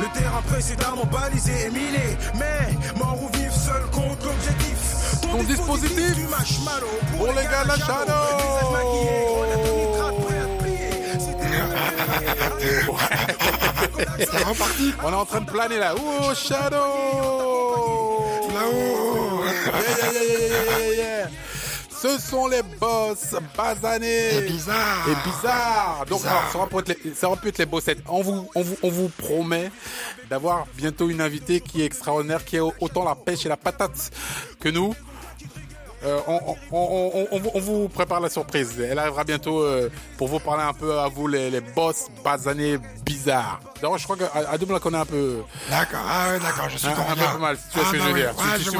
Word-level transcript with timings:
Le 0.00 0.18
terrain 0.18 0.42
précédemment 0.42 1.04
balisé 1.04 1.52
et 1.66 1.70
miné. 1.70 2.16
Mais 2.34 2.98
mort 2.98 3.18
ou 3.22 3.28
vif, 3.36 3.52
seul 3.52 3.82
compte 3.92 4.24
l'objectif. 4.24 5.20
Ton 5.22 5.42
dispositif 5.42 6.14
du 6.16 6.26
marshmallow 6.28 6.86
pour 7.16 7.26
les 7.28 7.44
gars 7.44 7.64
la 7.66 7.76
C'est 14.18 14.44
reparti 14.44 14.94
On 15.02 15.10
est 15.10 15.14
en 15.14 15.24
train 15.24 15.40
de 15.40 15.50
planer 15.50 15.78
là. 15.78 15.94
Oh, 15.96 16.34
Shadow 16.34 16.76
là-haut. 18.54 19.44
Yeah, 19.44 19.80
yeah, 19.80 20.12
yeah. 20.12 20.19
Ce 22.00 22.18
sont 22.18 22.46
les 22.48 22.62
boss 22.62 23.34
basanés. 23.56 24.30
C'est 24.32 24.40
bizarre. 24.46 25.06
Et 25.08 25.28
bizarre. 25.28 26.04
Donc, 26.08 26.18
Bizarre. 26.20 26.38
alors, 26.38 26.52
ça, 26.52 26.58
être 26.80 26.88
les, 27.04 27.14
ça 27.14 27.28
va 27.28 27.36
peut 27.36 27.48
être 27.48 27.58
les 27.58 27.66
bossettes. 27.66 27.98
On 28.08 28.22
vous, 28.22 28.48
on 28.54 28.62
vous, 28.62 28.76
on 28.82 28.90
vous 28.90 29.08
promet 29.08 29.70
d'avoir 30.30 30.66
bientôt 30.76 31.10
une 31.10 31.20
invitée 31.20 31.60
qui 31.60 31.82
est 31.82 31.84
extraordinaire, 31.84 32.44
qui 32.44 32.56
a 32.58 32.64
autant 32.64 33.04
la 33.04 33.14
pêche 33.14 33.44
et 33.44 33.48
la 33.50 33.56
patate 33.58 34.10
que 34.60 34.68
nous. 34.70 34.94
Euh, 36.02 36.18
on, 36.26 36.40
on, 36.46 36.56
on, 36.72 37.10
on- 37.30 37.38
on 37.54 37.60
vous- 37.60 37.82
on 37.84 37.88
prépare 37.88 38.20
la 38.20 38.30
surprise. 38.30 38.80
Elle 38.80 38.98
arrivera 38.98 39.22
bientôt 39.22 39.60
euh, 39.60 39.90
pour 40.16 40.28
vous 40.28 40.38
parler 40.38 40.62
un 40.62 40.72
peu 40.72 40.98
à 40.98 41.08
vous, 41.08 41.28
les, 41.28 41.50
les 41.50 41.60
boss 41.60 42.06
basanés 42.24 42.78
bizarres. 43.04 43.60
D'ailleurs, 43.82 43.98
je 43.98 44.04
crois 44.04 44.16
qu'Adam 44.16 44.72
la 44.72 44.80
connaît 44.80 44.96
un 44.96 45.04
peu. 45.04 45.42
D'accord, 45.68 46.00
ah 46.08 46.30
ouais, 46.30 46.38
d'accord, 46.38 46.70
je 46.70 46.78
suis 46.78 46.86
Un, 46.88 46.92
ton 46.92 47.02
un 47.02 47.04
peu 47.04 47.10
regard. 47.12 47.32
pas 47.32 47.38
mal, 47.38 47.58
tu 47.70 47.78
vois 47.78 47.86
ce 47.88 47.92
que 47.92 47.96
bah 47.98 48.02
je 48.02 48.08
veux 48.08 48.14
oui, 48.14 48.20
dire. 48.22 48.30
ouais, 48.30 48.58
Tu- 48.58 48.70
tu. 48.70 48.78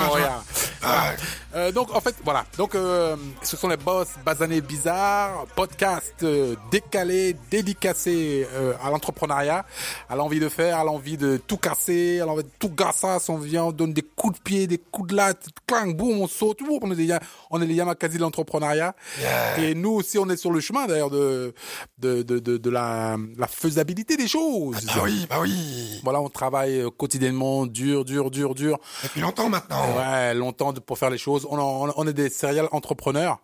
Ah, 0.82 1.12
Euh, 1.56 1.72
donc 1.72 1.92
en 1.94 2.00
fait 2.00 2.14
voilà 2.24 2.44
donc 2.56 2.74
euh, 2.76 3.16
ce 3.42 3.56
sont 3.56 3.66
les 3.68 3.76
boss 3.76 4.06
basanés 4.24 4.60
bizarres 4.60 5.46
podcast 5.56 6.14
euh, 6.22 6.54
décalé 6.70 7.34
dédicacé 7.50 8.46
euh, 8.52 8.72
à 8.82 8.88
l'entrepreneuriat 8.90 9.64
à 10.08 10.14
l'envie 10.14 10.38
de 10.38 10.48
faire 10.48 10.78
à 10.78 10.84
l'envie 10.84 11.16
de 11.16 11.38
tout 11.44 11.56
casser 11.56 12.20
à 12.20 12.24
l'envie 12.26 12.44
de 12.44 12.50
tout 12.58 12.70
gasser 12.70 13.16
on 13.28 13.38
vient 13.38 13.64
on 13.64 13.72
donne 13.72 13.92
des 13.92 14.02
coups 14.02 14.38
de 14.38 14.42
pied 14.42 14.66
des 14.68 14.78
coups 14.78 15.10
de 15.10 15.16
latte 15.16 15.46
clang 15.66 15.92
boum 15.94 16.20
on 16.20 16.28
saute 16.28 16.62
boum, 16.62 16.78
on 16.82 16.92
est 16.92 16.94
des, 16.96 17.16
on 17.50 17.60
est 17.60 17.66
les 17.66 17.74
Yamakasi 17.74 18.16
de 18.16 18.22
l'entrepreneuriat 18.22 18.94
Yeah. 19.20 19.58
et 19.58 19.74
nous 19.74 19.90
aussi 19.90 20.18
on 20.18 20.28
est 20.28 20.36
sur 20.36 20.50
le 20.52 20.60
chemin 20.60 20.86
d'ailleurs 20.86 21.10
de 21.10 21.52
de, 21.98 22.22
de, 22.22 22.38
de, 22.38 22.56
de 22.58 22.70
la, 22.70 23.16
la 23.36 23.46
faisabilité 23.46 24.16
des 24.16 24.28
choses 24.28 24.76
Bah 24.86 25.00
oui, 25.04 25.26
bah 25.28 25.38
oui. 25.40 26.00
voilà 26.04 26.20
on 26.20 26.28
travaille 26.28 26.80
euh, 26.80 26.90
quotidiennement 26.90 27.66
dur 27.66 28.04
dur 28.04 28.30
dur 28.30 28.54
dur 28.54 28.78
Depuis 29.02 29.20
longtemps 29.20 29.48
maintenant. 29.48 29.96
Ouais, 29.96 30.32
longtemps 30.34 30.72
pour 30.74 30.98
faire 30.98 31.10
les 31.10 31.18
choses. 31.18 31.39
On, 31.48 31.58
en- 31.58 31.92
on 31.96 32.06
est 32.06 32.12
des 32.12 32.28
serial 32.30 32.68
entrepreneurs. 32.72 33.38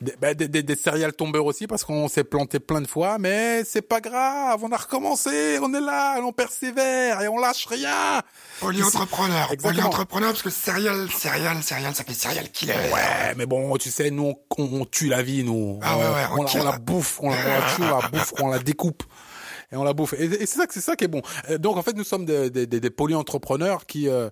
Des, 0.00 0.14
bah, 0.20 0.32
des, 0.32 0.46
des, 0.46 0.62
des 0.62 0.76
serial 0.76 1.12
tombeurs 1.12 1.44
aussi 1.44 1.66
parce 1.66 1.82
qu'on 1.82 2.06
s'est 2.06 2.22
planté 2.22 2.60
plein 2.60 2.80
de 2.80 2.86
fois, 2.86 3.18
mais 3.18 3.64
c'est 3.64 3.82
pas 3.82 4.00
grave, 4.00 4.60
on 4.62 4.70
a 4.70 4.76
recommencé, 4.76 5.58
on 5.60 5.74
est 5.74 5.80
là, 5.80 6.20
on 6.22 6.30
persévère 6.32 7.20
et 7.20 7.26
on 7.26 7.36
lâche 7.36 7.66
rien. 7.66 8.22
Polyentrepreneur. 8.60 9.48
Polyentrepreneur 9.60 10.30
parce 10.30 10.42
que 10.42 10.50
serial, 10.50 11.08
serial, 11.10 11.60
serial, 11.64 11.94
ça 11.96 12.04
fait 12.04 12.14
serial 12.14 12.48
killer. 12.50 12.74
Ouais, 12.92 13.34
mais 13.36 13.46
bon, 13.46 13.76
tu 13.76 13.90
sais, 13.90 14.12
nous 14.12 14.34
on, 14.56 14.62
on- 14.62 14.84
tue 14.84 15.08
la 15.08 15.22
vie, 15.22 15.42
nous. 15.42 15.80
Ah 15.82 15.98
ouais, 15.98 16.04
ouais, 16.04 16.10
on 16.36 16.44
on, 16.60 16.62
la, 16.64 16.74
on 16.74 16.76
bouffe, 16.78 17.18
on 17.20 17.30
la, 17.30 17.36
on 17.36 17.48
la 17.48 17.74
tue, 17.74 17.82
on 17.82 17.98
la 18.00 18.08
bouffe, 18.08 18.32
on 18.40 18.48
la 18.48 18.58
découpe. 18.60 19.02
Et 19.72 19.76
on 19.76 19.84
la 19.84 19.92
bouffe. 19.92 20.14
Et, 20.14 20.28
c'est 20.46 20.46
ça, 20.46 20.66
que- 20.66 20.74
c'est 20.74 20.80
ça 20.80 20.96
qui 20.96 21.04
est 21.04 21.08
bon. 21.08 21.22
Euh, 21.50 21.58
Donc 21.58 21.76
en 21.76 21.82
fait, 21.82 21.94
nous 21.96 22.04
sommes 22.04 22.24
des, 22.24 22.50
des, 22.50 22.66
des, 22.66 22.90
polyentrepreneurs 22.90 23.86
qui, 23.86 24.08
euh, 24.08 24.30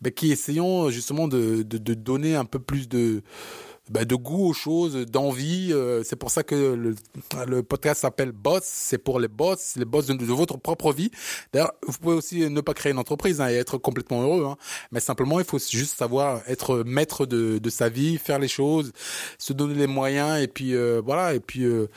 ben, 0.00 0.12
qui 0.12 0.30
essayons 0.32 0.90
justement 0.90 1.26
de, 1.28 1.62
de, 1.62 1.78
de 1.78 1.94
donner 1.94 2.36
un 2.36 2.44
peu 2.44 2.58
plus 2.58 2.88
de 2.88 3.22
ben, 3.90 4.04
de 4.06 4.14
goût 4.14 4.46
aux 4.48 4.52
choses, 4.54 4.94
d'envie. 5.06 5.68
euh, 5.72 6.02
c'est 6.04 6.16
pour 6.16 6.30
ça 6.30 6.42
que 6.42 6.54
le, 7.46 7.62
podcast 7.62 8.00
s'appelle 8.00 8.32
Boss. 8.32 8.62
C'est 8.64 8.96
pour 8.98 9.20
les 9.20 9.28
boss, 9.28 9.76
les 9.76 9.84
boss 9.84 10.06
de, 10.06 10.14
de 10.14 10.24
votre 10.32 10.56
propre 10.58 10.92
vie. 10.92 11.10
D'ailleurs, 11.52 11.72
vous 11.86 11.98
pouvez 11.98 12.14
aussi 12.14 12.48
ne 12.48 12.60
pas 12.62 12.72
créer 12.74 12.92
une 12.92 12.98
entreprise 12.98 13.40
hein, 13.42 13.48
et 13.50 13.54
être 13.54 13.76
complètement 13.78 14.22
heureux. 14.22 14.46
Hein. 14.46 14.56
Mais 14.90 15.00
simplement, 15.00 15.38
il 15.38 15.44
faut 15.44 15.58
juste 15.58 15.98
savoir 15.98 16.40
être 16.46 16.82
maître 16.86 17.26
de, 17.26 17.58
de 17.58 17.70
sa 17.70 17.88
vie, 17.90 18.16
faire 18.16 18.38
les 18.38 18.48
choses, 18.48 18.92
se 19.38 19.52
donner 19.52 19.74
les 19.74 19.86
moyens 19.86 20.42
et 20.42 20.48
puis 20.48 20.74
euh, 20.74 21.02
voilà 21.04 21.34
et 21.34 21.40
puis 21.40 21.64
euh, 21.64 21.88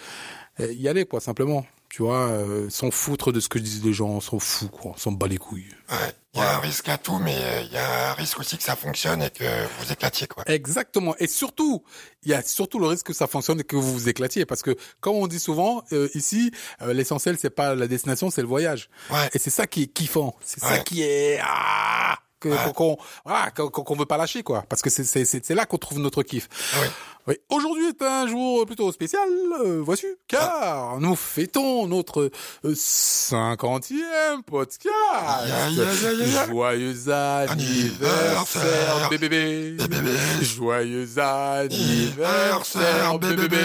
y 0.60 0.88
aller 0.90 1.06
quoi 1.06 1.22
simplement. 1.22 1.66
Tu 1.90 2.04
vois, 2.04 2.28
euh, 2.28 2.70
s'en 2.70 2.92
foutre 2.92 3.32
de 3.32 3.40
ce 3.40 3.50
que 3.50 3.60
disent 3.60 3.84
les 3.84 3.94
gens, 3.94 4.10
on 4.10 4.22
s'en 4.22 4.40
fout 4.40 4.70
quoi, 4.70 4.92
on 4.96 4.98
s'en 4.98 5.12
bat 5.12 5.28
les 5.28 5.38
couilles. 5.38 5.74
Ouais, 5.90 6.14
il 6.38 6.42
y 6.42 6.44
a 6.44 6.56
un 6.56 6.60
risque 6.60 6.88
à 6.90 6.98
tout, 6.98 7.18
mais 7.18 7.36
euh, 7.36 7.62
il 7.62 7.72
y 7.72 7.78
a 7.78 8.12
un 8.12 8.14
risque 8.14 8.40
aussi 8.40 8.58
que 8.58 8.64
ça 8.64 8.76
fonctionne 8.76 9.24
et 9.24 9.30
que 9.30 9.44
vous 9.80 9.92
éclatiez, 9.92 10.28
quoi. 10.28 10.44
Exactement. 10.46 11.16
Et 11.18 11.28
surtout, 11.28 11.84
il 12.24 12.30
y 12.30 12.34
a 12.34 12.44
surtout 12.44 12.78
le 12.78 12.86
risque 12.86 13.08
que 13.08 13.14
ça 13.14 13.26
fonctionne 13.26 13.62
et 13.62 13.64
que 13.64 13.76
vous 13.76 13.94
vous 13.94 14.10
éclatiez. 14.10 14.46
Parce 14.46 14.62
que, 14.62 14.76
comme 15.00 15.16
on 15.16 15.28
dit 15.28 15.40
souvent, 15.40 15.82
euh, 15.94 16.10
ici, 16.14 16.52
euh, 16.82 16.94
l'essentiel, 16.94 17.38
c'est 17.40 17.50
pas 17.50 17.74
la 17.74 17.88
destination, 17.88 18.30
c'est 18.30 18.42
le 18.42 18.48
voyage. 18.48 18.90
Ouais. 19.10 19.30
Et 19.34 19.40
c'est 19.40 19.50
ça 19.50 19.66
qui 19.66 19.84
est 19.84 19.88
kiffant. 19.88 20.36
C'est 20.44 20.60
ça 20.60 20.78
qui 20.80 21.02
est... 21.02 21.40
Ah 21.42 22.20
qu'on 22.40 22.72
qu'on 22.72 22.98
voilà, 23.26 23.50
qu'on 23.50 23.70
qu'on 23.70 23.96
veut 23.96 24.06
pas 24.06 24.18
lâcher 24.18 24.44
quoi 24.44 24.64
parce 24.70 24.84
que 24.84 24.92
c'est 24.92 25.04
c'est 25.04 25.26
c'est 25.26 25.56
là 25.56 25.66
qu'on 25.66 25.80
trouve 25.80 25.98
notre 25.98 26.22
kiff. 26.22 26.48
Ah 26.74 26.78
oui. 26.84 26.88
Oui, 27.28 27.36
aujourd'hui 27.50 27.88
est 27.90 28.02
un 28.02 28.26
jour 28.26 28.66
plutôt 28.66 28.90
spécial, 28.94 29.28
euh, 29.66 29.82
voici, 29.84 30.06
car 30.30 30.98
nous 31.02 31.14
fêtons 31.18 31.86
notre 31.86 32.32
euh, 32.64 32.74
cinquantième 32.74 34.44
podcast. 34.46 34.94
Aïe, 35.14 35.52
aïe, 35.52 35.82
aïe. 35.82 36.48
Joyeux 36.48 37.10
anniversaire, 37.10 39.10
bébé. 39.10 39.28
bébé. 39.28 39.76
Joyeux 40.42 41.20
anniversaire, 41.20 43.20
bébé. 43.20 43.60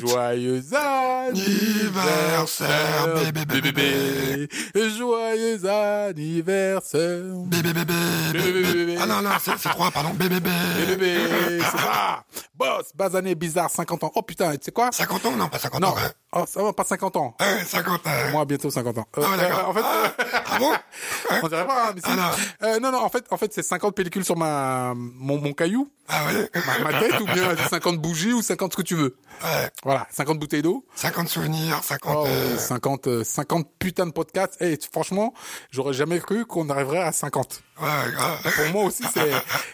Joyeux 0.00 0.62
anniversaire, 0.74 3.08
bébé, 3.14 3.44
bébé. 3.60 4.48
Joyeux 4.96 5.66
anniversaire. 5.66 7.24
Bébé, 7.44 7.74
bébé, 7.74 7.92
Bébé, 8.32 8.52
bébé. 8.52 8.72
bébé. 8.72 8.96
Ah 8.98 9.04
non, 9.06 9.20
non, 9.20 9.32
c'est 9.38 9.54
trois, 9.68 9.90
pardon. 9.90 10.14
Bébé, 10.14 10.40
bébé. 10.40 11.18
C'est 11.60 11.76
ça. 11.76 12.24
Boss, 12.56 12.92
basané, 12.94 13.34
bizarre, 13.34 13.68
50 13.68 14.04
ans. 14.04 14.12
Oh 14.14 14.22
putain, 14.22 14.52
tu 14.52 14.58
sais 14.66 14.70
quoi? 14.70 14.90
50 14.92 15.26
ans? 15.26 15.32
Non, 15.32 15.48
pas 15.48 15.58
50 15.58 15.80
Non, 15.80 15.88
ans. 15.88 15.94
oh, 16.34 16.44
ça 16.46 16.62
va, 16.62 16.72
pas 16.72 16.84
50 16.84 17.16
ans. 17.16 17.34
Ouais, 17.40 17.64
50 17.64 18.06
euh, 18.06 18.30
Moi, 18.30 18.44
bientôt 18.44 18.70
50 18.70 18.98
ans. 18.98 19.06
Euh, 19.18 19.24
Ah 19.26 19.36
d'accord. 19.36 19.58
euh, 19.58 19.70
en 19.70 19.72
fait, 19.74 19.80
euh, 19.80 20.38
Ah 20.46 20.58
bon? 20.60 20.72
On 21.42 21.48
dirait 21.48 21.66
pas, 21.66 21.88
hein, 21.88 21.92
mais. 21.96 22.00
Ah 22.04 22.14
non. 22.14 22.22
Euh, 22.68 22.78
non, 22.78 22.92
non, 22.92 22.98
en 23.02 23.08
fait, 23.08 23.24
en 23.30 23.36
fait, 23.36 23.52
c'est 23.52 23.64
50 23.64 23.96
pellicules 23.96 24.24
sur 24.24 24.36
ma, 24.36 24.92
mon, 24.94 25.40
mon 25.40 25.52
caillou, 25.52 25.90
Ah 26.06 26.26
ouais 26.26 26.48
ma, 26.64 26.92
ma 26.92 27.00
tête, 27.00 27.20
ou 27.20 27.24
bien 27.24 27.56
50 27.70 27.98
bougies, 27.98 28.32
ou 28.32 28.40
50 28.40 28.70
ce 28.70 28.76
que 28.76 28.82
tu 28.82 28.94
veux. 28.94 29.16
Ouais. 29.42 29.70
Voilà, 29.82 30.06
50 30.12 30.38
bouteilles 30.38 30.62
d'eau. 30.62 30.86
50 30.94 31.28
souvenirs, 31.28 31.82
50... 31.82 32.16
Oh, 32.16 32.24
euh, 32.28 32.56
50, 32.56 33.06
euh, 33.08 33.24
50 33.24 33.66
putains 33.80 34.06
de 34.06 34.12
podcasts. 34.12 34.62
Et 34.62 34.78
franchement, 34.92 35.34
j'aurais 35.72 35.92
jamais 35.92 36.20
cru 36.20 36.46
qu'on 36.46 36.70
arriverait 36.70 37.02
à 37.02 37.10
50. 37.10 37.62
Ouais, 37.82 37.88
ouais. 37.88 38.50
Pour 38.52 38.72
moi 38.72 38.84
aussi, 38.84 39.02
c'est, 39.12 39.32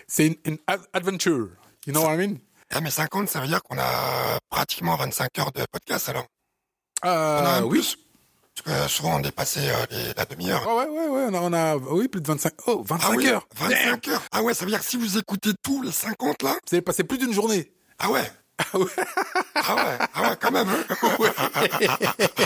c'est 0.08 0.26
une, 0.28 0.36
une 0.46 0.58
ad- 0.66 0.80
adventure. 0.94 1.48
You 1.86 1.92
know 1.92 2.02
what 2.04 2.14
I 2.14 2.16
mean? 2.16 2.36
Ah, 2.72 2.80
mais 2.80 2.90
50, 2.90 3.28
ça 3.28 3.40
veut 3.40 3.48
dire 3.48 3.62
qu'on 3.62 3.78
a 3.78 4.38
pratiquement 4.48 4.96
25 4.96 5.38
heures 5.38 5.52
de 5.52 5.64
podcast, 5.72 6.08
alors. 6.08 6.26
On 7.02 7.08
a 7.08 7.58
Euh, 7.58 7.62
oui. 7.62 7.78
plus. 7.80 7.96
Parce 8.64 8.84
que 8.86 8.88
souvent, 8.92 9.16
on 9.16 9.20
dépassait 9.20 9.70
euh, 9.70 9.86
les- 9.90 10.12
la 10.14 10.24
demi-heure. 10.26 10.66
Ouais, 10.66 10.86
ouais, 10.86 11.08
ouais, 11.08 11.08
ouais, 11.08 11.26
on 11.30 11.34
a, 11.34 11.40
on 11.40 11.52
a, 11.52 11.76
oui, 11.76 12.08
plus 12.08 12.20
de 12.20 12.26
25, 12.28 12.52
oh, 12.66 12.82
25 12.86 13.06
Ah 13.10 13.14
oui, 13.16 13.26
heures. 13.28 13.46
25 13.56 14.08
heures. 14.08 14.22
Ah 14.32 14.42
ouais, 14.42 14.54
ça 14.54 14.64
veut 14.64 14.70
dire 14.70 14.80
que 14.80 14.84
si 14.86 14.96
vous 14.98 15.16
écoutez 15.18 15.50
tous 15.62 15.82
les 15.82 15.92
50, 15.92 16.42
là, 16.42 16.50
Vous 16.68 16.74
avez 16.74 16.82
passé 16.82 17.02
plus 17.04 17.18
d'une 17.18 17.32
journée. 17.32 17.72
ah 17.98 18.10
ouais. 18.10 18.30
Ah 19.54 19.74
ouais, 19.74 19.98
ah 20.14 20.22
ouais, 20.30 20.36
quand 20.40 20.50
même. 20.50 20.68
hein. 20.68 20.84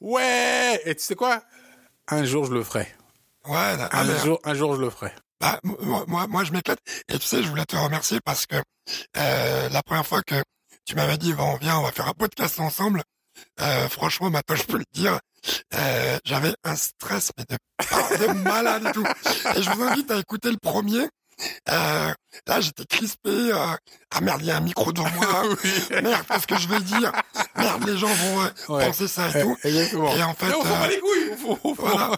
Ouais! 0.00 0.80
Et 0.84 0.94
tu 0.96 1.02
sais 1.04 1.14
quoi? 1.14 1.42
Un 2.08 2.24
jour, 2.24 2.44
je 2.46 2.52
le 2.52 2.62
ferai. 2.64 2.88
Ouais, 3.46 3.76
là, 3.76 3.88
ah, 3.92 4.00
Un 4.00 4.04
mais, 4.04 4.18
jour, 4.24 4.40
un 4.44 4.54
jour, 4.54 4.74
je 4.76 4.80
le 4.80 4.90
ferai. 4.90 5.12
Bah, 5.40 5.60
moi, 5.62 6.26
moi, 6.26 6.44
je 6.44 6.52
m'éclate. 6.52 6.78
Et 7.08 7.18
tu 7.18 7.26
sais, 7.26 7.42
je 7.42 7.48
voulais 7.48 7.64
te 7.64 7.76
remercier 7.76 8.18
parce 8.24 8.46
que 8.46 8.56
euh, 9.16 9.68
la 9.68 9.82
première 9.82 10.06
fois 10.06 10.22
que 10.22 10.42
tu 10.84 10.94
m'avais 10.94 11.18
dit, 11.18 11.32
bon, 11.32 11.56
viens, 11.56 11.78
on 11.78 11.82
va 11.82 11.92
faire 11.92 12.08
un 12.08 12.12
podcast 12.14 12.58
ensemble, 12.60 13.02
euh, 13.60 13.88
franchement, 13.88 14.30
maintenant, 14.30 14.56
je 14.56 14.62
peux 14.64 14.78
le 14.78 14.84
dire, 14.92 15.18
euh, 15.74 16.18
j'avais 16.24 16.54
un 16.64 16.76
stress, 16.76 17.32
mais 17.36 17.44
de, 17.48 18.26
de 18.26 18.32
malade 18.32 18.86
et 18.88 18.92
tout. 18.92 19.04
Et 19.56 19.62
je 19.62 19.70
vous 19.70 19.82
invite 19.82 20.10
à 20.10 20.18
écouter 20.18 20.50
le 20.50 20.58
premier. 20.58 21.08
Euh, 21.68 22.12
là, 22.46 22.60
j'étais 22.60 22.84
crispé. 22.86 23.30
Euh, 23.30 23.56
ah 24.10 24.20
merde, 24.20 24.40
il 24.42 24.46
y 24.46 24.50
a 24.50 24.56
un 24.56 24.60
micro 24.60 24.92
devant 24.92 25.10
moi. 25.10 25.42
Merde, 26.02 26.24
qu'est-ce 26.28 26.46
que 26.46 26.56
je 26.58 26.68
vais 26.68 26.80
dire? 26.80 27.12
Merde, 27.56 27.84
les 27.86 27.98
gens 27.98 28.06
vont 28.08 28.42
euh, 28.42 28.48
Ouais. 28.68 28.86
penser 28.86 29.06
ça 29.08 29.28
et 29.28 29.42
tout. 29.42 29.56
Exactement. 29.64 30.14
Et 30.16 30.22
en 30.22 30.34
fait, 30.34 30.54
on 30.54 30.62
s'en 30.62 30.78
bat 30.80 30.88
les 30.88 30.98
couilles. 31.00 31.74
Voilà. 31.78 32.10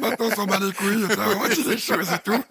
Maintenant, 0.00 0.26
on 0.26 0.34
s'en 0.34 0.46
bat 0.46 0.58
les 0.60 0.72
couilles. 0.72 1.06
Ça, 1.14 1.26
on 1.42 1.48
dit 1.48 1.64
des 1.64 1.78
choses 1.78 2.08
et 2.12 2.18
tout. 2.18 2.42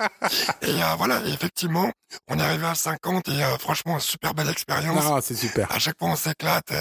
Et 0.61 0.73
voilà, 0.97 1.21
et 1.25 1.29
effectivement, 1.29 1.91
on 2.27 2.39
est 2.39 2.41
arrivé 2.43 2.65
à 2.65 2.75
50 2.75 3.27
et 3.29 3.41
franchement, 3.59 3.99
super 3.99 4.33
belle 4.33 4.49
expérience. 4.49 5.03
Non, 5.03 5.19
c'est 5.21 5.35
super. 5.35 5.71
À 5.71 5.79
chaque 5.79 5.97
fois, 5.99 6.09
on 6.09 6.15
s'éclate. 6.15 6.73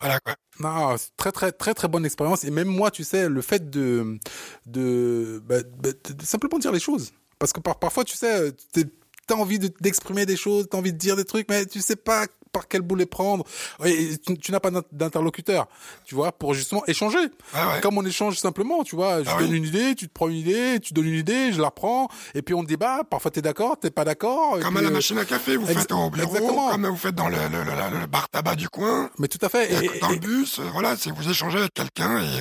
voilà 0.00 0.18
quoi. 0.20 0.34
Non, 0.60 0.96
très 1.16 1.32
très 1.32 1.50
très 1.52 1.72
très 1.74 1.88
bonne 1.88 2.04
expérience 2.04 2.44
et 2.44 2.50
même 2.50 2.68
moi, 2.68 2.90
tu 2.90 3.04
sais, 3.04 3.28
le 3.28 3.40
fait 3.40 3.70
de 3.70 4.18
de, 4.66 5.42
bah, 5.46 5.56
bah, 5.82 5.90
de- 6.08 6.12
de 6.12 6.24
simplement 6.26 6.58
dire 6.58 6.72
les 6.72 6.80
choses, 6.80 7.12
parce 7.42 7.52
que 7.52 7.58
par, 7.58 7.76
parfois, 7.80 8.04
tu 8.04 8.16
sais, 8.16 8.52
t'es- 8.72 8.84
t'as 9.26 9.34
envie 9.34 9.58
de- 9.58 9.72
d'exprimer 9.80 10.26
des 10.26 10.36
choses, 10.36 10.68
t'as 10.70 10.78
envie 10.78 10.92
de 10.92 10.96
dire 10.98 11.16
des 11.16 11.24
trucs, 11.24 11.48
mais 11.50 11.66
tu 11.66 11.80
sais 11.80 11.96
pas 11.96 12.26
par 12.52 12.68
quel 12.68 12.82
bout 12.82 12.94
les 12.94 13.06
prendre. 13.06 13.44
Et 13.84 14.16
tu, 14.24 14.38
tu 14.38 14.52
n'as 14.52 14.60
pas 14.60 14.70
d'in- 14.70 14.84
d'interlocuteur, 14.92 15.66
tu 16.04 16.14
vois, 16.14 16.30
pour 16.30 16.54
justement 16.54 16.84
échanger. 16.86 17.18
Ah 17.52 17.66
ouais. 17.74 17.80
Comme 17.80 17.98
on 17.98 18.04
échange 18.06 18.36
simplement, 18.38 18.84
tu 18.84 18.94
vois. 18.94 19.24
Je 19.24 19.28
Ah 19.28 19.38
donne 19.40 19.50
oui. 19.50 19.56
une 19.56 19.64
idée, 19.64 19.96
tu 19.96 20.06
te 20.06 20.12
prends 20.12 20.28
une 20.28 20.36
idée, 20.36 20.78
tu 20.80 20.92
donnes 20.94 21.06
une 21.08 21.18
idée, 21.18 21.50
je 21.52 21.60
la 21.60 21.68
reprends, 21.68 22.06
et 22.34 22.42
puis 22.42 22.54
on 22.54 22.62
débat. 22.62 23.02
Parfois 23.10 23.32
t'es 23.32 23.42
d'accord, 23.42 23.76
t'es 23.80 23.90
pas 23.90 24.04
d'accord. 24.04 24.60
Comme 24.60 24.76
à 24.76 24.82
la 24.82 24.88
euh, 24.88 24.92
machine 24.92 25.18
à 25.18 25.24
café, 25.24 25.56
vous 25.56 25.66
faites 25.66 25.90
au 25.90 26.10
bureau, 26.10 26.28
exactement. 26.34 26.70
comme 26.70 26.86
vous 26.86 26.96
faites 26.96 27.14
dans 27.16 27.28
le, 27.28 27.38
le, 27.50 27.64
le, 27.64 28.00
le 28.00 28.06
bar 28.06 28.28
tabac 28.28 28.54
du 28.54 28.68
coin, 28.68 29.10
Mais 29.18 29.26
tout 29.28 29.44
à 29.44 29.48
fait. 29.48 29.72
et 29.72 29.96
Et- 29.96 29.98
dans 30.00 30.10
et- 30.10 30.14
le 30.14 30.20
bus, 30.20 30.58
euh, 30.60 30.64
voilà, 30.74 30.94
c'est 30.96 31.10
vous 31.10 31.28
échangez 31.28 31.58
avec 31.58 31.74
quelqu'un 31.74 32.18
et 32.22 32.40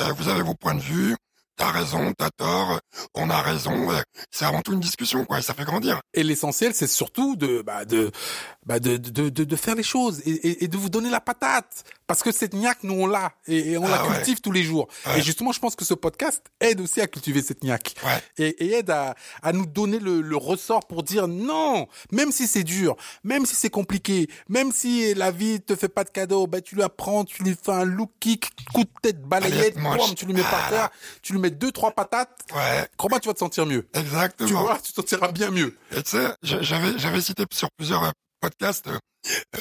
euh, 0.00 0.12
vous 0.16 0.28
avez 0.28 0.42
vos 0.42 0.54
points 0.54 0.74
de 0.74 0.80
vue, 0.80 1.14
t'as 1.56 1.70
raison, 1.70 2.12
t'as 2.16 2.30
tort, 2.30 2.80
on 3.14 3.30
a 3.30 3.40
raison, 3.40 3.90
euh, 3.92 4.00
c'est 4.30 4.44
avant 4.44 4.60
tout 4.62 4.72
une 4.72 4.80
discussion, 4.80 5.24
quoi, 5.24 5.38
et 5.38 5.42
ça 5.42 5.54
fait 5.54 5.64
grandir. 5.64 6.00
Et 6.12 6.22
l'essentiel, 6.22 6.74
c'est 6.74 6.86
surtout 6.86 7.36
de, 7.36 7.62
bah, 7.62 7.84
de, 7.84 8.10
bah, 8.66 8.80
de, 8.80 8.96
de, 8.96 9.28
de, 9.28 9.44
de 9.44 9.56
faire 9.56 9.74
les 9.74 9.82
choses 9.82 10.20
et, 10.26 10.30
et, 10.30 10.64
et 10.64 10.68
de 10.68 10.76
vous 10.76 10.88
donner 10.90 11.10
la 11.10 11.20
patate. 11.20 11.84
Parce 12.06 12.22
que 12.22 12.32
cette 12.32 12.52
niaque, 12.52 12.82
nous, 12.82 12.94
on 12.94 13.06
l'a. 13.06 13.32
Et, 13.46 13.70
et 13.72 13.78
on 13.78 13.86
Ah 13.86 13.90
la 13.90 14.06
ouais. 14.06 14.16
cultive 14.16 14.40
tous 14.42 14.52
les 14.52 14.62
jours. 14.62 14.88
Ouais. 15.06 15.18
Et 15.20 15.22
justement, 15.22 15.52
je 15.52 15.58
pense 15.60 15.74
que 15.74 15.86
ce 15.86 15.94
podcast 15.94 16.42
aide 16.60 16.80
aussi 16.82 17.00
à 17.00 17.06
cultiver 17.06 17.40
cette 17.40 17.64
niaque. 17.64 17.94
Ouais. 18.04 18.22
Et, 18.58 18.74
aide 18.74 18.90
à, 18.90 19.14
à 19.42 19.52
nous 19.54 19.64
donner 19.64 19.98
le, 19.98 20.20
le 20.20 20.36
ressort 20.36 20.86
pour 20.86 21.02
dire 21.02 21.28
non, 21.28 21.86
même 22.12 22.30
si 22.30 22.46
c'est 22.46 22.62
dur, 22.62 22.94
même 23.22 23.46
si 23.46 23.54
c'est 23.54 23.70
compliqué, 23.70 24.28
même 24.50 24.70
si 24.70 25.14
la 25.14 25.30
vie 25.30 25.62
te 25.62 25.74
fait 25.76 25.88
pas 25.88 26.04
de 26.04 26.10
cadeau, 26.10 26.46
bah, 26.46 26.60
tu 26.60 26.74
lui 26.74 26.82
apprends, 26.82 27.24
tu 27.24 27.42
lui 27.42 27.56
fais 27.62 27.72
un 27.72 27.84
look 27.84 28.10
kick, 28.20 28.50
coup 28.74 28.84
de 28.84 28.90
tête, 29.00 29.22
balayette, 29.22 29.76
boum, 29.78 30.14
tu 30.14 30.26
lui 30.26 30.34
mets 30.34 30.42
par 30.42 30.64
Ah, 30.66 30.70
terre, 30.70 30.90
tu 31.22 31.32
lui 31.32 31.40
mets 31.44 31.50
deux, 31.50 31.72
trois 31.72 31.92
patates. 31.92 32.40
Ouais, 32.54 32.88
Crois-moi, 32.96 33.20
tu 33.20 33.28
vas 33.28 33.34
te 33.34 33.38
sentir 33.38 33.66
mieux. 33.66 33.86
exactement. 33.94 34.48
Tu 34.48 34.54
vois, 34.54 34.78
tu 34.78 34.92
te 34.92 34.96
sentiras 34.96 35.30
bien 35.32 35.50
mieux. 35.50 35.76
Et 35.92 36.02
tu 36.02 36.10
sais, 36.10 36.34
j'a- 36.42 36.62
j'avais, 36.62 36.98
j'avais 36.98 37.20
cité 37.20 37.44
sur 37.52 37.68
plusieurs 37.76 38.04
euh, 38.04 38.10
podcasts 38.40 38.88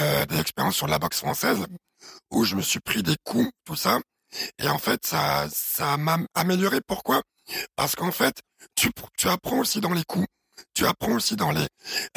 euh, 0.01 0.25
des 0.25 0.39
expériences 0.39 0.75
sur 0.75 0.87
la 0.87 0.99
boxe 0.99 1.19
française 1.19 1.65
où 2.31 2.43
je 2.43 2.55
me 2.55 2.61
suis 2.61 2.79
pris 2.79 3.01
des 3.03 3.15
coups, 3.23 3.49
tout 3.65 3.75
ça. 3.75 3.99
Et 4.59 4.67
en 4.67 4.77
fait, 4.79 5.05
ça, 5.05 5.45
ça 5.53 5.95
m'a 5.97 6.17
amélioré. 6.33 6.79
Pourquoi? 6.87 7.21
Parce 7.75 7.95
qu'en 7.95 8.11
fait, 8.11 8.35
tu, 8.75 8.89
tu 9.17 9.29
apprends 9.29 9.59
aussi 9.59 9.79
dans 9.79 9.93
les 9.93 10.03
coups. 10.03 10.25
Tu 10.73 10.85
apprends 10.85 11.13
aussi 11.13 11.35
dans 11.35 11.51
les 11.51 11.67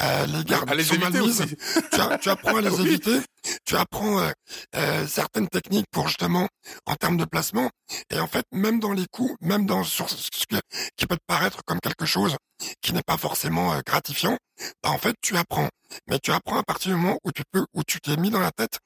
euh, 0.00 0.26
les 0.26 0.44
gardes 0.44 0.70
À 0.70 0.74
les 0.74 0.92
éviter. 0.92 1.56
Tu, 1.92 2.00
a- 2.00 2.18
tu 2.18 2.28
apprends 2.28 2.56
à 2.56 2.60
les 2.62 2.70
Oui. 2.70 2.86
éviter. 2.86 3.20
Tu 3.64 3.76
apprends 3.76 4.20
euh, 4.20 4.30
euh, 4.76 5.06
certaines 5.06 5.48
techniques 5.48 5.86
pour 5.90 6.08
justement 6.08 6.48
en 6.86 6.94
termes 6.96 7.16
de 7.16 7.24
placement. 7.24 7.70
Et 8.10 8.18
en 8.20 8.26
fait, 8.26 8.44
même 8.52 8.78
dans 8.80 8.92
les 8.92 9.06
coups, 9.10 9.34
même 9.40 9.66
dans 9.66 9.84
sur 9.84 10.08
ce 10.10 10.28
que- 10.48 10.60
qui 10.96 11.06
peut 11.06 11.16
te 11.16 11.24
paraître 11.26 11.62
comme 11.64 11.80
quelque 11.80 12.06
chose 12.06 12.36
qui 12.82 12.92
n'est 12.92 13.02
pas 13.06 13.16
forcément 13.16 13.72
euh, 13.74 13.80
gratifiant, 13.84 14.36
bah 14.82 14.90
en 14.90 14.98
fait 14.98 15.14
tu 15.22 15.36
apprends. 15.36 15.68
Mais 16.08 16.18
tu 16.18 16.32
apprends 16.32 16.58
à 16.58 16.62
partir 16.62 16.92
du 16.94 17.00
moment 17.00 17.18
où 17.24 17.32
tu 17.32 17.42
peux, 17.52 17.64
où 17.74 17.82
tu 17.84 18.00
t'es 18.00 18.16
mis 18.16 18.30
dans 18.30 18.40
la 18.40 18.50
tête 18.52 18.78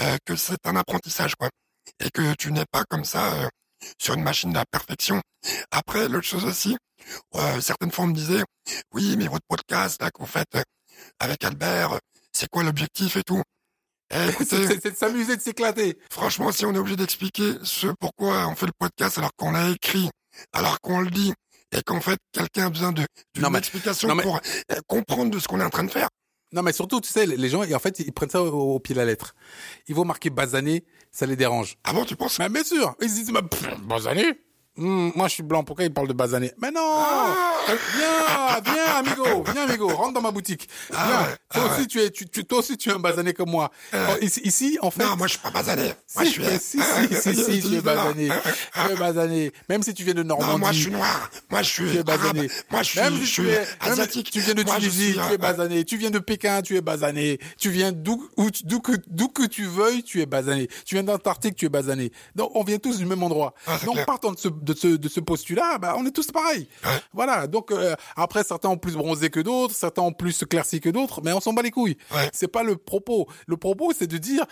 euh, 0.00 0.16
que 0.24 0.36
c'est 0.36 0.66
un 0.66 0.76
apprentissage, 0.76 1.34
quoi, 1.36 1.48
et 2.00 2.10
que 2.10 2.34
tu 2.34 2.52
n'es 2.52 2.66
pas 2.70 2.84
comme 2.88 3.04
ça 3.04 3.32
euh, 3.34 3.48
sur 3.98 4.14
une 4.14 4.22
machine 4.22 4.50
de 4.50 4.56
la 4.56 4.64
perfection. 4.70 5.20
Après, 5.70 6.08
l'autre 6.08 6.26
chose 6.26 6.44
aussi, 6.44 6.76
euh, 7.34 7.60
certaines 7.60 7.90
fois 7.90 8.04
on 8.04 8.08
me 8.08 8.14
disait, 8.14 8.42
oui, 8.94 9.16
mais 9.16 9.26
votre 9.26 9.44
podcast 9.48 10.00
là 10.00 10.10
que 10.10 10.20
vous 10.20 10.26
faites 10.26 10.54
euh, 10.54 10.62
avec 11.18 11.42
Albert, 11.44 11.98
c'est 12.32 12.48
quoi 12.48 12.62
l'objectif 12.62 13.16
et 13.16 13.22
tout? 13.22 13.42
Eh, 14.14 14.30
C'est 14.44 14.90
de 14.90 14.96
s'amuser, 14.96 15.36
de 15.36 15.40
s'éclater. 15.42 15.98
Franchement, 16.12 16.52
si 16.52 16.64
on 16.66 16.74
est 16.74 16.78
obligé 16.78 16.96
d'expliquer 16.96 17.54
ce 17.62 17.88
pourquoi 17.98 18.46
on 18.48 18.54
fait 18.54 18.66
le 18.66 18.72
podcast 18.78 19.18
alors 19.18 19.30
qu'on 19.36 19.52
l'a 19.52 19.70
écrit, 19.70 20.10
alors 20.52 20.80
qu'on 20.80 21.00
le 21.00 21.10
dit, 21.10 21.32
et 21.74 21.82
qu'en 21.82 22.00
fait 22.00 22.18
quelqu'un 22.32 22.66
a 22.66 22.70
besoin 22.70 22.92
d'une 22.92 23.56
explication 23.56 24.14
mais- 24.14 24.22
pour 24.22 24.36
euh, 24.36 24.80
comprendre 24.86 25.30
de 25.30 25.38
ce 25.38 25.48
qu'on 25.48 25.60
est 25.60 25.64
en 25.64 25.70
train 25.70 25.84
de 25.84 25.90
faire. 25.90 26.08
Non, 26.54 26.60
mais 26.62 26.72
surtout, 26.74 27.00
tu 27.00 27.10
sais, 27.10 27.24
les 27.24 27.48
gens, 27.48 27.62
en 27.62 27.78
fait, 27.78 27.98
ils 28.00 28.12
prennent 28.12 28.28
ça 28.28 28.42
au, 28.42 28.74
au 28.74 28.78
pied 28.78 28.94
de 28.94 29.00
la 29.00 29.06
lettre. 29.06 29.34
Ils 29.88 29.94
vont 29.94 30.04
marquer 30.04 30.28
basané, 30.28 30.84
ça 31.12 31.26
les 31.26 31.36
dérange. 31.36 31.76
Ah 31.84 31.92
bon, 31.92 32.04
tu 32.04 32.16
penses? 32.16 32.38
Mais 32.38 32.48
bien 32.48 32.64
sûr, 32.64 32.94
ils 33.00 33.08
se 33.08 33.14
disent, 33.14 33.30
bah, 33.30 33.42
pff, 33.42 33.78
basané 33.82 34.40
Hum, 34.78 35.12
moi, 35.14 35.28
je 35.28 35.34
suis 35.34 35.42
blanc. 35.42 35.64
Pourquoi 35.64 35.84
ils 35.84 35.92
parlent 35.92 36.08
de 36.08 36.12
basané 36.14 36.52
Mais 36.60 36.70
non 36.70 36.80
Ah 36.80 37.52
Viens, 37.96 38.60
viens, 38.74 38.94
amigo, 38.96 39.44
viens, 39.52 39.64
amigo, 39.64 39.88
rentre 39.88 40.14
dans 40.14 40.20
ma 40.20 40.30
boutique. 40.30 40.68
Ah 40.94 41.06
Viens. 41.06 41.20
ouais, 41.20 41.36
toi 41.52 41.62
ah 41.70 41.74
aussi, 41.78 41.86
tu 41.86 42.00
es, 42.00 42.10
tu, 42.10 42.26
tu- 42.28 42.44
toi 42.44 42.58
aussi, 42.58 42.76
tu 42.76 42.88
es 42.88 42.92
un 42.92 42.98
basané 42.98 43.34
comme 43.34 43.50
moi. 43.50 43.70
Euh. 43.94 44.06
Oh, 44.10 44.16
ici, 44.22 44.40
ici, 44.44 44.78
en 44.82 44.90
fait. 44.90 45.04
Non, 45.04 45.16
moi 45.16 45.26
je 45.26 45.32
suis 45.32 45.40
pas 45.40 45.50
basané. 45.50 45.92
Moi 46.14 46.24
je 46.24 46.28
si, 46.30 46.32
suis. 46.32 46.42
si, 46.58 46.80
si, 47.22 47.34
si, 47.34 47.44
si, 47.62 47.68
tu 47.68 47.76
es 47.76 47.80
basané. 47.80 48.28
Tu 48.74 48.92
es 48.92 48.96
basané. 48.96 49.52
Même 49.68 49.82
si 49.82 49.94
tu 49.94 50.02
viens 50.04 50.14
de 50.14 50.22
Normandie. 50.22 50.52
Non, 50.52 50.58
moi 50.58 50.72
je 50.72 50.80
suis 50.80 50.90
noir. 50.90 51.30
Moi 51.50 51.62
je 51.62 51.70
suis 51.70 51.90
tu 51.90 51.98
es 51.98 52.02
basané. 52.02 52.48
Moi 52.70 52.82
je 52.82 52.88
suis, 52.90 53.00
Même 53.00 53.14
je 53.14 53.20
si 53.20 53.26
suis 53.26 53.42
tu 53.44 53.48
es, 53.50 53.66
asiatique. 53.80 54.30
tu 54.30 54.40
viens 54.40 54.54
de 54.54 54.64
Moi, 54.64 54.74
je 54.76 54.80
Tunisie, 54.80 55.04
suis, 55.04 55.14
tu 55.14 55.20
euh, 55.20 55.34
es 55.34 55.38
basané. 55.38 55.84
Tu 55.84 55.96
viens 55.98 56.10
de 56.10 56.18
Pékin, 56.18 56.62
tu 56.62 56.76
es 56.76 56.80
basané. 56.80 57.38
Tu 57.58 57.70
viens 57.70 57.92
d'où, 57.92 58.16
que, 58.36 58.92
d'où 59.08 59.28
que 59.28 59.46
tu 59.46 59.66
veuilles, 59.66 60.02
tu 60.02 60.20
es 60.20 60.26
basané. 60.26 60.68
Tu 60.84 60.94
viens 60.96 61.04
d'Antarctique, 61.04 61.56
tu 61.56 61.66
es 61.66 61.68
basané. 61.68 62.10
Donc, 62.34 62.50
on 62.54 62.64
vient 62.64 62.78
tous 62.78 62.98
du 62.98 63.04
même 63.06 63.22
endroit. 63.22 63.54
Ah, 63.66 63.78
Donc, 63.84 64.04
partant 64.06 64.32
de 64.32 64.38
ce, 64.38 64.48
de 64.62 64.74
ce, 64.74 64.88
de 64.88 65.08
ce 65.08 65.20
postulat, 65.20 65.78
bah, 65.78 65.94
on 65.98 66.06
est 66.06 66.12
tous 66.12 66.30
pareils. 66.30 66.68
Voilà. 67.12 67.46
Donc, 67.46 67.70
euh, 67.70 67.94
après, 68.16 68.44
certains 68.44 68.68
ont 68.68 68.78
plus 68.78 68.94
bronzé 68.94 69.28
que 69.28 69.40
d'autres, 69.40 69.74
certains 69.74 70.02
ont 70.02 70.12
plus 70.12 70.42
éclairci 70.42 70.80
que 70.80 70.88
d'autres, 70.88 71.20
mais 71.22 71.32
on 71.32 71.40
s'en 71.40 71.52
bat 71.52 71.62
les 71.62 71.70
couilles. 71.70 71.96
C'est 72.32 72.48
pas 72.48 72.62
le 72.62 72.76
propos. 72.76 73.26
Le 73.46 73.56
propos, 73.56 73.92
c'est 73.96 74.06
de 74.06 74.18
dire, 74.18 74.46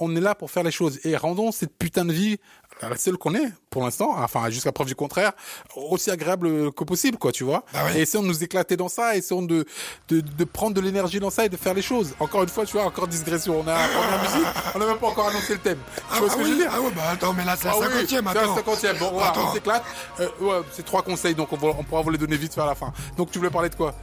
on 0.00 0.16
est 0.16 0.20
là 0.20 0.34
pour 0.34 0.50
faire 0.50 0.62
les 0.62 0.70
choses 0.70 0.98
et 1.04 1.16
rendons 1.16 1.52
cette 1.52 1.76
putain 1.78 2.04
de 2.04 2.12
vie, 2.12 2.38
la 2.82 2.96
seule 2.96 3.18
qu'on 3.18 3.34
est 3.34 3.52
pour 3.68 3.82
l'instant, 3.84 4.14
enfin 4.16 4.48
jusqu'à 4.50 4.72
preuve 4.72 4.86
du 4.86 4.94
contraire, 4.94 5.32
aussi 5.76 6.10
agréable 6.10 6.72
que 6.72 6.82
possible, 6.84 7.18
quoi, 7.18 7.30
tu 7.30 7.44
vois. 7.44 7.64
Bah 7.72 7.80
oui. 7.86 7.98
Et 7.98 8.00
essayons 8.02 8.22
de 8.22 8.28
nous 8.28 8.42
éclater 8.42 8.76
dans 8.76 8.88
ça, 8.88 9.16
essayons 9.16 9.42
de, 9.42 9.66
de, 10.08 10.20
de 10.20 10.44
prendre 10.44 10.74
de 10.74 10.80
l'énergie 10.80 11.20
dans 11.20 11.30
ça 11.30 11.44
et 11.44 11.48
de 11.50 11.56
faire 11.56 11.74
les 11.74 11.82
choses. 11.82 12.14
Encore 12.18 12.42
une 12.42 12.48
fois, 12.48 12.64
tu 12.64 12.72
vois, 12.72 12.84
encore 12.86 13.06
digression. 13.06 13.60
On 13.60 13.68
a, 13.68 13.74
on 13.74 14.02
a 14.02 14.10
la 14.16 14.22
musique, 14.22 14.46
on 14.74 14.78
n'a 14.78 14.86
même 14.86 14.98
pas 14.98 15.08
encore 15.08 15.28
annoncé 15.28 15.52
le 15.54 15.60
thème. 15.60 15.78
Tu 15.96 16.02
Ah, 16.10 16.18
vois 16.20 16.28
ce 16.30 16.34
ah 16.34 16.36
que 16.38 16.42
oui, 16.42 16.46
je 16.48 16.52
veux 16.54 16.58
dire 16.62 16.70
Ah 16.74 16.80
ouais, 16.80 16.90
bah 16.96 17.02
attends, 17.12 17.32
mais 17.34 17.44
là 17.44 17.54
c'est 17.56 17.66
la 17.66 17.72
ah 17.74 17.76
oui, 17.78 17.86
cinquantième, 17.86 18.24
c'est 18.28 18.34
la 18.34 18.40
attends. 18.40 18.56
cinquantième. 18.56 18.96
Bon, 18.98 19.10
voilà, 19.12 19.28
Attends. 19.30 19.50
on 19.50 19.52
s'éclate. 19.54 19.84
Euh, 20.20 20.28
ouais, 20.40 20.60
c'est 20.72 20.84
trois 20.84 21.02
conseils, 21.02 21.34
donc 21.34 21.52
on, 21.52 21.56
va, 21.56 21.68
on 21.78 21.84
pourra 21.84 22.00
vous 22.02 22.10
les 22.10 22.18
donner 22.18 22.36
vite 22.38 22.56
à 22.58 22.64
la 22.66 22.74
fin. 22.74 22.92
Donc 23.18 23.30
tu 23.30 23.38
voulais 23.38 23.50
parler 23.50 23.68
de 23.68 23.74
quoi? 23.74 23.94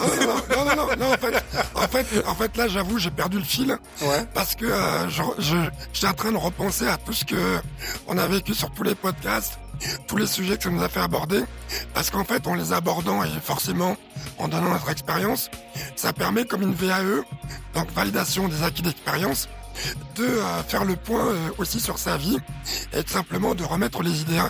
Non, 0.00 0.26
non, 0.26 0.64
non, 0.64 0.64
non, 0.64 0.86
non, 0.86 0.96
non, 0.98 1.12
en 1.12 1.16
fait, 1.18 1.44
en 1.74 1.88
fait, 1.88 2.06
en 2.26 2.34
fait, 2.34 2.56
là, 2.56 2.68
j'avoue, 2.68 2.98
j'ai 2.98 3.10
perdu 3.10 3.38
le 3.38 3.44
fil. 3.44 3.76
Ouais. 4.02 4.24
Parce 4.34 4.54
que 4.54 4.64
euh, 4.66 5.08
je, 5.08 5.22
je, 5.38 5.56
j'étais 5.92 6.06
en 6.08 6.14
train 6.14 6.32
de 6.32 6.36
repenser 6.36 6.86
à 6.88 6.96
tout 6.96 7.12
ce 7.12 7.24
que 7.24 7.58
on 8.06 8.16
a 8.18 8.26
vécu 8.26 8.54
sur 8.54 8.70
tous 8.70 8.82
les 8.82 8.94
podcasts, 8.94 9.58
tous 10.06 10.16
les 10.16 10.26
sujets 10.26 10.56
que 10.56 10.62
ça 10.64 10.70
nous 10.70 10.82
a 10.82 10.88
fait 10.88 11.00
aborder. 11.00 11.42
Parce 11.94 12.10
qu'en 12.10 12.24
fait, 12.24 12.46
en 12.46 12.54
les 12.54 12.72
abordant 12.72 13.22
et 13.24 13.28
forcément 13.42 13.96
en 14.38 14.48
donnant 14.48 14.70
notre 14.70 14.90
expérience, 14.90 15.50
ça 15.96 16.12
permet 16.12 16.44
comme 16.44 16.62
une 16.62 16.74
VAE, 16.74 17.22
donc 17.74 17.90
validation 17.92 18.48
des 18.48 18.62
acquis 18.62 18.82
d'expérience, 18.82 19.48
de 20.16 20.24
euh, 20.24 20.62
faire 20.64 20.84
le 20.84 20.96
point 20.96 21.26
euh, 21.26 21.48
aussi 21.58 21.80
sur 21.80 21.98
sa 21.98 22.16
vie 22.16 22.38
et 22.92 23.02
simplement 23.06 23.54
de 23.54 23.64
remettre 23.64 24.02
les 24.02 24.20
idées, 24.22 24.40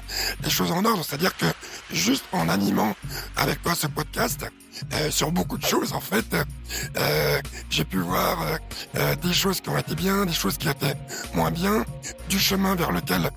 les 0.43 0.51
choses 0.51 0.73
en 0.73 0.85
ordre. 0.85 1.05
C'est-à-dire 1.05 1.37
que 1.37 1.47
juste 1.93 2.25
en 2.33 2.49
animant 2.49 2.95
avec 3.37 3.63
toi 3.63 3.75
ce 3.75 3.87
podcast, 3.87 4.47
euh, 4.95 5.11
sur 5.11 5.31
beaucoup 5.31 5.59
de 5.59 5.67
choses 5.67 5.93
en 5.93 6.01
fait, 6.01 6.25
j'ai 7.69 7.85
pu 7.85 7.99
voir 7.99 8.59
des 9.23 9.33
choses 9.33 9.61
qui 9.61 9.69
ont 9.69 9.77
été 9.77 9.95
bien, 9.95 10.25
des 10.25 10.33
choses 10.33 10.57
qui 10.57 10.69
étaient 10.69 10.95
moins 11.35 11.51
bien, 11.51 11.85
du 12.29 12.39
chemin 12.39 12.75
vers 12.77 12.93
lequel 12.93 13.31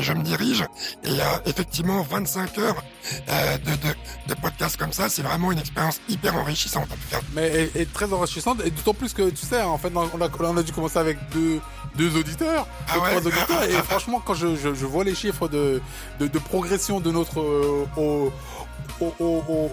je 0.00 0.12
me 0.12 0.22
dirige. 0.22 0.64
Et 1.04 1.18
effectivement 1.46 2.02
25 2.02 2.58
heures 2.58 2.82
de, 3.28 3.70
de, 3.70 3.94
de 4.28 4.40
podcast 4.40 4.76
comme 4.76 4.92
ça, 4.92 5.08
c'est 5.08 5.22
vraiment 5.22 5.52
une 5.52 5.58
expérience 5.58 6.00
hyper 6.08 6.34
enrichissante 6.34 6.88
mais 7.34 7.70
et, 7.74 7.86
très 7.86 8.12
enrichissante 8.12 8.60
et 8.64 8.70
d'autant 8.70 8.94
plus 8.94 9.12
que 9.12 9.30
tu 9.30 9.46
sais 9.46 9.62
en 9.62 9.78
fait 9.78 9.92
on 9.94 10.56
a 10.56 10.62
dû 10.62 10.72
commencer 10.72 10.98
avec 10.98 11.18
deux 11.38 11.60
deux 11.96 12.16
auditeurs 12.18 12.66
Ah 12.88 12.94
deux, 12.94 13.00
ouais 13.00 13.10
trois 13.10 13.26
auditeurs. 13.26 13.62
Et 13.64 13.72
franchement 13.90 14.22
quand 14.24 14.34
je, 14.34 14.56
je, 14.56 14.74
je 14.74 14.86
vois 14.86 15.04
les 15.04 15.14
chiffres 15.14 15.48
de, 15.48 15.80
de, 16.20 16.26
de 16.26 16.38
progression 16.38 17.00
de 17.00 17.10
notre 17.10 17.40
euh, 17.40 18.30
au 19.00 19.14
au, 19.20 19.42
au, 19.48 19.70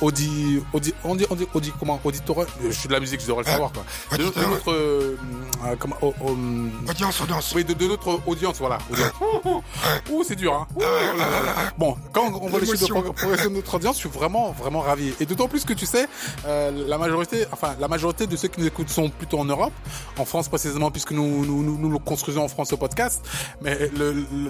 audi, 0.00 0.62
on 0.72 0.78
dit, 0.78 0.94
on 1.04 1.14
dit, 1.14 1.26
audi, 1.54 1.72
comment, 1.78 2.00
auditorat, 2.04 2.46
je 2.64 2.70
suis 2.70 2.88
de 2.88 2.92
la 2.92 3.00
musique, 3.00 3.20
je 3.20 3.26
devrais 3.26 3.44
le 3.44 3.50
savoir, 3.50 3.72
quoi. 3.72 3.84
De, 4.12 4.16
de 4.18 4.22
Auditeur, 4.28 4.48
notre, 4.50 4.72
euh, 4.72 5.18
euh, 5.64 5.76
comment, 5.78 5.96
oh, 6.02 6.14
oh, 6.20 6.30
hum, 6.30 6.70
Audience, 6.88 7.20
audience. 7.20 7.52
oui, 7.54 7.64
de, 7.64 7.74
de 7.74 7.86
notre 7.86 8.20
audience, 8.26 8.58
voilà. 8.58 8.78
Audience. 8.90 9.12
Ouh, 10.10 10.24
c'est 10.26 10.36
dur, 10.36 10.54
hein. 10.54 10.66
Ouh, 10.76 10.80
là, 10.80 11.14
là. 11.16 11.54
Bon, 11.76 11.96
quand 12.12 12.30
on 12.40 12.48
voit 12.48 12.60
les 12.60 12.66
chiffres 12.66 13.02
de 13.02 13.10
progression 13.10 13.50
de 13.50 13.56
notre 13.56 13.74
audience, 13.74 13.96
je 13.96 14.00
suis 14.00 14.08
vraiment, 14.08 14.52
vraiment 14.52 14.80
ravi. 14.80 15.12
Et 15.20 15.26
d'autant 15.26 15.48
plus 15.48 15.64
que 15.64 15.72
tu 15.72 15.86
sais, 15.86 16.08
euh, 16.46 16.70
la 16.86 16.98
majorité, 16.98 17.46
enfin, 17.52 17.74
la 17.78 17.88
majorité 17.88 18.26
de 18.26 18.36
ceux 18.36 18.48
qui 18.48 18.60
nous 18.60 18.66
écoutent 18.66 18.90
sont 18.90 19.08
plutôt 19.10 19.38
en 19.38 19.44
Europe, 19.44 19.72
en 20.18 20.24
France 20.24 20.48
précisément, 20.48 20.90
puisque 20.90 21.12
nous, 21.12 21.44
nous, 21.44 21.62
nous, 21.62 21.78
nous 21.78 21.90
le 21.90 21.98
construisons 21.98 22.42
en 22.44 22.48
France 22.48 22.72
au 22.72 22.76
podcast. 22.76 23.24
Mais 23.60 23.90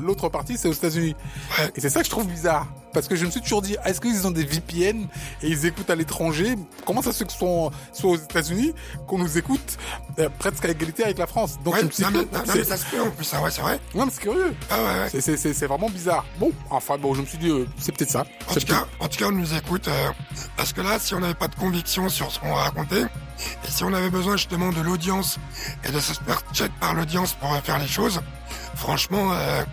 l'autre 0.03 0.29
partie, 0.29 0.57
c'est 0.59 0.69
aux 0.69 0.73
États-Unis. 0.73 1.15
Et 1.75 1.81
c'est 1.81 1.91
ça 1.91 2.01
que 2.01 2.07
je 2.07 2.11
trouve 2.11 2.27
bizarre. 2.27 2.67
Parce 2.93 3.07
que 3.07 3.17
je 3.17 3.27
me 3.27 3.31
suis 3.31 3.41
toujours 3.43 3.63
dit, 3.63 3.77
est-ce 3.85 4.01
qu'ils 4.13 4.27
ont 4.27 4.31
des 4.31 4.45
VPN 4.45 5.07
et 5.43 5.49
ils 5.49 5.67
écoutent 5.67 5.91
à 5.91 5.95
l'étranger 5.95 6.57
Comment 6.87 7.03
ça 7.03 7.13
se 7.13 7.19
fait 7.19 7.25
que 7.27 7.33
soit, 7.33 7.71
soit 7.93 8.11
aux 8.11 8.17
États-Unis 8.17 8.73
qu'on 9.07 9.19
nous 9.19 9.39
écoute 9.39 9.79
euh, 10.19 10.29
presque 10.39 10.65
à 10.65 10.69
égalité 10.69 11.05
avec 11.05 11.19
la 11.19 11.27
France? 11.27 11.59
Donc 11.65 11.75
Ouais, 11.75 11.81
suis 11.91 12.03
non, 12.05 12.11
mais, 12.13 12.19
non, 12.19 12.25
non, 12.33 12.41
c'est- 12.47 12.55
mais 12.59 12.65
ça 12.65 12.77
se 12.77 12.85
en 13.01 13.11
plus, 13.11 13.31
ah 13.35 13.43
ouais, 13.43 13.51
c'est 13.51 13.61
vrai. 13.63 13.79
non, 13.95 14.07
mais 14.07 14.13
c'est 14.13 14.21
curieux. 14.23 14.55
Ah 14.71 14.77
ouais, 14.77 14.85
ouais. 15.01 15.09
C'est- 15.11 15.21
C'est 15.21 15.37
c'est- 15.37 15.53
c'est 15.55 15.67
vraiment 15.67 15.91
bizarre. 15.91 16.25
Bon, 16.39 16.51
enfin 16.71 16.97
bon, 16.99 17.15
je 17.15 17.21
me 17.21 17.27
suis 17.27 17.39
dit, 17.39 17.51
euh, 17.51 17.67
c'est 17.79 17.93
peut-être 17.97 18.11
ça. 18.11 18.21
En 18.49 18.55
C'est 18.55 18.61
tout, 18.61 18.67
cas, 18.67 18.87
en 19.01 19.09
tout 19.09 19.19
cas, 19.19 19.27
on 19.27 19.33
nous 19.33 19.55
écoute, 19.55 19.89
euh, 19.89 20.09
parce 20.57 20.73
que 20.73 20.81
là, 20.81 20.99
si 20.99 21.15
on 21.15 21.21
n'avait 21.21 21.35
pas 21.35 21.49
de 21.49 21.55
conviction 21.55 22.09
sur 22.09 22.31
ce 22.33 22.39
qu'on 22.41 22.49
va 22.55 22.63
raconter, 22.63 23.03
Et 23.65 23.71
si 23.71 23.85
on 23.85 23.93
avait 23.93 24.11
besoin 24.11 24.37
justement 24.37 24.71
de 24.71 24.81
l'audience 24.81 25.39
et 25.85 25.91
de 25.91 26.01
se 26.01 26.13
faire 26.15 26.43
check 26.53 26.73
par 26.81 26.95
l'audience 26.95 27.35
pour 27.35 27.55
faire 27.59 27.79
les 27.79 27.87
choses, 27.87 28.21
franchement, 28.79 29.33
euh, 29.33 29.65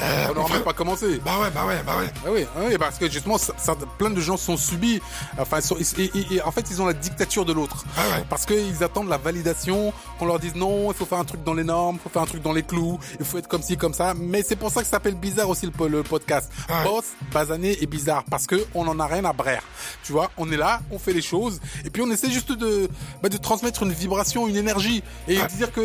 euh, 0.00 0.26
on 0.30 0.34
n'aurait 0.34 0.62
pas 0.62 0.72
commencé. 0.72 1.20
Bah 1.24 1.38
ouais, 1.40 1.50
bah 1.50 1.66
ouais, 1.66 1.82
bah 1.84 1.96
ouais. 1.98 2.10
Bah 2.24 2.30
oui, 2.32 2.46
oui 2.58 2.78
parce 2.78 2.98
que 2.98 3.08
justement, 3.10 3.38
ça, 3.38 3.52
plein 3.98 4.10
de 4.10 4.20
gens 4.20 4.36
sont 4.36 4.56
subis. 4.56 5.00
Enfin, 5.38 5.60
sont, 5.60 5.76
et, 5.98 6.42
en 6.42 6.50
fait, 6.50 6.70
ils 6.70 6.80
ont 6.80 6.86
la 6.86 6.94
dictature 6.94 7.44
de 7.44 7.52
l'autre. 7.52 7.84
Ah 7.96 8.00
ouais. 8.16 8.24
Parce 8.28 8.46
qu'ils 8.46 8.82
attendent 8.82 9.08
la 9.08 9.18
validation, 9.18 9.92
qu'on 10.18 10.26
leur 10.26 10.38
dise 10.38 10.54
non, 10.54 10.90
il 10.90 10.94
faut 10.94 11.06
faire 11.06 11.18
un 11.18 11.24
truc 11.24 11.44
dans 11.44 11.54
les 11.54 11.64
normes, 11.64 11.96
il 11.96 12.02
faut 12.02 12.08
faire 12.08 12.22
un 12.22 12.26
truc 12.26 12.42
dans 12.42 12.52
les 12.52 12.62
clous, 12.62 12.98
il 13.18 13.26
faut 13.26 13.38
être 13.38 13.48
comme 13.48 13.62
ci, 13.62 13.76
comme 13.76 13.94
ça. 13.94 14.14
Mais 14.16 14.42
c'est 14.42 14.56
pour 14.56 14.70
ça 14.70 14.80
que 14.80 14.86
ça 14.86 14.92
s'appelle 14.92 15.14
bizarre 15.14 15.48
aussi 15.48 15.66
le, 15.66 15.88
le 15.88 16.02
podcast. 16.02 16.50
Ah 16.68 16.82
Boss, 16.84 17.04
basané 17.32 17.82
et 17.82 17.86
bizarre 17.86 18.24
parce 18.30 18.46
que 18.46 18.66
on 18.74 18.86
en 18.88 18.98
a 18.98 19.06
rien 19.06 19.24
à 19.24 19.32
brère. 19.32 19.62
Tu 20.02 20.12
vois, 20.12 20.30
on 20.36 20.50
est 20.50 20.56
là, 20.56 20.80
on 20.90 20.98
fait 20.98 21.12
les 21.12 21.22
choses 21.22 21.60
et 21.84 21.90
puis 21.90 22.02
on 22.02 22.10
essaie 22.10 22.30
juste 22.30 22.52
de 22.52 22.88
bah, 23.22 23.28
de 23.28 23.36
transmettre 23.36 23.82
une 23.82 23.92
vibration, 23.92 24.46
une 24.48 24.56
énergie 24.56 25.02
et 25.28 25.38
ah. 25.40 25.46
dire 25.46 25.72
que 25.72 25.82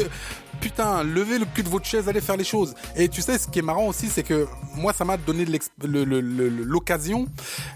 putain, 0.60 1.04
levez 1.04 1.40
le 1.40 1.46
cul 1.46 1.64
de 1.64 1.70
votre 1.70 1.86
chaise, 1.86 2.08
allez 2.10 2.22
faire 2.22 2.38
les 2.38 2.44
choses. 2.44 2.74
Et 2.96 3.08
tu 3.10 3.22
sais, 3.22 3.38
ce 3.38 3.48
qui 3.48 3.60
est 3.60 3.64
marrant 3.64 3.88
aussi, 3.88 4.08
c'est 4.08 4.24
que 4.24 4.48
moi, 4.76 4.94
ça 4.94 5.06
m'a 5.06 5.18
donné 5.18 5.46
l'occasion 5.82 7.28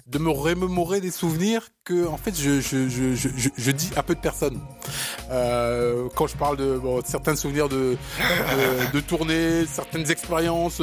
de 0.08 0.20
me 0.20 0.30
remémorer 0.30 1.02
des 1.02 1.12
souvenirs 1.12 1.70
que, 1.84 2.08
en 2.08 2.18
fait, 2.18 2.36
je, 2.40 2.62
je, 2.62 2.90
je, 2.90 3.16
je, 3.16 3.50
je 3.56 3.72
dis 3.72 3.92
à 3.96 4.04
peu 4.04 4.16
de 4.16 4.20
personnes. 4.20 4.60
Euh, 5.32 6.08
quand 6.16 6.28
je 6.28 6.36
parle 6.36 6.58
de 6.58 6.78
bon, 6.78 7.02
certains 7.06 7.36
souvenirs 7.36 7.70
de, 7.70 7.98
de, 8.20 8.92
de 8.94 9.00
tournée, 9.00 9.66
certaines 9.66 10.10
expériences, 10.12 10.82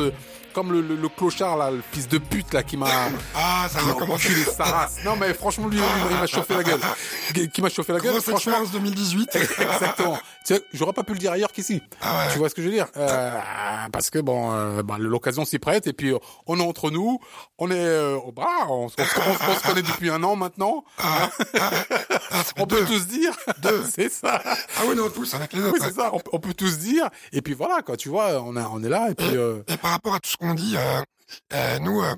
comme 0.53 0.73
le, 0.73 0.81
le, 0.81 1.09
clochard 1.09 1.57
là, 1.57 1.71
le 1.71 1.83
fils 1.93 2.09
de 2.09 2.19
pute 2.19 2.53
là 2.53 2.63
qui 2.63 2.77
m'a 2.77 2.87
ah 3.35 3.67
ça 3.71 3.81
commencer 3.99 4.33
sa 4.45 4.65
race. 4.65 4.99
Non 5.05 5.17
mais 5.17 5.35
franchement 5.35 5.69
lui, 5.69 5.79
il 6.11 6.17
m'a 6.17 6.27
chauffé 6.27 6.55
la 6.55 6.63
gueule. 6.63 6.81
Qui 7.53 7.63
m'a 7.63 7.69
chauffé 7.69 7.93
la 7.93 8.01
gueule. 8.01 8.13
Grosse 8.13 8.25
franchement 8.25 8.65
2018. 8.73 9.37
Exactement. 9.37 10.17
tu 10.47 10.55
sais, 10.55 10.63
j'aurais 10.73 10.93
pas 10.93 11.05
pu 11.05 11.13
le 11.13 11.19
dire 11.19 11.33
ailleurs 11.33 11.53
qu'ici. 11.53 11.83
Ah 12.01 12.19
ouais. 12.19 12.33
Tu 12.33 12.39
vois 12.39 12.49
ce 12.49 12.55
que 12.55 12.63
je 12.63 12.69
veux 12.69 12.75
dire? 12.75 12.87
Euh, 12.97 13.39
Parce 13.93 14.11
que 14.11 14.19
bon, 14.19 14.53
euh, 14.53 14.83
bah, 14.83 14.97
l'occasion 14.99 15.45
s'y 15.45 15.59
prête 15.59 15.87
et 15.87 15.93
puis 15.93 16.13
on 16.47 16.59
est 16.59 16.63
entre 16.63 16.91
nous, 16.91 17.21
on 17.59 17.71
est 17.71 17.75
euh, 17.77 18.19
bah, 18.35 18.47
on, 18.69 18.87
on, 18.87 18.89
se 18.89 19.67
connaît 19.67 19.83
depuis 19.83 20.11
un 20.11 20.23
an 20.23 20.37
maintenant. 20.37 20.85
Ah, 20.99 21.31
on 22.59 22.67
peut 22.67 22.85
tous 22.85 23.07
dire. 23.07 23.33
c'est 23.91 24.11
ça. 24.11 24.43
Ah 24.45 24.83
oui, 24.87 24.97
non, 24.97 25.09
tous 25.11 25.35
avec 25.35 25.53
les 25.53 25.63
autres. 25.63 25.75
Oui, 25.75 25.81
c'est 25.83 25.95
ça. 25.95 26.13
On, 26.33 26.39
peut 26.39 26.55
tous 26.55 26.79
dire. 26.79 27.09
Et 27.33 27.43
puis 27.43 27.55
voilà, 27.55 27.83
quoi. 27.83 27.97
Tu 27.97 28.09
vois, 28.09 28.43
on, 28.43 28.57
a, 28.57 28.69
on 28.69 28.83
est 28.83 28.89
là 28.89 29.11
et 29.11 29.15
puis. 29.15 29.37
Euh... 29.37 29.63
et 29.69 29.77
par 29.77 29.93
rapport 29.93 30.15
à 30.15 30.21
tout 30.21 30.31
ce 30.31 30.37
qu'on 30.41 30.55
dit, 30.55 30.77
euh, 30.77 31.03
euh, 31.53 31.79
nous, 31.79 32.03
euh, 32.03 32.15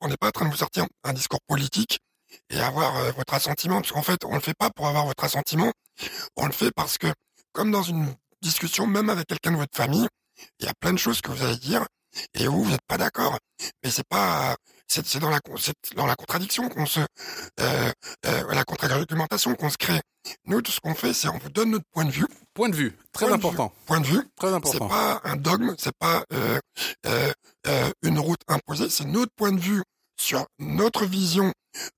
on 0.00 0.08
n'est 0.08 0.16
pas 0.16 0.28
en 0.28 0.30
train 0.30 0.46
de 0.46 0.50
vous 0.50 0.56
sortir 0.56 0.86
un 1.02 1.12
discours 1.12 1.40
politique 1.46 1.98
et 2.50 2.60
avoir 2.60 2.96
euh, 2.96 3.12
votre 3.12 3.34
assentiment, 3.34 3.80
parce 3.80 3.92
qu'en 3.92 4.02
fait, 4.02 4.24
on 4.24 4.34
le 4.34 4.40
fait 4.40 4.54
pas 4.54 4.70
pour 4.70 4.86
avoir 4.88 5.06
votre 5.06 5.24
assentiment, 5.24 5.72
on 6.36 6.46
le 6.46 6.52
fait 6.52 6.70
parce 6.74 6.98
que, 6.98 7.08
comme 7.52 7.70
dans 7.70 7.82
une 7.82 8.14
discussion, 8.40 8.86
même 8.86 9.10
avec 9.10 9.26
quelqu'un 9.26 9.52
de 9.52 9.56
votre 9.56 9.76
famille, 9.76 10.06
il 10.60 10.66
y 10.66 10.68
a 10.68 10.72
plein 10.80 10.92
de 10.92 10.98
choses 10.98 11.20
que 11.20 11.30
vous 11.30 11.42
allez 11.44 11.56
dire 11.56 11.84
et 12.34 12.48
où 12.48 12.62
vous 12.62 12.70
n'êtes 12.70 12.84
pas 12.86 12.98
d'accord. 12.98 13.38
Mais 13.82 13.90
c'est 13.90 14.06
pas, 14.08 14.56
c'est 14.86 15.18
dans 15.18 15.30
la, 15.30 15.40
dans 15.96 16.06
la 16.06 16.16
contradiction 16.16 16.68
qu'on 16.68 16.86
se, 16.86 17.00
euh, 17.00 17.92
euh, 18.26 18.54
la 18.54 18.64
contre-argumentation 18.64 19.54
qu'on 19.54 19.70
se 19.70 19.76
crée. 19.76 20.00
Nous, 20.46 20.62
tout 20.62 20.72
ce 20.72 20.80
qu'on 20.80 20.94
fait, 20.94 21.12
c'est 21.12 21.28
on 21.28 21.38
vous 21.38 21.50
donne 21.50 21.70
notre 21.70 21.86
point 21.92 22.04
de 22.04 22.10
vue. 22.10 22.26
Point 22.54 22.68
de 22.68 22.76
vue, 22.76 22.96
très 23.12 23.30
important. 23.30 23.72
point 23.86 24.00
de 24.00 24.06
vue, 24.06 24.22
très 24.36 24.52
important. 24.52 24.78
C'est 24.78 24.88
pas 24.88 25.20
un 25.24 25.36
dogme, 25.36 25.74
c'est 25.78 25.96
pas 25.98 26.24
euh, 26.32 26.60
euh, 27.66 27.90
une 28.02 28.18
route 28.18 28.40
imposée, 28.48 28.90
c'est 28.90 29.04
notre 29.04 29.32
point 29.36 29.52
de 29.52 29.60
vue 29.60 29.82
sur 30.16 30.46
notre 30.58 31.04
vision 31.06 31.52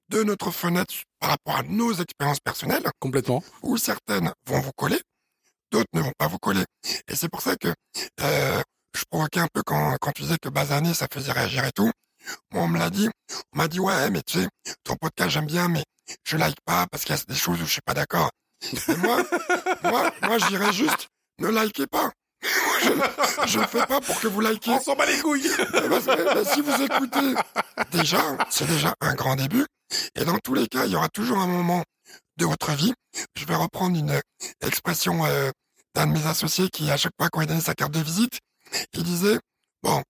de 0.09 0.23
notre 0.23 0.51
fenêtre 0.51 0.95
par 1.21 1.31
rapport 1.31 1.57
à 1.57 1.63
nos 1.63 1.93
expériences 1.93 2.41
personnelles. 2.41 2.85
Complètement. 3.01 3.43
Où 3.63 3.77
certaines 3.77 4.33
vont 4.47 4.61
vous 4.61 4.73
coller, 4.73 5.01
d'autres 5.71 5.89
ne 5.93 6.01
vont 6.01 6.13
pas 6.19 6.29
vous 6.29 6.39
coller. 6.39 6.65
Et 7.09 7.15
c'est 7.15 7.29
pour 7.29 7.43
ça 7.43 7.57
que 7.57 7.69
euh, 8.21 8.63
je 8.97 9.05
provoquais 9.11 9.41
un 9.41 9.49
peu 9.53 9.63
quand, 9.65 9.97
quand 10.01 10.13
tu 10.13 10.23
disais 10.23 10.39
que 10.41 10.49
Bazané, 10.49 10.95
ça 10.95 11.07
faisait 11.13 11.33
réagir 11.33 11.65
et 11.65 11.73
tout. 11.73 11.91
Moi, 12.53 12.63
on 12.65 12.69
me 12.69 12.79
l'a 12.79 12.91
dit. 12.91 13.09
On 13.53 13.59
m'a 13.59 13.69
dit, 13.69 13.81
ouais, 13.81 14.11
mais 14.11 14.23
tu 14.23 14.41
sais, 14.41 14.49
ton 14.85 14.97
podcast, 14.97 15.31
j'aime 15.31 15.47
bien, 15.47 15.69
mais 15.69 15.85
je 16.25 16.37
like 16.37 16.59
pas 16.65 16.87
parce 16.91 17.05
qu'il 17.05 17.15
y 17.15 17.19
a 17.19 17.23
des 17.27 17.35
choses 17.35 17.61
où 17.61 17.67
je 17.67 17.73
suis 17.73 17.83
pas 17.83 17.95
d'accord. 17.95 18.31
moi, 18.99 19.23
moi, 19.83 20.13
moi, 20.23 20.39
je 20.39 20.47
dirais 20.49 20.73
juste, 20.73 21.09
ne 21.39 21.49
likez 21.49 21.87
pas. 21.87 22.11
Je 23.47 23.59
ne 23.59 23.67
fais 23.67 23.87
pas 23.87 24.01
pour 24.01 24.21
que 24.21 24.29
vous 24.29 24.41
likez. 24.41 24.71
On 24.71 24.81
s'en 24.81 24.97
bat 24.97 25.07
les 25.07 25.19
couilles. 25.19 25.51
si 26.53 26.61
vous 26.61 26.83
écoutez, 26.83 27.35
déjà, 27.93 28.23
c'est 28.51 28.67
déjà 28.67 28.95
un 29.01 29.15
grand 29.15 29.37
début. 29.37 29.67
Et 30.15 30.25
dans 30.25 30.39
tous 30.39 30.55
les 30.55 30.67
cas, 30.67 30.85
il 30.87 30.93
y 30.93 30.97
aura 30.97 31.09
toujours 31.09 31.39
un 31.39 31.47
moment 31.47 31.83
de 32.37 32.45
votre 32.45 32.73
vie. 32.73 32.93
Je 33.37 33.45
vais 33.47 33.55
reprendre 33.55 33.97
une 33.97 34.21
expression 34.61 35.25
euh, 35.25 35.51
d'un 35.95 36.07
de 36.07 36.13
mes 36.13 36.27
associés 36.27 36.69
qui, 36.69 36.91
à 36.91 36.97
chaque 36.97 37.13
fois 37.19 37.29
qu'on 37.29 37.41
lui 37.41 37.47
donnait 37.47 37.61
sa 37.61 37.75
carte 37.75 37.93
de 37.93 38.01
visite, 38.01 38.41
il 38.93 39.03
disait, 39.03 39.39
bon, 39.83 40.03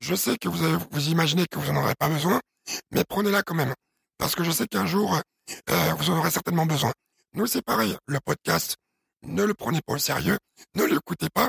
je 0.00 0.14
sais 0.14 0.36
que 0.36 0.48
vous, 0.48 0.64
avez, 0.64 0.76
vous 0.90 1.08
imaginez 1.08 1.46
que 1.50 1.58
vous 1.58 1.72
n'en 1.72 1.82
aurez 1.82 1.94
pas 1.98 2.08
besoin, 2.08 2.40
mais 2.90 3.04
prenez-la 3.08 3.42
quand 3.42 3.54
même. 3.54 3.74
Parce 4.18 4.34
que 4.34 4.42
je 4.42 4.50
sais 4.50 4.66
qu'un 4.66 4.86
jour, 4.86 5.20
euh, 5.70 5.92
vous 5.98 6.10
en 6.10 6.18
aurez 6.18 6.30
certainement 6.30 6.66
besoin. 6.66 6.92
Nous, 7.34 7.46
c'est 7.46 7.62
pareil. 7.62 7.96
Le 8.06 8.18
podcast, 8.24 8.76
ne 9.22 9.44
le 9.44 9.54
prenez 9.54 9.80
pas 9.86 9.94
au 9.94 9.98
sérieux, 9.98 10.38
ne 10.74 10.84
l'écoutez 10.84 11.28
pas, 11.32 11.48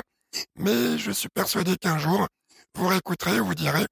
mais 0.56 0.98
je 0.98 1.10
suis 1.10 1.28
persuadé 1.28 1.76
qu'un 1.76 1.98
jour, 1.98 2.26
vous 2.76 2.88
réécouterez 2.88 3.36
et 3.36 3.40
vous 3.40 3.54
direz, 3.54 3.86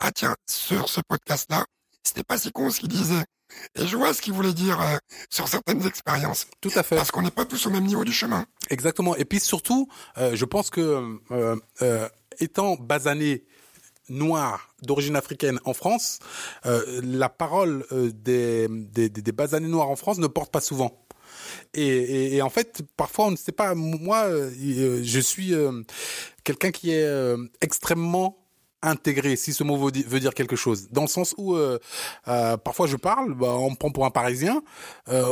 ah 0.00 0.10
tiens, 0.12 0.34
sur 0.48 0.88
ce 0.88 1.00
podcast-là, 1.06 1.64
c'était 2.02 2.24
pas 2.24 2.38
si 2.38 2.52
con 2.52 2.70
ce 2.70 2.80
qu'il 2.80 2.88
disait. 2.88 3.24
Et 3.76 3.86
je 3.86 3.96
vois 3.96 4.12
ce 4.14 4.20
qu'il 4.20 4.32
voulait 4.32 4.52
dire 4.52 4.80
euh, 4.80 4.96
sur 5.30 5.48
certaines 5.48 5.86
expériences. 5.86 6.46
Tout 6.60 6.72
à 6.74 6.82
fait. 6.82 6.96
Parce 6.96 7.10
qu'on 7.10 7.22
n'est 7.22 7.30
pas 7.30 7.44
tous 7.44 7.66
au 7.66 7.70
même 7.70 7.84
niveau 7.84 8.04
du 8.04 8.12
chemin. 8.12 8.46
Exactement. 8.70 9.14
Et 9.16 9.24
puis 9.24 9.40
surtout, 9.40 9.88
euh, 10.18 10.34
je 10.34 10.44
pense 10.44 10.70
que 10.70 11.18
euh, 11.30 12.08
étant 12.40 12.76
basané 12.76 13.44
noir 14.08 14.74
d'origine 14.82 15.16
africaine 15.16 15.58
en 15.64 15.72
France, 15.72 16.18
la 16.64 17.30
parole 17.30 17.86
des, 17.90 18.68
des, 18.68 19.08
des 19.08 19.32
basanés 19.32 19.68
noirs 19.68 19.88
en 19.88 19.96
France 19.96 20.18
ne 20.18 20.26
porte 20.26 20.52
pas 20.52 20.60
souvent. 20.60 21.03
Et, 21.74 22.40
en 22.42 22.50
fait, 22.50 22.82
parfois, 22.96 23.26
on 23.26 23.30
ne 23.32 23.36
sait 23.36 23.52
pas. 23.52 23.74
Moi, 23.74 24.28
je 24.52 25.20
suis 25.20 25.54
quelqu'un 26.44 26.70
qui 26.70 26.92
est 26.92 27.08
extrêmement 27.60 28.43
intégré, 28.84 29.36
si 29.36 29.52
ce 29.52 29.64
mot 29.64 29.76
veut, 29.76 29.90
dire 30.20 30.34
quelque 30.34 30.56
chose. 30.56 30.88
Dans 30.90 31.02
le 31.02 31.08
sens 31.08 31.34
où 31.38 31.54
euh, 31.56 31.78
euh, 32.28 32.56
parfois 32.56 32.86
je 32.86 32.96
parle, 32.96 33.34
bah, 33.34 33.48
on 33.50 33.70
me 33.70 33.76
prend 33.76 33.90
pour 33.90 34.04
un 34.04 34.10
Parisien, 34.10 34.62
euh, 35.08 35.24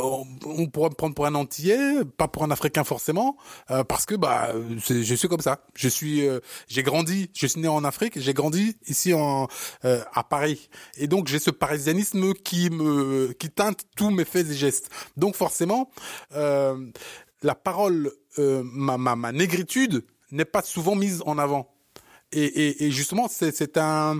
on, 0.45 0.67
pourrait 0.67 0.89
me 0.89 0.95
prendre 0.95 1.15
pour 1.15 1.25
un 1.25 1.35
Antillais, 1.35 2.03
pas 2.17 2.27
pour 2.27 2.43
un 2.43 2.51
Africain 2.51 2.83
forcément, 2.83 3.37
parce 3.87 4.05
que 4.05 4.15
bah 4.15 4.49
je 4.87 5.15
suis 5.15 5.27
comme 5.27 5.41
ça. 5.41 5.65
Je 5.75 5.87
suis, 5.87 6.27
j'ai 6.67 6.83
grandi, 6.83 7.29
je 7.33 7.47
suis 7.47 7.61
né 7.61 7.67
en 7.67 7.83
Afrique, 7.83 8.19
j'ai 8.19 8.33
grandi 8.33 8.75
ici 8.87 9.13
en 9.13 9.47
à 9.83 10.23
Paris, 10.23 10.69
et 10.97 11.07
donc 11.07 11.27
j'ai 11.27 11.39
ce 11.39 11.51
parisianisme 11.51 12.33
qui 12.33 12.69
me 12.69 13.33
qui 13.33 13.49
teinte 13.49 13.81
tous 13.95 14.09
mes 14.09 14.25
faits 14.25 14.49
et 14.49 14.53
gestes. 14.53 14.89
Donc 15.17 15.35
forcément, 15.35 15.89
la 16.31 17.55
parole, 17.55 18.11
ma, 18.37 18.97
ma, 18.97 19.15
ma 19.15 19.31
négritude 19.31 20.05
n'est 20.31 20.45
pas 20.45 20.61
souvent 20.63 20.95
mise 20.95 21.21
en 21.25 21.37
avant 21.37 21.72
et, 22.33 22.85
et, 22.85 22.91
justement, 22.91 23.27
c'est 23.29 23.77
un, 23.77 24.19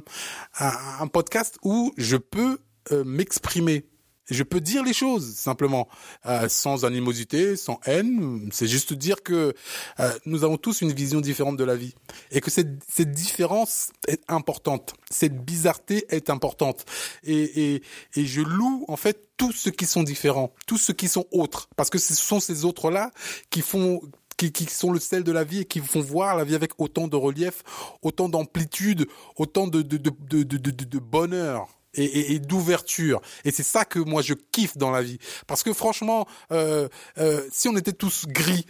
un, 0.60 1.08
podcast 1.08 1.58
où 1.64 1.94
je 1.98 2.18
peux 2.18 2.60
euh, 2.92 3.04
m'exprimer. 3.04 3.86
Je 4.30 4.44
peux 4.44 4.62
dire 4.62 4.84
les 4.84 4.94
choses 4.94 5.36
simplement, 5.36 5.90
euh, 6.26 6.48
sans 6.48 6.86
animosité, 6.86 7.58
sans 7.58 7.80
haine. 7.86 8.50
C'est 8.54 8.68
juste 8.68 8.94
dire 8.94 9.22
que 9.22 9.54
euh, 10.00 10.14
nous 10.26 10.46
avons 10.46 10.56
tous 10.56 10.82
une 10.82 10.94
vision 10.94 11.20
différente 11.20 11.58
de 11.58 11.64
la 11.66 11.76
vie 11.76 11.94
et 12.32 12.40
que 12.40 12.50
cette, 12.50 12.82
cette 12.90 13.12
différence 13.12 13.92
est 14.08 14.24
importante, 14.30 14.94
cette 15.12 15.44
bizarreté 15.44 16.06
est 16.08 16.30
importante. 16.30 16.86
Et, 17.24 17.74
et, 17.76 17.84
et 18.16 18.26
je 18.26 18.42
loue 18.42 18.86
en 18.88 18.96
fait 18.96 19.28
tous 19.36 19.52
ceux 19.52 19.72
qui 19.72 19.86
sont 19.86 20.04
différents, 20.04 20.54
tous 20.68 20.78
ceux 20.78 20.94
qui 20.94 21.10
sont 21.10 21.26
autres, 21.32 21.68
parce 21.76 21.90
que 21.90 21.98
ce 21.98 22.14
sont 22.14 22.40
ces 22.40 22.64
autres-là 22.64 23.12
qui 23.50 23.62
font 23.62 24.00
qui, 24.38 24.52
qui, 24.52 24.66
sont 24.66 24.92
le 24.92 25.00
sel 25.00 25.24
de 25.24 25.32
la 25.32 25.44
vie 25.44 25.62
et 25.62 25.66
qui 25.66 25.80
font 25.80 26.02
voir 26.02 26.36
la 26.36 26.44
vie 26.44 26.56
avec 26.56 26.72
autant 26.80 27.08
de 27.08 27.16
relief, 27.16 27.64
autant 28.02 28.30
d'amplitude, 28.30 29.08
autant 29.38 29.68
de, 29.68 29.82
de, 29.82 29.98
de, 29.98 30.44
de, 30.44 30.44
de, 30.44 30.72
de 30.72 31.00
bonheur 31.00 31.68
et, 31.94 32.34
et, 32.34 32.40
d'ouverture. 32.40 33.22
Et 33.46 33.52
c'est 33.52 33.64
ça 33.64 33.86
que 33.86 34.00
moi 34.00 34.22
je 34.22 34.34
kiffe 34.34 34.78
dans 34.78 34.92
la 34.92 35.02
vie. 35.02 35.20
Parce 35.48 35.64
que 35.64 35.74
franchement, 35.74 36.28
euh, 36.52 36.88
euh, 37.18 37.48
si 37.52 37.68
on 37.68 37.78
était 37.78 37.94
tous 37.94 38.26
gris, 38.28 38.66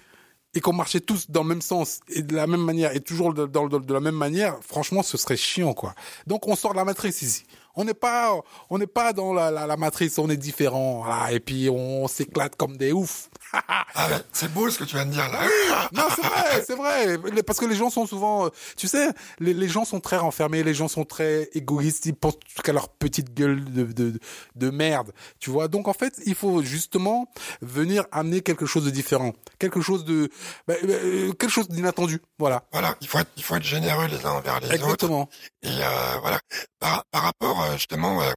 et 0.56 0.62
qu'on 0.62 0.74
marchait 0.74 1.00
tous 1.00 1.32
dans 1.32 1.42
le 1.42 1.50
même 1.50 1.62
sens 1.62 2.02
et 2.10 2.22
de 2.22 2.36
la 2.36 2.46
même 2.48 2.62
manière 2.62 2.96
et 2.96 3.00
toujours 3.00 3.34
de, 3.34 3.48
de, 3.48 3.78
de, 3.80 3.94
la 3.94 4.00
même 4.00 4.16
manière, 4.16 4.58
franchement, 4.62 5.02
ce 5.02 5.18
serait 5.18 5.38
chiant, 5.38 5.74
quoi. 5.74 5.96
Donc, 6.28 6.48
on 6.48 6.56
sort 6.56 6.74
de 6.74 6.78
la 6.78 6.86
matrice 6.86 7.22
ici. 7.24 7.44
On 7.76 7.86
n'est 7.86 7.94
pas, 7.94 8.36
on 8.70 8.78
n'est 8.78 8.88
pas 8.88 9.14
dans 9.14 9.34
la, 9.34 9.50
la, 9.50 9.66
la, 9.66 9.78
matrice, 9.78 10.20
on 10.20 10.30
est 10.30 10.38
différent. 10.38 11.04
Voilà, 11.04 11.32
et 11.32 11.40
puis 11.40 11.70
on, 11.70 12.08
s'éclate 12.08 12.56
comme 12.56 12.78
des 12.78 12.92
oufs. 12.92 13.30
ah 13.54 14.10
c'est 14.32 14.52
beau 14.52 14.70
ce 14.70 14.80
que 14.80 14.84
tu 14.84 14.96
viens 14.96 15.06
de 15.06 15.12
dire 15.12 15.28
là. 15.32 15.48
non, 15.94 16.04
c'est 16.16 16.22
vrai, 16.22 16.64
c'est 16.66 16.76
vrai. 16.76 17.44
Parce 17.44 17.60
que 17.60 17.66
les 17.66 17.76
gens 17.76 17.90
sont 17.90 18.06
souvent, 18.06 18.46
euh, 18.46 18.50
tu 18.78 18.88
sais, 18.88 19.10
les, 19.40 19.54
les, 19.54 19.68
gens 19.68 19.86
sont 19.86 20.00
très 20.00 20.18
renfermés, 20.18 20.64
les 20.64 20.74
gens 20.74 20.88
sont 20.88 21.06
très 21.06 21.50
égoïstes, 21.54 22.06
ils 22.06 22.16
pensent 22.16 22.38
qu'à 22.64 22.74
leur 22.74 22.90
petite 22.90 23.34
gueule 23.34 23.64
de, 23.64 23.84
de, 23.84 24.20
de 24.56 24.70
merde. 24.70 25.12
Tu 25.40 25.50
vois. 25.50 25.68
Donc 25.68 25.88
en 25.88 25.94
fait, 25.94 26.20
il 26.26 26.36
faut 26.36 26.62
justement 26.62 27.28
venir 27.62 28.06
amener 28.12 28.42
quelque 28.42 28.66
chose 28.66 28.86
de 28.86 28.92
différent, 28.92 29.34
quelque 29.60 29.82
chose 29.82 30.06
de, 30.06 30.30
bah, 30.68 30.76
bah, 30.84 30.94
euh, 30.94 31.32
quelque 31.34 31.52
chose 31.52 31.70
d'inattendu. 31.70 32.22
Voilà. 32.38 32.64
Voilà. 32.72 32.96
Il 33.02 33.08
faut 33.08 33.20
être, 33.20 33.32
il 33.38 33.44
faut 33.44 33.56
être 33.56 33.64
généreux 33.64 34.08
les 34.08 34.26
uns 34.26 34.32
envers 34.32 34.60
les 34.60 34.68
autres. 34.68 34.76
Exactement. 34.76 35.30
Et 35.64 35.68
euh, 35.68 36.18
voilà. 36.22 36.40
Par, 36.80 37.04
par 37.12 37.22
rapport 37.24 37.63
euh, 37.64 37.74
justement, 37.74 38.22
euh, 38.22 38.32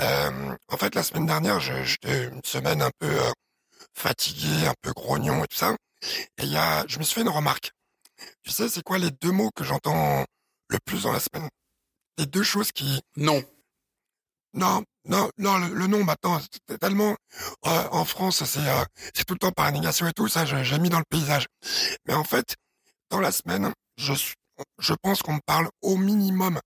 euh, 0.00 0.56
en 0.68 0.76
fait, 0.76 0.94
la 0.94 1.02
semaine 1.02 1.26
dernière, 1.26 1.60
j'étais 1.60 2.24
une 2.28 2.44
semaine 2.44 2.82
un 2.82 2.90
peu 2.98 3.08
euh, 3.08 3.32
fatigué, 3.94 4.66
un 4.66 4.74
peu 4.82 4.92
grognon 4.92 5.44
et 5.44 5.48
tout 5.48 5.56
ça. 5.56 5.74
Et 6.38 6.46
y 6.46 6.56
a, 6.56 6.84
je 6.88 6.98
me 6.98 7.04
suis 7.04 7.14
fait 7.14 7.20
une 7.22 7.28
remarque. 7.28 7.72
Tu 8.42 8.50
sais, 8.50 8.68
c'est 8.68 8.82
quoi 8.82 8.98
les 8.98 9.10
deux 9.10 9.30
mots 9.30 9.50
que 9.54 9.64
j'entends 9.64 10.24
le 10.68 10.78
plus 10.84 11.02
dans 11.02 11.12
la 11.12 11.20
semaine? 11.20 11.48
Les 12.18 12.26
deux 12.26 12.42
choses 12.42 12.72
qui... 12.72 13.00
Non. 13.16 13.42
Non, 14.54 14.84
non, 15.06 15.30
non, 15.38 15.58
le, 15.58 15.86
nom 15.86 16.04
maintenant, 16.04 16.38
c'est 16.68 16.78
tellement 16.78 17.16
euh, 17.66 17.88
en 17.90 18.04
France, 18.04 18.44
c'est 18.44 18.60
c'est 19.14 19.24
tout 19.24 19.32
le 19.32 19.38
temps 19.38 19.50
par 19.50 19.72
négation 19.72 20.06
et 20.06 20.12
tout 20.12 20.28
ça. 20.28 20.44
J'ai 20.44 20.78
mis 20.78 20.90
dans 20.90 20.98
le 20.98 21.06
paysage. 21.08 21.46
Mais 22.06 22.12
en 22.12 22.22
fait, 22.22 22.56
dans 23.08 23.20
la 23.20 23.32
semaine, 23.32 23.72
je 23.96 24.12
je 24.78 24.94
pense 25.02 25.22
qu'on 25.22 25.34
me 25.34 25.40
parle 25.46 25.70
au 25.80 25.96
minimum 25.96 26.60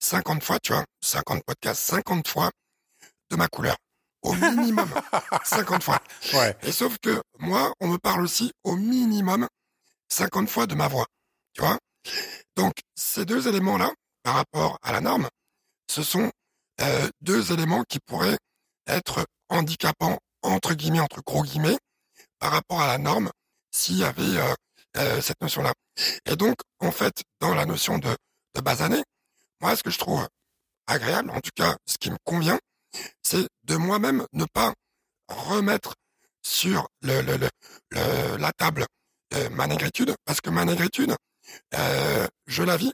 50 0.00 0.42
fois, 0.42 0.58
tu 0.60 0.72
vois, 0.72 0.84
50 1.02 1.42
podcasts, 1.44 1.82
50 1.90 2.28
fois 2.28 2.50
de 3.30 3.36
ma 3.36 3.48
couleur. 3.48 3.76
Au 4.22 4.32
minimum 4.34 4.88
50 5.44 5.82
fois. 5.82 6.00
Ouais. 6.34 6.56
Et 6.62 6.72
sauf 6.72 6.96
que 6.98 7.22
moi, 7.38 7.72
on 7.80 7.88
me 7.88 7.98
parle 7.98 8.22
aussi 8.22 8.52
au 8.64 8.76
minimum 8.76 9.46
50 10.08 10.48
fois 10.48 10.66
de 10.66 10.74
ma 10.74 10.88
voix. 10.88 11.06
Tu 11.52 11.60
vois 11.62 11.78
Donc, 12.56 12.72
ces 12.96 13.24
deux 13.24 13.46
éléments-là, 13.48 13.92
par 14.22 14.34
rapport 14.34 14.78
à 14.82 14.92
la 14.92 15.00
norme, 15.00 15.28
ce 15.90 16.02
sont 16.02 16.30
euh, 16.80 17.08
deux 17.20 17.52
éléments 17.52 17.84
qui 17.88 17.98
pourraient 18.00 18.38
être 18.86 19.24
handicapants, 19.48 20.18
entre 20.42 20.74
guillemets, 20.74 21.00
entre 21.00 21.22
gros 21.22 21.42
guillemets, 21.42 21.78
par 22.38 22.52
rapport 22.52 22.80
à 22.80 22.86
la 22.86 22.98
norme, 22.98 23.30
s'il 23.70 23.98
y 23.98 24.04
avait 24.04 24.36
euh, 24.36 24.54
euh, 24.96 25.20
cette 25.20 25.40
notion-là. 25.40 25.72
Et 26.26 26.36
donc, 26.36 26.56
en 26.80 26.90
fait, 26.90 27.22
dans 27.40 27.54
la 27.54 27.66
notion 27.66 27.98
de, 27.98 28.16
de 28.54 28.60
basané, 28.60 29.02
moi, 29.60 29.76
ce 29.76 29.82
que 29.82 29.90
je 29.90 29.98
trouve 29.98 30.26
agréable, 30.86 31.30
en 31.30 31.40
tout 31.40 31.50
cas, 31.54 31.76
ce 31.86 31.98
qui 31.98 32.10
me 32.10 32.16
convient, 32.24 32.58
c'est 33.22 33.46
de 33.64 33.76
moi-même 33.76 34.26
ne 34.32 34.44
pas 34.46 34.72
remettre 35.28 35.94
sur 36.42 36.88
le, 37.02 37.20
le, 37.20 37.36
le, 37.90 38.36
la 38.36 38.52
table 38.52 38.86
ma 39.50 39.66
négritude, 39.66 40.14
parce 40.24 40.40
que 40.40 40.48
ma 40.48 40.64
négritude, 40.64 41.14
je 41.72 42.62
la 42.62 42.76
vis 42.76 42.92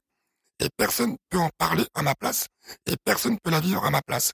et 0.61 0.69
personne 0.77 1.17
peut 1.31 1.39
en 1.39 1.51
parler 1.59 1.87
à 1.95 2.03
ma 2.03 2.15
place 2.15 2.49
et 2.87 2.97
personne 3.05 3.39
peut 3.43 3.51
la 3.51 3.61
vivre 3.61 3.85
à 3.85 3.91
ma 3.91 4.03
place. 4.03 4.33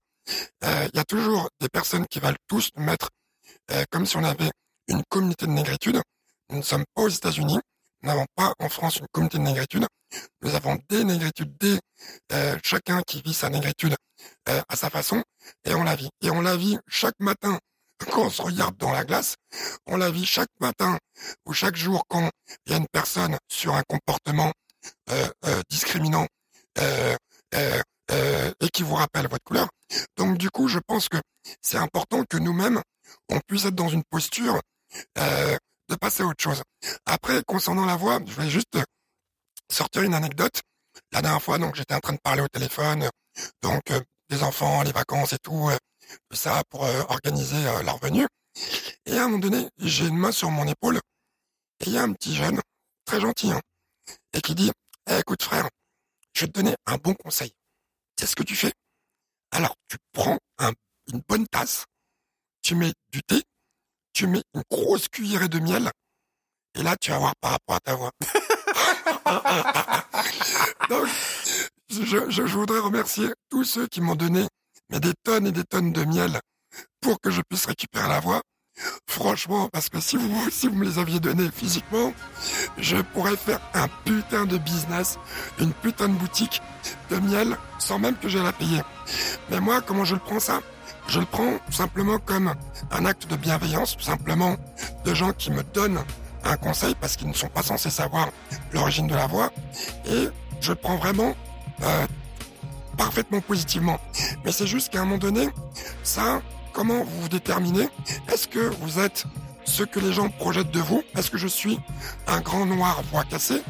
Euh, 0.64 0.88
il 0.92 0.96
y 0.96 1.00
a 1.00 1.04
toujours 1.04 1.49
des 1.60 1.68
personnes 1.68 2.06
qui 2.06 2.20
veulent 2.20 2.37
tous 2.46 2.70
nous 2.76 2.84
mettre 2.84 3.10
euh, 3.72 3.84
comme 3.90 4.06
si 4.06 4.16
on 4.16 4.25
avait 4.25 4.50
une 4.88 5.02
communauté 5.08 5.46
de 5.46 5.52
négritude. 5.52 6.00
Nous 6.50 6.58
ne 6.58 6.62
sommes 6.62 6.84
pas 6.94 7.02
aux 7.02 7.08
États-Unis, 7.08 7.58
nous 8.02 8.08
n'avons 8.08 8.26
pas 8.34 8.52
en 8.58 8.68
France 8.68 8.96
une 8.96 9.06
communauté 9.12 9.38
de 9.38 9.42
négritude. 9.42 9.87
Nous 10.43 10.55
avons 10.55 10.79
des 10.88 11.05
négritudes, 11.05 11.57
des 11.59 11.79
euh, 12.33 12.59
chacun 12.64 13.02
qui 13.07 13.23
vit 13.23 13.35
sa 13.35 13.49
négritude 13.49 13.95
à 14.47 14.76
sa 14.76 14.90
façon 14.90 15.23
et 15.64 15.75
on 15.75 15.85
la 15.85 15.97
vit. 15.97 16.11
Et 16.23 16.31
on 16.31 16.40
la 16.40 16.57
vit 16.57 16.79
chaque 16.88 17.19
matin 17.21 17.59
quand 18.11 18.23
on 18.26 18.31
se 18.31 18.43
regarde 18.43 18.76
dans 18.76 18.93
la 18.93 19.05
glace, 19.05 19.37
on 19.87 19.97
la 19.97 20.11
vit 20.11 20.25
chaque 20.25 20.49
matin 20.61 20.99
ou 21.47 21.52
chaque 21.52 21.76
jour 21.76 22.05
quand 22.09 22.31
il 22.67 22.73
y 22.73 22.75
a 22.75 22.79
une 22.79 22.88
personne 22.93 23.37
sur 23.49 23.75
un 23.75 23.83
comportement 23.88 24.52
euh, 25.11 25.29
euh, 25.47 25.61
discriminant 25.69 26.26
euh, 26.79 27.17
et 27.52 28.69
qui 28.73 28.83
vous 28.83 28.95
rappelle 28.95 29.29
votre 29.29 29.45
couleur. 29.45 29.69
Donc 30.17 30.38
du 30.38 30.50
coup, 30.50 30.69
je 30.69 30.79
pense 30.79 31.09
que 31.09 31.19
c'est 31.61 31.76
important 31.76 32.25
que 32.29 32.37
nous-mêmes, 32.37 32.81
on 33.29 33.40
puisse 33.47 33.64
être 33.64 33.75
dans 33.75 33.88
une 33.88 34.02
posture 34.09 34.61
de 35.17 35.95
passer 36.00 36.23
à 36.23 36.26
autre 36.26 36.43
chose. 36.43 36.62
Après, 37.07 37.43
concernant 37.47 37.85
la 37.87 37.97
voix, 37.97 38.21
je 38.26 38.35
vais 38.35 38.49
juste 38.49 38.79
sortir 39.70 40.02
une 40.02 40.14
anecdote. 40.14 40.61
La 41.12 41.22
dernière 41.22 41.42
fois, 41.42 41.59
donc, 41.59 41.74
j'étais 41.76 41.94
en 41.94 42.00
train 42.00 42.12
de 42.12 42.20
parler 42.22 42.42
au 42.42 42.48
téléphone, 42.48 43.09
donc 43.62 43.83
des 44.28 44.42
enfants, 44.42 44.83
les 44.83 44.92
vacances 44.92 45.33
et 45.33 45.38
tout, 45.38 45.70
ça 46.33 46.62
pour 46.68 46.83
organiser 46.83 47.62
leur 47.85 47.98
venue. 47.98 48.26
Et 49.06 49.16
à 49.16 49.24
un 49.24 49.28
moment 49.28 49.38
donné, 49.38 49.68
j'ai 49.78 50.06
une 50.06 50.16
main 50.16 50.33
sur 50.33 50.50
mon 50.50 50.66
épaule 50.66 51.00
et 51.80 51.87
il 51.87 51.92
y 51.92 51.98
a 51.98 52.02
un 52.02 52.12
petit 52.12 52.35
jeune, 52.35 52.61
très 53.04 53.20
gentil, 53.20 53.50
hein, 53.50 53.61
et 54.33 54.40
qui 54.40 54.54
dit, 54.54 54.70
eh, 55.09 55.18
écoute 55.18 55.42
frère, 55.42 55.68
je 56.35 56.42
vais 56.42 56.46
te 56.48 56.52
donner 56.52 56.74
un 56.87 56.96
bon 56.96 57.14
conseil. 57.14 57.52
C'est 58.18 58.26
ce 58.26 58.37
que 58.37 58.42
tu 58.42 58.54
fais? 58.54 58.72
Alors, 59.50 59.74
tu 59.88 59.96
prends 60.12 60.38
une 61.12 61.22
bonne 61.26 61.46
tasse, 61.48 61.87
tu 62.62 62.74
mets 62.74 62.92
du 63.09 63.22
thé, 63.22 63.42
tu 64.12 64.26
mets 64.26 64.42
une 64.54 64.62
grosse 64.70 65.09
cuillerée 65.09 65.48
de 65.48 65.59
miel, 65.59 65.90
et 66.74 66.83
là, 66.83 66.96
tu 67.00 67.11
vas 67.11 67.18
voir 67.18 67.35
par 67.40 67.52
rapport 67.52 67.76
à 67.76 67.80
ta 67.80 67.94
voix. 67.94 68.12
Donc, 70.88 71.07
je, 71.90 72.31
je, 72.31 72.43
voudrais 72.43 72.79
remercier 72.79 73.29
tous 73.51 73.64
ceux 73.64 73.87
qui 73.87 74.01
m'ont 74.01 74.14
donné 74.14 74.47
des 74.90 75.12
tonnes 75.25 75.47
et 75.47 75.53
des 75.53 75.64
tonnes 75.64 75.93
de 75.93 76.05
miel 76.05 76.40
pour 77.01 77.21
que 77.21 77.31
je 77.31 77.43
puisse 77.49 77.66
récupérer 77.66 78.09
la 78.09 78.21
voix. 78.21 78.43
Franchement, 79.07 79.69
parce 79.73 79.88
que 79.88 80.01
si 80.01 80.16
vous, 80.16 80.51
si 80.51 80.69
vous 80.69 80.75
me 80.75 80.85
les 80.85 80.99
aviez 80.99 81.21
donnés 81.21 81.51
physiquement, 81.55 82.14
je 82.79 82.97
pourrais 82.97 83.37
faire 83.37 83.61
un 83.75 83.88
putain 84.05 84.47
de 84.47 84.57
business, 84.57 85.19
une 85.59 85.73
putain 85.73 86.09
de 86.09 86.14
boutique 86.14 86.62
de 87.11 87.16
miel 87.16 87.59
sans 87.79 87.99
même 87.99 88.16
que 88.16 88.29
j'ai 88.29 88.43
la 88.43 88.53
payer. 88.53 88.81
Mais 89.51 89.61
moi, 89.61 89.81
comment 89.83 90.05
je 90.05 90.14
le 90.14 90.21
prends 90.21 90.40
ça? 90.40 90.61
Je 91.09 91.19
le 91.21 91.27
prends 91.27 91.59
tout 91.66 91.73
simplement 91.73 92.19
comme 92.19 92.55
un 92.90 93.05
acte 93.05 93.27
de 93.27 93.37
bienveillance, 93.37 93.97
tout 93.97 94.05
simplement 94.05 94.57
de 95.05 95.14
gens 95.14 95.33
qui 95.33 95.51
me 95.51 95.62
donnent 95.62 96.03
un 96.44 96.57
conseil 96.57 96.94
parce 97.00 97.16
qu'ils 97.16 97.29
ne 97.29 97.35
sont 97.35 97.48
pas 97.48 97.62
censés 97.62 97.90
savoir 97.90 98.29
l'origine 98.72 99.07
de 99.07 99.14
la 99.14 99.26
voix. 99.26 99.50
Et 100.07 100.29
je 100.61 100.70
le 100.70 100.76
prends 100.76 100.96
vraiment 100.96 101.35
euh, 101.83 102.07
parfaitement 102.96 103.40
positivement. 103.40 103.98
Mais 104.44 104.53
c'est 104.53 104.66
juste 104.66 104.90
qu'à 104.90 105.00
un 105.00 105.05
moment 105.05 105.18
donné, 105.18 105.48
ça, 106.03 106.40
Comment 106.72 107.03
vous 107.03 107.22
vous 107.22 107.29
déterminez? 107.29 107.88
Est-ce 108.33 108.46
que 108.46 108.61
vous 108.81 109.00
êtes 109.00 109.24
ce 109.64 109.83
que 109.83 109.98
les 109.98 110.12
gens 110.12 110.29
projettent 110.29 110.70
de 110.70 110.81
vous? 110.81 111.03
Est-ce 111.16 111.31
que 111.31 111.38
je 111.38 111.48
suis 111.48 111.81
un 112.26 112.40
grand 112.40 112.64
noir 112.64 113.03
voix 113.11 113.24
cassée? 113.24 113.62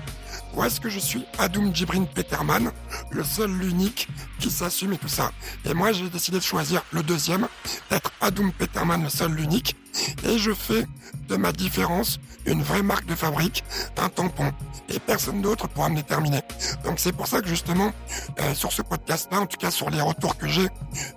Ou 0.54 0.64
est-ce 0.64 0.80
que 0.80 0.90
je 0.90 0.98
suis 0.98 1.24
Adoum 1.38 1.74
Djibrin 1.74 2.04
Peterman, 2.04 2.72
le 3.10 3.24
seul, 3.24 3.50
l'unique, 3.50 4.08
qui 4.38 4.50
s'assume 4.50 4.92
et 4.92 4.98
tout 4.98 5.08
ça? 5.08 5.30
Et 5.64 5.74
moi, 5.74 5.92
j'ai 5.92 6.08
décidé 6.08 6.38
de 6.38 6.42
choisir 6.42 6.82
le 6.92 7.02
deuxième, 7.02 7.46
d'être 7.90 8.12
Adoum 8.20 8.52
Peterman, 8.52 9.02
le 9.02 9.08
seul, 9.08 9.32
l'unique, 9.32 9.76
et 10.24 10.38
je 10.38 10.52
fais 10.52 10.86
de 11.28 11.36
ma 11.36 11.52
différence 11.52 12.18
une 12.46 12.62
vraie 12.62 12.82
marque 12.82 13.06
de 13.06 13.14
fabrique, 13.14 13.64
un 13.96 14.08
tampon. 14.08 14.52
Et 14.88 14.98
personne 14.98 15.40
d'autre 15.42 15.68
pourra 15.68 15.88
me 15.88 15.96
déterminer. 15.96 16.40
Donc 16.84 16.98
c'est 16.98 17.12
pour 17.12 17.26
ça 17.26 17.40
que 17.40 17.48
justement, 17.48 17.92
euh, 18.40 18.54
sur 18.54 18.72
ce 18.72 18.82
podcast-là, 18.82 19.40
en 19.40 19.46
tout 19.46 19.56
cas 19.56 19.70
sur 19.70 19.90
les 19.90 20.00
retours 20.00 20.36
que 20.36 20.48
j'ai 20.48 20.68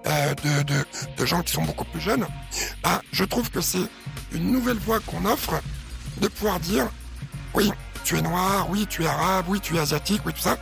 euh, 0.05 0.35
de, 0.63 0.85
de, 1.17 1.25
gens 1.25 1.41
qui 1.41 1.53
sont 1.53 1.63
beaucoup 1.63 1.85
plus 1.85 2.01
jeunes, 2.01 2.27
bah, 2.83 3.01
je 3.11 3.23
trouve 3.23 3.49
que 3.49 3.61
c'est 3.61 3.87
une 4.33 4.51
nouvelle 4.51 4.77
voie 4.77 4.99
qu'on 4.99 5.25
offre 5.25 5.61
de 6.21 6.27
pouvoir 6.27 6.59
dire, 6.59 6.87
oui, 7.55 7.71
tu 8.03 8.17
es 8.17 8.21
noir, 8.21 8.67
oui, 8.69 8.85
tu 8.87 9.03
es 9.03 9.07
arabe, 9.07 9.45
oui, 9.47 9.59
tu 9.59 9.77
es 9.77 9.79
asiatique, 9.79 10.21
oui, 10.25 10.33
tout 10.33 10.41
ça. 10.41 10.57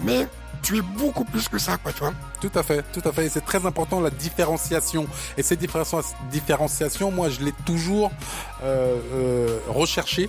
Mais 0.00 0.28
tu 0.62 0.76
es 0.76 0.82
beaucoup 0.82 1.24
plus 1.24 1.48
que 1.48 1.58
ça, 1.58 1.78
quoi, 1.78 1.92
tu 1.92 2.00
vois. 2.00 2.12
Tout 2.42 2.50
à 2.58 2.64
fait, 2.64 2.82
tout 2.92 3.08
à 3.08 3.12
fait. 3.12 3.26
Et 3.26 3.28
c'est 3.28 3.44
très 3.44 3.64
important 3.66 4.00
la 4.00 4.10
différenciation. 4.10 5.06
Et 5.38 5.44
cette 5.44 5.60
différenciation, 5.60 7.12
moi, 7.12 7.28
je 7.28 7.38
l'ai 7.40 7.52
toujours 7.64 8.10
euh, 8.64 8.96
euh, 9.14 9.58
recherché 9.68 10.28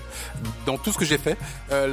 dans 0.68 0.78
tout 0.78 0.92
ce 0.92 1.00
que 1.00 1.06
j'ai 1.06 1.18
fait. 1.18 1.40
Euh, 1.72 1.92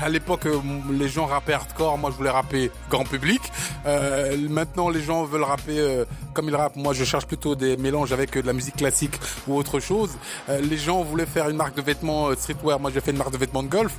à 0.00 0.08
l'époque, 0.08 0.46
euh, 0.46 0.58
les 0.90 1.10
gens 1.10 1.26
rappaient 1.26 1.52
hardcore, 1.52 1.98
moi, 1.98 2.10
je 2.10 2.16
voulais 2.16 2.30
rapper 2.30 2.70
grand 2.88 3.04
public. 3.04 3.42
Euh, 3.84 4.38
maintenant, 4.48 4.88
les 4.88 5.02
gens 5.02 5.24
veulent 5.24 5.42
rapper 5.42 5.78
euh, 5.78 6.06
comme 6.32 6.48
ils 6.48 6.56
rappent. 6.56 6.76
Moi, 6.76 6.94
je 6.94 7.04
cherche 7.04 7.26
plutôt 7.26 7.54
des 7.54 7.76
mélanges 7.76 8.10
avec 8.12 8.38
de 8.38 8.46
la 8.46 8.54
musique 8.54 8.76
classique 8.76 9.16
ou 9.46 9.54
autre 9.54 9.80
chose. 9.80 10.12
les 10.48 10.78
gens 10.78 11.02
voulaient 11.02 11.26
faire 11.26 11.50
une 11.50 11.58
marque 11.58 11.74
de 11.76 11.82
vêtements 11.82 12.34
streetwear. 12.34 12.80
Moi, 12.80 12.90
j'ai 12.94 13.02
fait 13.02 13.10
une 13.10 13.18
marque 13.18 13.32
de 13.32 13.38
vêtements 13.38 13.62
de 13.62 13.68
golf. 13.68 13.92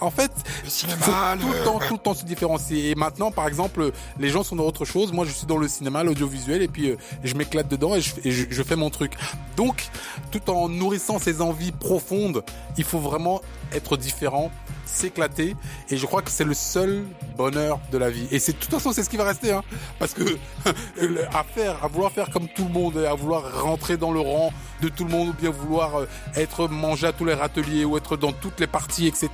en 0.00 0.12
fait, 0.12 0.30
cinéma, 0.68 1.36
tout 1.40 1.48
le 1.48 1.64
temps, 1.64 1.80
tout 1.80 1.94
le 1.94 1.98
temps 1.98 2.14
se 2.14 2.24
différencier. 2.24 2.90
Et 2.90 2.94
maintenant, 2.94 3.32
par 3.32 3.48
exemple, 3.48 3.90
les 4.20 4.28
gens 4.28 4.44
sont 4.44 4.54
dans 4.54 4.66
autre 4.66 4.84
chose 4.84 4.99
moi, 5.12 5.24
je 5.24 5.32
suis 5.32 5.46
dans 5.46 5.56
le 5.56 5.68
cinéma, 5.68 6.04
l'audiovisuel, 6.04 6.62
et 6.62 6.68
puis 6.68 6.90
euh, 6.90 6.96
je 7.24 7.34
m'éclate 7.34 7.68
dedans 7.68 7.94
et, 7.94 8.00
je, 8.00 8.62
fais 8.62 8.76
mon 8.76 8.90
truc. 8.90 9.12
Donc, 9.56 9.88
tout 10.30 10.50
en 10.50 10.68
nourrissant 10.68 11.18
ces 11.18 11.40
envies 11.40 11.72
profondes, 11.72 12.44
il 12.76 12.84
faut 12.84 12.98
vraiment 12.98 13.40
être 13.72 13.96
différent 13.96 14.50
s'éclater. 14.90 15.56
Et 15.88 15.96
je 15.96 16.04
crois 16.06 16.22
que 16.22 16.30
c'est 16.30 16.44
le 16.44 16.54
seul 16.54 17.04
bonheur 17.36 17.78
de 17.92 17.98
la 17.98 18.10
vie. 18.10 18.26
Et 18.30 18.38
c'est 18.38 18.52
de 18.52 18.58
toute 18.58 18.70
façon, 18.70 18.92
c'est 18.92 19.02
ce 19.04 19.10
qui 19.10 19.16
va 19.16 19.24
rester, 19.24 19.52
hein. 19.52 19.62
Parce 19.98 20.14
que 20.14 20.24
à 21.32 21.44
faire, 21.44 21.82
à 21.84 21.88
vouloir 21.88 22.10
faire 22.12 22.30
comme 22.30 22.48
tout 22.48 22.64
le 22.64 22.70
monde, 22.70 22.96
à 22.98 23.14
vouloir 23.14 23.62
rentrer 23.62 23.96
dans 23.96 24.12
le 24.12 24.20
rang 24.20 24.52
de 24.82 24.88
tout 24.88 25.04
le 25.04 25.10
monde, 25.10 25.28
ou 25.28 25.32
bien 25.32 25.50
vouloir 25.50 26.00
euh, 26.00 26.08
être 26.36 26.66
mangé 26.66 27.06
à 27.06 27.12
tous 27.12 27.24
les 27.24 27.34
râteliers, 27.34 27.84
ou 27.84 27.96
être 27.96 28.16
dans 28.16 28.32
toutes 28.32 28.58
les 28.60 28.66
parties, 28.66 29.06
etc. 29.06 29.30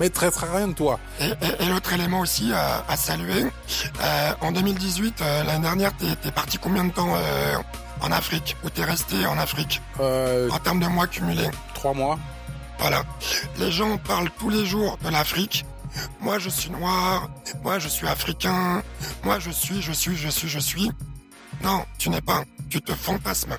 Mais 0.00 0.08
ne 0.08 0.18
restera 0.18 0.46
rien 0.56 0.68
de 0.68 0.74
toi. 0.74 0.98
Et, 1.20 1.66
l'autre 1.66 1.92
élément 1.92 2.20
aussi 2.20 2.52
à, 2.52 2.84
à 2.88 2.96
saluer, 2.96 3.44
euh, 4.02 4.32
en 4.40 4.52
2018, 4.52 5.20
euh, 5.20 5.44
l'année 5.44 5.62
dernière, 5.62 5.92
t'es 5.96 6.06
es 6.28 6.32
parti 6.32 6.58
combien 6.58 6.84
de 6.84 6.92
temps 6.92 7.14
euh, 7.14 7.54
en 8.00 8.10
Afrique 8.10 8.56
Où 8.64 8.70
t'es 8.70 8.84
resté 8.84 9.26
en 9.26 9.38
Afrique? 9.38 9.80
Euh, 10.00 10.48
En 10.50 10.58
termes 10.58 10.80
de 10.80 10.86
mois 10.86 11.06
cumulés? 11.06 11.48
trois 11.74 11.94
mois. 11.94 12.18
Voilà. 12.80 13.04
Les 13.58 13.70
gens 13.70 13.98
parlent 13.98 14.30
tous 14.38 14.48
les 14.50 14.64
jours 14.64 14.98
de 15.04 15.10
l'Afrique. 15.10 15.64
Moi, 16.20 16.38
je 16.38 16.48
suis 16.48 16.70
noir. 16.70 17.28
Moi, 17.62 17.78
je 17.78 17.88
suis 17.88 18.06
africain. 18.06 18.82
Moi, 19.22 19.38
je 19.38 19.50
suis, 19.50 19.82
je 19.82 19.92
suis, 19.92 20.16
je 20.16 20.28
suis, 20.28 20.48
je 20.48 20.58
suis. 20.58 20.90
Non, 21.62 21.84
tu 21.98 22.10
n'es 22.10 22.20
pas. 22.22 22.44
Tu 22.68 22.80
te 22.80 22.92
fantasmes. 22.92 23.56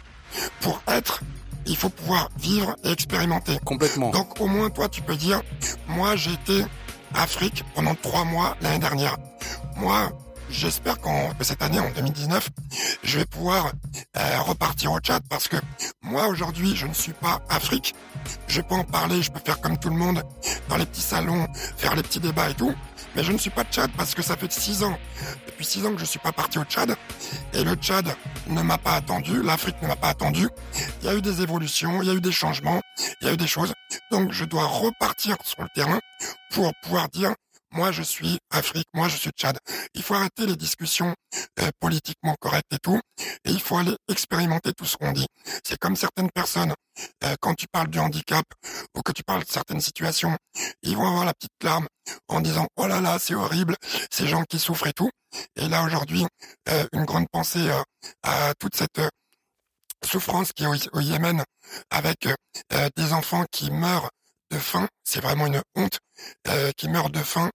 Pour 0.62 0.82
être, 0.88 1.22
il 1.66 1.78
faut 1.78 1.90
pouvoir 1.90 2.30
vivre 2.40 2.76
et 2.84 2.92
expérimenter. 2.92 3.60
Complètement. 3.64 4.10
Donc, 4.10 4.40
au 4.40 4.48
moins, 4.48 4.70
toi, 4.70 4.90
tu 4.90 5.02
peux 5.02 5.16
dire, 5.16 5.42
moi, 5.88 6.16
j'ai 6.16 6.34
été 6.34 6.66
Afrique 7.14 7.64
pendant 7.76 7.96
trois 7.96 8.24
mois 8.24 8.56
l'année 8.62 8.80
dernière. 8.80 9.18
Moi, 9.76 10.12
j'espère 10.50 11.00
qu'en 11.00 11.34
que 11.34 11.44
cette 11.44 11.62
année, 11.62 11.80
en 11.80 11.90
2019, 11.92 12.50
je 13.04 13.20
vais 13.20 13.26
pouvoir 13.26 13.72
euh, 14.18 14.42
repartir 14.42 14.92
au 14.92 15.00
Tchad 15.00 15.22
parce 15.30 15.48
que 15.48 15.58
moi, 16.12 16.28
aujourd'hui, 16.28 16.76
je 16.76 16.86
ne 16.86 16.94
suis 16.94 17.14
pas 17.14 17.40
Afrique. 17.50 17.96
Je 18.48 18.62
peux 18.62 18.76
en 18.76 18.84
parler, 18.84 19.22
je 19.22 19.32
peux 19.32 19.40
faire 19.40 19.62
comme 19.62 19.78
tout 19.78 19.90
le 19.90 19.96
monde 19.96 20.22
dans 20.68 20.76
les 20.76 20.86
petits 20.86 21.02
salons, 21.02 21.48
faire 21.78 21.96
les 21.96 22.04
petits 22.04 22.20
débats 22.20 22.50
et 22.50 22.54
tout. 22.54 22.76
Mais 23.16 23.24
je 23.24 23.32
ne 23.32 23.38
suis 23.38 23.50
pas 23.50 23.64
Tchad 23.64 23.90
parce 23.98 24.14
que 24.14 24.22
ça 24.22 24.36
fait 24.36 24.52
six 24.52 24.84
ans. 24.84 24.98
Depuis 25.48 25.66
six 25.66 25.86
ans 25.86 25.94
que 25.94 26.00
je 26.00 26.06
suis 26.06 26.20
pas 26.20 26.34
parti 26.34 26.60
au 26.60 26.64
Tchad. 26.64 26.96
Et 27.54 27.64
le 27.64 27.76
Tchad 27.76 28.14
ne 28.48 28.62
m'a 28.62 28.78
pas 28.78 28.94
attendu, 28.94 29.42
l'Afrique 29.42 29.82
ne 29.82 29.88
m'a 29.88 29.96
pas 29.96 30.10
attendu. 30.10 30.50
Il 31.02 31.06
y 31.06 31.10
a 31.10 31.16
eu 31.16 31.22
des 31.22 31.42
évolutions, 31.42 32.02
il 32.02 32.08
y 32.10 32.12
a 32.12 32.14
eu 32.14 32.22
des 32.22 32.32
changements, 32.32 32.82
il 33.22 33.28
y 33.28 33.30
a 33.30 33.34
eu 33.34 33.38
des 33.38 33.48
choses. 33.48 33.74
Donc 34.12 34.34
je 34.34 34.44
dois 34.44 34.66
repartir 34.66 35.38
sur 35.44 35.64
le 35.64 35.70
terrain 35.74 36.00
pour 36.52 36.74
pouvoir 36.84 37.08
dire 37.08 37.34
moi 37.72 37.92
je 37.92 38.02
suis 38.02 38.40
Afrique, 38.50 38.88
moi 38.94 39.08
je 39.08 39.18
suis 39.18 39.32
Tchad. 39.32 39.58
Il 39.94 40.04
faut 40.04 40.14
arrêter 40.14 40.46
les 40.46 40.56
discussions 40.56 41.14
euh, 41.60 41.70
politiquement 41.80 42.36
correctes 42.40 42.72
et 42.74 42.80
tout, 42.80 43.00
et 43.46 43.52
il 43.52 43.62
faut 43.62 43.78
aller 43.78 43.96
expérimenter 44.08 44.74
tout 44.74 44.86
ce 44.86 44.98
qu'on 44.98 45.12
dit. 45.12 45.28
C'est 45.64 45.78
comme 45.78 45.96
certaines 45.96 46.32
personnes, 46.32 46.74
euh, 47.24 47.36
quand 47.40 47.56
tu 47.56 47.68
parles 47.72 47.90
du 47.90 48.00
handicap 48.00 48.46
ou 48.96 49.02
que 49.02 49.12
tu 49.12 49.24
parles 49.24 49.44
de 49.44 49.52
certaines 49.52 49.82
situations, 49.82 50.38
ils 50.82 50.96
vont 50.96 51.08
avoir 51.08 51.26
la 51.26 51.34
petite 51.34 51.64
larme 51.64 51.88
en 52.28 52.42
disant 52.42 52.68
oh 52.78 52.88
là 52.88 53.02
là 53.02 53.20
c'est 53.20 53.36
horrible, 53.36 53.76
ces 54.12 54.28
gens 54.28 54.44
qui 54.44 54.60
souffrent 54.60 54.88
et 54.88 54.94
tout. 54.94 55.10
Et 55.56 55.68
là 55.68 55.84
aujourd'hui, 55.84 56.26
euh, 56.70 56.86
une 56.94 57.06
grande 57.06 57.28
pensée 57.32 57.70
euh, 57.70 57.82
à 58.24 58.54
toute 58.60 58.76
cette 58.76 59.00
euh, 59.00 59.10
souffrance 60.04 60.52
qui 60.54 60.64
est 60.64 60.90
au, 60.94 61.00
Yémen 61.00 61.44
avec 61.90 62.26
euh, 62.26 62.34
euh, 62.74 62.90
des 62.96 63.14
enfants 63.14 63.46
qui 63.52 63.72
meurent 63.72 64.10
de 64.52 64.60
faim, 64.60 64.88
c'est 65.04 65.22
vraiment 65.22 65.48
une 65.48 65.62
honte, 65.76 65.98
euh, 66.48 66.72
qui 66.78 66.88
meurent 66.90 67.10
de 67.10 67.20
faim. 67.24 67.50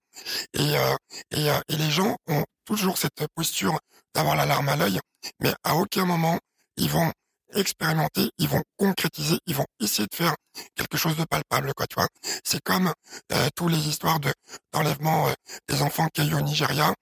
Et, 0.55 0.77
euh, 0.77 0.97
et, 1.31 1.51
euh, 1.51 1.61
et 1.69 1.77
les 1.77 1.91
gens 1.91 2.17
ont 2.27 2.45
toujours 2.65 2.99
cette 2.99 3.27
posture 3.35 3.79
d'avoir 4.15 4.35
la 4.37 4.47
larme 4.47 4.69
à 4.69 4.77
l'œil, 4.77 4.99
mais 5.41 5.55
à 5.63 5.77
aucun 5.77 6.05
moment 6.05 6.39
ils 6.79 6.91
vont 6.91 7.11
expérimenter, 7.55 8.31
ils 8.39 8.49
vont 8.49 8.63
concrétiser, 8.77 9.39
ils 9.47 9.55
vont 9.55 9.67
essayer 9.81 10.07
de 10.11 10.15
faire 10.17 10.35
quelque 10.75 10.97
chose 10.97 11.17
de 11.17 11.25
palpable, 11.25 11.73
quoi, 11.75 11.87
tu 11.87 11.95
vois. 11.95 12.09
C'est 12.45 12.61
comme 12.63 12.93
euh, 13.33 13.49
tous 13.55 13.69
les 13.69 13.89
histoires 13.89 14.21
de 14.21 14.33
d'enlèvement 14.73 15.29
euh, 15.29 15.33
des 15.69 15.83
enfants 15.83 16.09
qu'il 16.13 16.25
y 16.25 16.29
a 16.29 16.33
eu 16.33 16.35
au 16.35 16.41
Nigeria. 16.41 16.93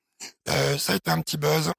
Euh, 0.48 0.78
ça 0.78 0.92
a 0.92 0.96
été 0.96 1.10
un 1.10 1.20
petit 1.22 1.38
buzz. 1.38 1.72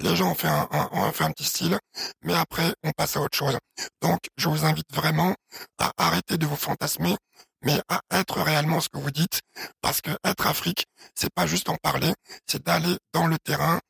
Les 0.00 0.14
gens 0.14 0.30
ont 0.30 0.34
fait 0.34 0.48
un- 0.48 0.68
ont 0.92 1.12
fait 1.12 1.24
un 1.24 1.32
petit 1.32 1.44
style, 1.44 1.78
mais 2.22 2.34
après 2.34 2.72
on 2.84 2.90
passe 2.92 3.16
à 3.16 3.20
autre 3.20 3.36
chose. 3.36 3.56
Donc 4.02 4.18
je 4.36 4.48
vous 4.48 4.64
invite 4.64 4.92
vraiment 4.92 5.34
à 5.78 5.92
arrêter 5.96 6.38
de 6.38 6.46
vous 6.46 6.56
fantasmer, 6.56 7.16
mais 7.62 7.80
à 7.88 8.00
être 8.12 8.40
réellement 8.40 8.80
ce 8.80 8.88
que 8.88 8.98
vous 8.98 9.10
dites, 9.10 9.40
parce 9.80 10.00
que 10.00 10.10
être 10.24 10.46
Afrique, 10.46 10.86
c'est 11.14 11.32
pas 11.32 11.46
juste 11.46 11.68
en 11.68 11.76
parler, 11.76 12.12
c'est 12.46 12.64
d'aller 12.64 12.96
dans 13.12 13.26
le 13.26 13.38
terrain, 13.38 13.80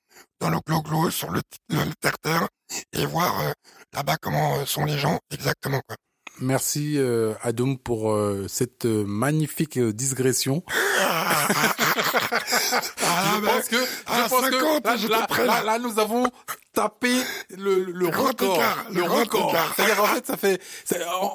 dans 0.41 0.51
le 0.51 0.59
glo-glo, 0.67 1.11
sur 1.11 1.31
le, 1.31 1.43
terre-terre, 2.01 2.49
et 2.93 3.07
voir 3.07 3.41
euh, 3.41 3.53
là-bas 3.93 4.17
comment 4.21 4.57
euh, 4.57 4.65
sont 4.65 4.85
les 4.85 4.99
gens 4.99 5.19
exactement. 5.31 5.81
Merci 6.41 6.95
euh, 6.99 7.35
Adoum 7.43 7.79
pour 7.79 8.13
euh, 8.13 8.47
cette 8.49 8.85
euh, 8.85 9.05
magnifique 9.07 9.77
euh, 9.79 9.93
digression. 9.93 10.63
Ah, 13.11 13.35
je 13.35 13.41
pense 13.47 13.69
que, 13.69 13.77
je 13.77 14.13
à 14.13 14.29
pense 14.29 14.41
que 14.49 14.61
50, 14.61 14.85
là, 14.85 15.19
là- 15.21 15.27
prêt, 15.27 15.47
là- 15.47 15.55
là. 15.59 15.63
là, 15.65 15.79
nous 15.79 15.99
avons 15.99 16.27
tapé 16.73 17.11
le, 17.57 18.07
record, 18.07 18.31
écart, 18.55 18.87
le 18.91 18.97
le 18.97 19.03
record. 19.03 19.55
C'est-à-dire 19.77 20.03
en 20.03 20.07
fait, 20.07 20.27
ça 20.27 20.37
fait, 20.37 20.61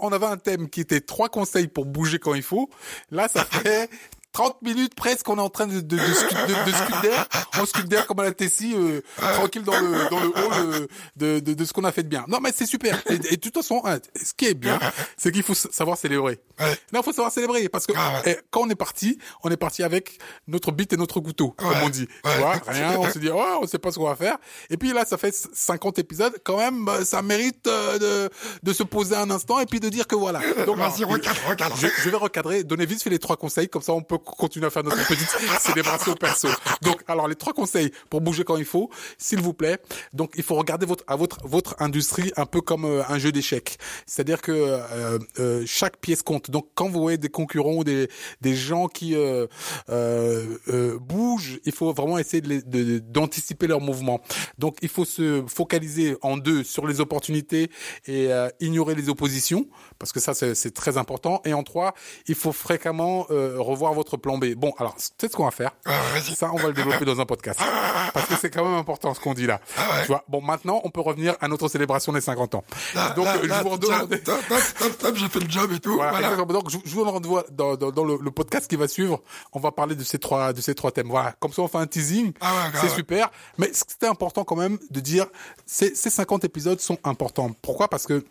on 0.02 0.12
avait 0.12 0.26
un 0.26 0.38
thème 0.38 0.70
qui 0.70 0.82
était 0.82 1.02
trois 1.02 1.30
conseils 1.30 1.68
pour 1.68 1.86
bouger 1.86 2.20
quand 2.20 2.34
il 2.34 2.44
faut. 2.44 2.70
Là, 3.12 3.28
ça 3.28 3.44
fait 3.52 3.90
30 4.34 4.62
minutes 4.64 4.96
presque, 4.96 5.30
on 5.30 5.38
est 5.38 5.42
en 5.42 5.50
train 5.50 5.68
de, 5.68 5.80
de, 5.80 5.96
de, 5.96 5.96
de, 5.96 5.98
de 5.98 6.76
scudder, 6.76 7.18
on 7.60 7.66
scudder 7.66 8.02
comme 8.08 8.20
à 8.20 8.24
la 8.24 8.32
Tessie, 8.34 8.74
euh, 8.76 9.02
tranquille 9.34 9.64
dans 9.64 9.80
le, 9.80 10.10
dans 10.10 10.20
le 10.20 10.28
hall 10.30 10.54
euh, 10.58 10.88
de, 11.16 11.40
de, 11.40 11.54
de 11.54 11.66
ce 11.66 11.72
qu'on 11.72 11.84
a 11.84 11.92
fait 11.92 12.04
de 12.04 12.08
bien. 12.08 12.26
Non, 12.28 12.40
mais 12.42 12.52
c'est 12.54 12.66
super. 12.66 13.00
Et, 13.10 13.14
et 13.14 13.18
de 13.18 13.36
toute 13.38 13.54
façon, 13.54 13.82
hein, 13.86 14.00
ce 14.16 14.34
qui 14.34 14.46
est 14.48 14.54
bien, 14.56 14.80
c'est 15.18 15.32
qu'il 15.32 15.44
faut 15.44 15.54
savoir 15.54 15.98
célébrer. 15.98 16.40
Ouais. 16.60 16.72
Non, 16.92 17.02
il 17.02 17.04
faut 17.04 17.14
savoir 17.14 17.32
célébrer 17.32 17.70
parce 17.70 17.86
que 17.86 17.94
Ah 17.96 18.22
ouais. 18.26 18.38
eh, 18.38 18.42
quand 18.50 18.62
on 18.62 18.70
est 18.70 18.76
parti, 18.76 19.18
on 19.44 19.50
est 19.52 19.58
parti 19.58 19.84
avec 19.84 20.18
notre 20.48 20.72
bite 20.72 20.94
et 20.94 20.98
notre 20.98 21.20
couteau, 21.20 21.52
comme 21.52 21.72
on 21.84 21.90
dit. 21.90 22.08
Tu 22.08 22.38
vois, 22.40 22.56
rien, 22.68 22.98
on 22.98 23.10
se 23.12 23.20
dit, 23.20 23.30
oh, 23.32 23.60
on 23.62 23.68
sait 23.68 23.80
pas 23.80 23.92
ce 23.92 24.00
qu'on 24.00 24.08
va 24.08 24.16
faire. 24.16 24.38
Et 24.72 24.78
puis 24.78 24.94
là, 24.94 25.06
ça 25.06 25.18
fait 25.18 25.34
50 25.54 26.00
épisodes, 26.00 26.34
quand 26.44 26.58
même, 26.58 26.86
bah, 26.86 27.06
ça 27.06 27.22
mérite 27.22 27.68
euh, 27.68 28.00
de, 28.28 28.30
de 28.64 28.74
se 28.74 28.82
poser 28.84 29.16
un 29.16 29.30
instant 29.30 29.60
et 29.60 29.66
puis 29.68 29.80
de 29.80 29.90
dire 29.90 30.08
que 30.08 30.16
voilà. 30.16 30.40
Donc, 30.66 30.78
Vas-y, 30.78 31.04
alors, 31.04 31.12
recadre, 31.14 31.40
recadre. 31.48 31.76
je, 31.78 31.88
je 32.04 32.10
vais 32.10 32.18
recadrer, 32.18 32.64
donner 32.64 32.86
vite 32.88 33.04
fait 33.04 33.10
les 33.12 33.20
trois 33.20 33.38
conseils, 33.38 33.70
comme 33.70 33.82
ça 33.84 33.94
on 33.94 34.02
peut 34.02 34.18
continuer 34.24 34.68
à 34.68 34.70
faire 34.70 34.84
notre 34.84 35.06
petite 35.08 35.30
célébration 35.60 36.14
perso. 36.16 36.48
Donc, 36.82 37.02
alors 37.08 37.28
les 37.28 37.36
trois 37.36 37.54
conseils 37.54 37.92
pour 38.10 38.22
bouger 38.22 38.44
quand 38.44 38.58
il 38.58 38.66
faut, 38.66 38.90
s'il 39.18 39.42
vous 39.42 39.54
plaît. 39.54 39.80
Donc, 40.14 40.34
il 40.36 40.44
faut 40.44 40.56
regarder 40.56 40.86
votre 40.86 41.04
à 41.08 41.16
votre 41.16 41.48
votre 41.48 41.76
industrie 41.80 42.32
un 42.38 42.46
peu 42.46 42.62
comme 42.62 42.86
euh, 42.86 43.04
un 43.08 43.18
jeu 43.20 43.32
d'échecs. 43.32 43.78
C'est-à-dire 44.06 44.42
que 44.42 44.52
euh, 44.52 45.20
euh, 45.40 45.64
chaque 45.66 45.98
pièce 45.98 46.22
compte. 46.22 46.50
Donc, 46.52 46.68
quand 46.76 46.90
vous 46.90 47.02
voyez 47.02 47.18
des 47.18 47.30
concurrents 47.30 47.76
ou 47.76 47.84
des 47.84 48.08
des 48.42 48.56
gens 48.56 48.88
qui 48.88 49.16
euh, 49.16 49.48
bougent, 51.00 51.60
il 51.66 51.72
faut 51.72 51.92
vraiment 51.94 52.18
essayer 52.18 52.42
de 52.42 53.00
d'anticiper 53.00 53.68
leurs 53.68 53.82
mouvements. 53.82 54.22
Donc, 54.58 54.78
il 54.82 54.90
faut 54.90 55.06
se 55.06 55.44
focaliser 55.48 56.16
en 56.22 56.38
deux 56.38 56.64
sur 56.64 56.88
les 56.88 57.02
opportunités 57.02 57.70
et 58.08 58.30
ignorer 58.60 58.96
les 58.96 59.10
oppositions 59.10 59.68
parce 60.00 60.12
que 60.12 60.20
ça 60.20 60.34
c'est 60.34 60.74
très 60.74 60.98
important. 60.98 61.42
Et 61.46 61.54
en 61.54 61.64
trois, 61.64 61.94
il 62.28 62.36
faut 62.36 62.52
fréquemment 62.52 63.26
euh, 63.32 63.56
revoir 63.60 63.94
votre 63.94 64.18
plan 64.18 64.38
B. 64.38 64.54
Bon, 64.56 64.74
alors 64.78 64.96
c'est 64.98 65.32
ce 65.32 65.36
qu'on 65.36 65.46
va 65.46 65.52
faire. 65.52 65.72
Ah. 65.86 65.92
Ça, 66.36 66.52
on 66.54 66.58
va 66.58 66.68
le 66.68 66.74
développer 66.74 67.06
dans 67.06 67.20
un 67.20 67.26
podcast 67.26 67.60
parce 68.14 68.28
que 68.28 68.36
c'est 68.36 68.50
quand 68.50 68.64
même 68.66 68.74
important 68.78 69.14
ce 69.14 69.20
qu'on 69.20 69.34
dit 69.34 69.48
là. 69.48 69.60
Ah 69.78 69.82
ouais. 69.96 70.02
Tu 70.02 70.08
vois. 70.08 70.24
Bon, 70.28 70.42
maintenant, 70.42 70.82
on 70.84 70.90
peut 70.90 71.02
revenir 71.02 71.36
à 71.42 71.48
notre 71.48 71.68
célébration 71.68 72.12
des 72.14 72.22
50 72.22 72.56
ans. 72.56 72.64
Là, 72.96 73.12
Donc, 73.12 73.26
là, 73.26 73.36
là, 73.44 73.58
je 73.60 73.64
vous 73.64 73.70
redonne. 73.70 74.08
top, 74.10 74.24
top, 74.48 74.62
top, 74.80 74.98
top, 74.98 75.16
j'ai 75.16 75.28
fait 75.30 75.40
le 75.40 75.50
job 75.50 75.72
et 75.74 75.80
tout. 75.80 75.96
Voilà, 75.96 76.12
Voilà. 76.12 76.32
exactement. 76.32 76.60
Donc, 76.60 76.70
je, 76.70 76.78
je 76.84 76.94
vous 76.96 77.04
rendez-vous 77.04 77.40
dans, 77.52 77.76
dans, 77.76 77.92
dans 77.92 78.04
le, 78.04 78.18
le 78.22 78.32
podcast 78.32 78.68
qui 78.70 78.76
va 78.76 78.88
suivre. 78.88 79.22
On 79.54 79.60
va 79.60 79.72
parler 79.72 79.96
de 79.96 80.04
ces 80.04 80.20
trois, 80.20 80.54
de 80.54 80.62
ces 80.62 80.76
trois 80.76 80.92
thèmes. 80.92 81.08
Voilà. 81.10 81.34
Comme 81.40 81.52
ça, 81.54 81.62
on 81.62 81.68
fait 81.68 81.78
un 81.78 81.88
teasing. 81.88 82.34
Ah 82.42 82.52
ouais, 82.74 82.80
c'est 82.82 82.90
super. 82.90 83.30
Mais 83.58 83.70
c'était 83.74 84.08
important 84.08 84.44
quand 84.44 84.56
même 84.56 84.78
de 84.90 85.00
dire, 85.00 85.26
ces, 85.66 85.94
ces 85.96 86.10
50 86.10 86.44
épisodes 86.44 86.80
sont 86.80 86.98
importants. 87.04 87.52
Pourquoi? 87.62 87.88
Parce 87.88 88.06
que, 88.08 88.24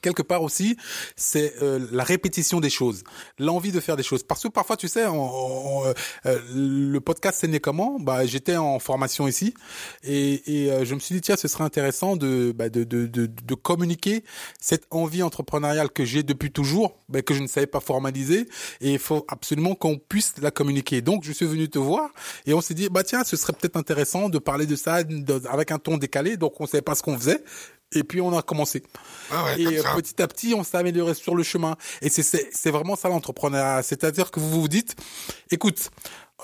quelque 0.00 0.22
part 0.22 0.42
aussi, 0.42 0.76
c'est 1.16 1.54
euh, 1.62 1.86
la 1.92 2.04
répétition 2.04 2.60
des 2.60 2.70
choses, 2.70 3.04
l'envie 3.38 3.72
de 3.72 3.80
faire 3.80 3.96
des 3.96 4.02
choses. 4.02 4.22
Parce 4.22 4.42
que 4.42 4.48
parfois, 4.48 4.76
tu 4.76 4.88
sais, 4.88 5.06
on- 5.06 5.82
on- 5.82 5.94
euh, 6.26 6.38
le 6.54 6.98
podcast 7.00 7.38
c'est 7.40 7.48
né 7.48 7.60
comment? 7.60 7.98
Bah, 8.00 8.24
j'étais 8.26 8.56
en 8.56 8.78
formation 8.78 9.28
ici 9.28 9.54
et, 10.02 10.64
et 10.64 10.72
euh, 10.72 10.84
je 10.84 10.94
me 10.94 11.00
suis 11.00 11.14
dit 11.16 11.20
tiens, 11.20 11.36
ce 11.36 11.48
serait 11.48 11.64
intéressant 11.64 12.16
de, 12.16 12.52
bah, 12.56 12.68
de, 12.68 12.84
de, 12.84 13.06
de, 13.06 13.26
de 13.26 13.54
communiquer 13.54 14.24
cette 14.60 14.86
envie 14.90 15.22
entrepreneuriale 15.22 15.90
que 15.90 16.04
j'ai 16.04 16.22
depuis 16.22 16.50
toujours, 16.50 16.96
bah, 17.08 17.22
que 17.22 17.34
je 17.34 17.42
ne 17.42 17.46
savais 17.46 17.66
pas 17.66 17.80
formaliser 17.80 18.48
et 18.80 18.92
il 18.92 18.98
faut 18.98 19.24
absolument 19.28 19.74
qu'on 19.74 19.98
puisse 19.98 20.34
la 20.40 20.50
communiquer. 20.50 21.02
Donc, 21.02 21.24
je 21.24 21.32
suis 21.32 21.46
venu 21.46 21.68
te 21.68 21.78
voir 21.78 22.10
et 22.46 22.54
on 22.54 22.60
s'est 22.60 22.74
dit 22.74 22.88
bah 22.88 23.02
tiens, 23.04 23.24
ce 23.24 23.36
serait 23.36 23.52
peut-être 23.52 23.76
intéressant 23.76 24.28
de 24.28 24.38
parler 24.38 24.66
de 24.66 24.76
ça 24.76 25.00
avec 25.50 25.70
un 25.70 25.78
ton 25.78 25.98
décalé. 25.98 26.36
Donc, 26.36 26.60
on 26.60 26.66
savait 26.66 26.82
pas 26.82 26.94
ce 26.94 27.02
qu'on 27.02 27.18
faisait. 27.18 27.42
Et 27.92 28.04
puis 28.04 28.20
on 28.20 28.36
a 28.36 28.42
commencé. 28.42 28.82
Ah 29.30 29.44
ouais, 29.44 29.60
et 29.60 29.78
euh, 29.78 29.82
petit 29.96 30.20
à 30.22 30.28
petit, 30.28 30.54
on 30.54 30.64
s'est 30.64 30.76
amélioré 30.76 31.14
sur 31.14 31.34
le 31.34 31.42
chemin. 31.42 31.76
Et 32.00 32.08
c'est 32.08 32.22
c'est 32.22 32.48
c'est 32.52 32.70
vraiment 32.70 32.96
ça 32.96 33.08
l'entrepreneuriat. 33.08 33.82
C'est-à-dire 33.82 34.30
que 34.30 34.40
vous 34.40 34.60
vous 34.60 34.68
dites, 34.68 34.96
écoute, 35.50 35.90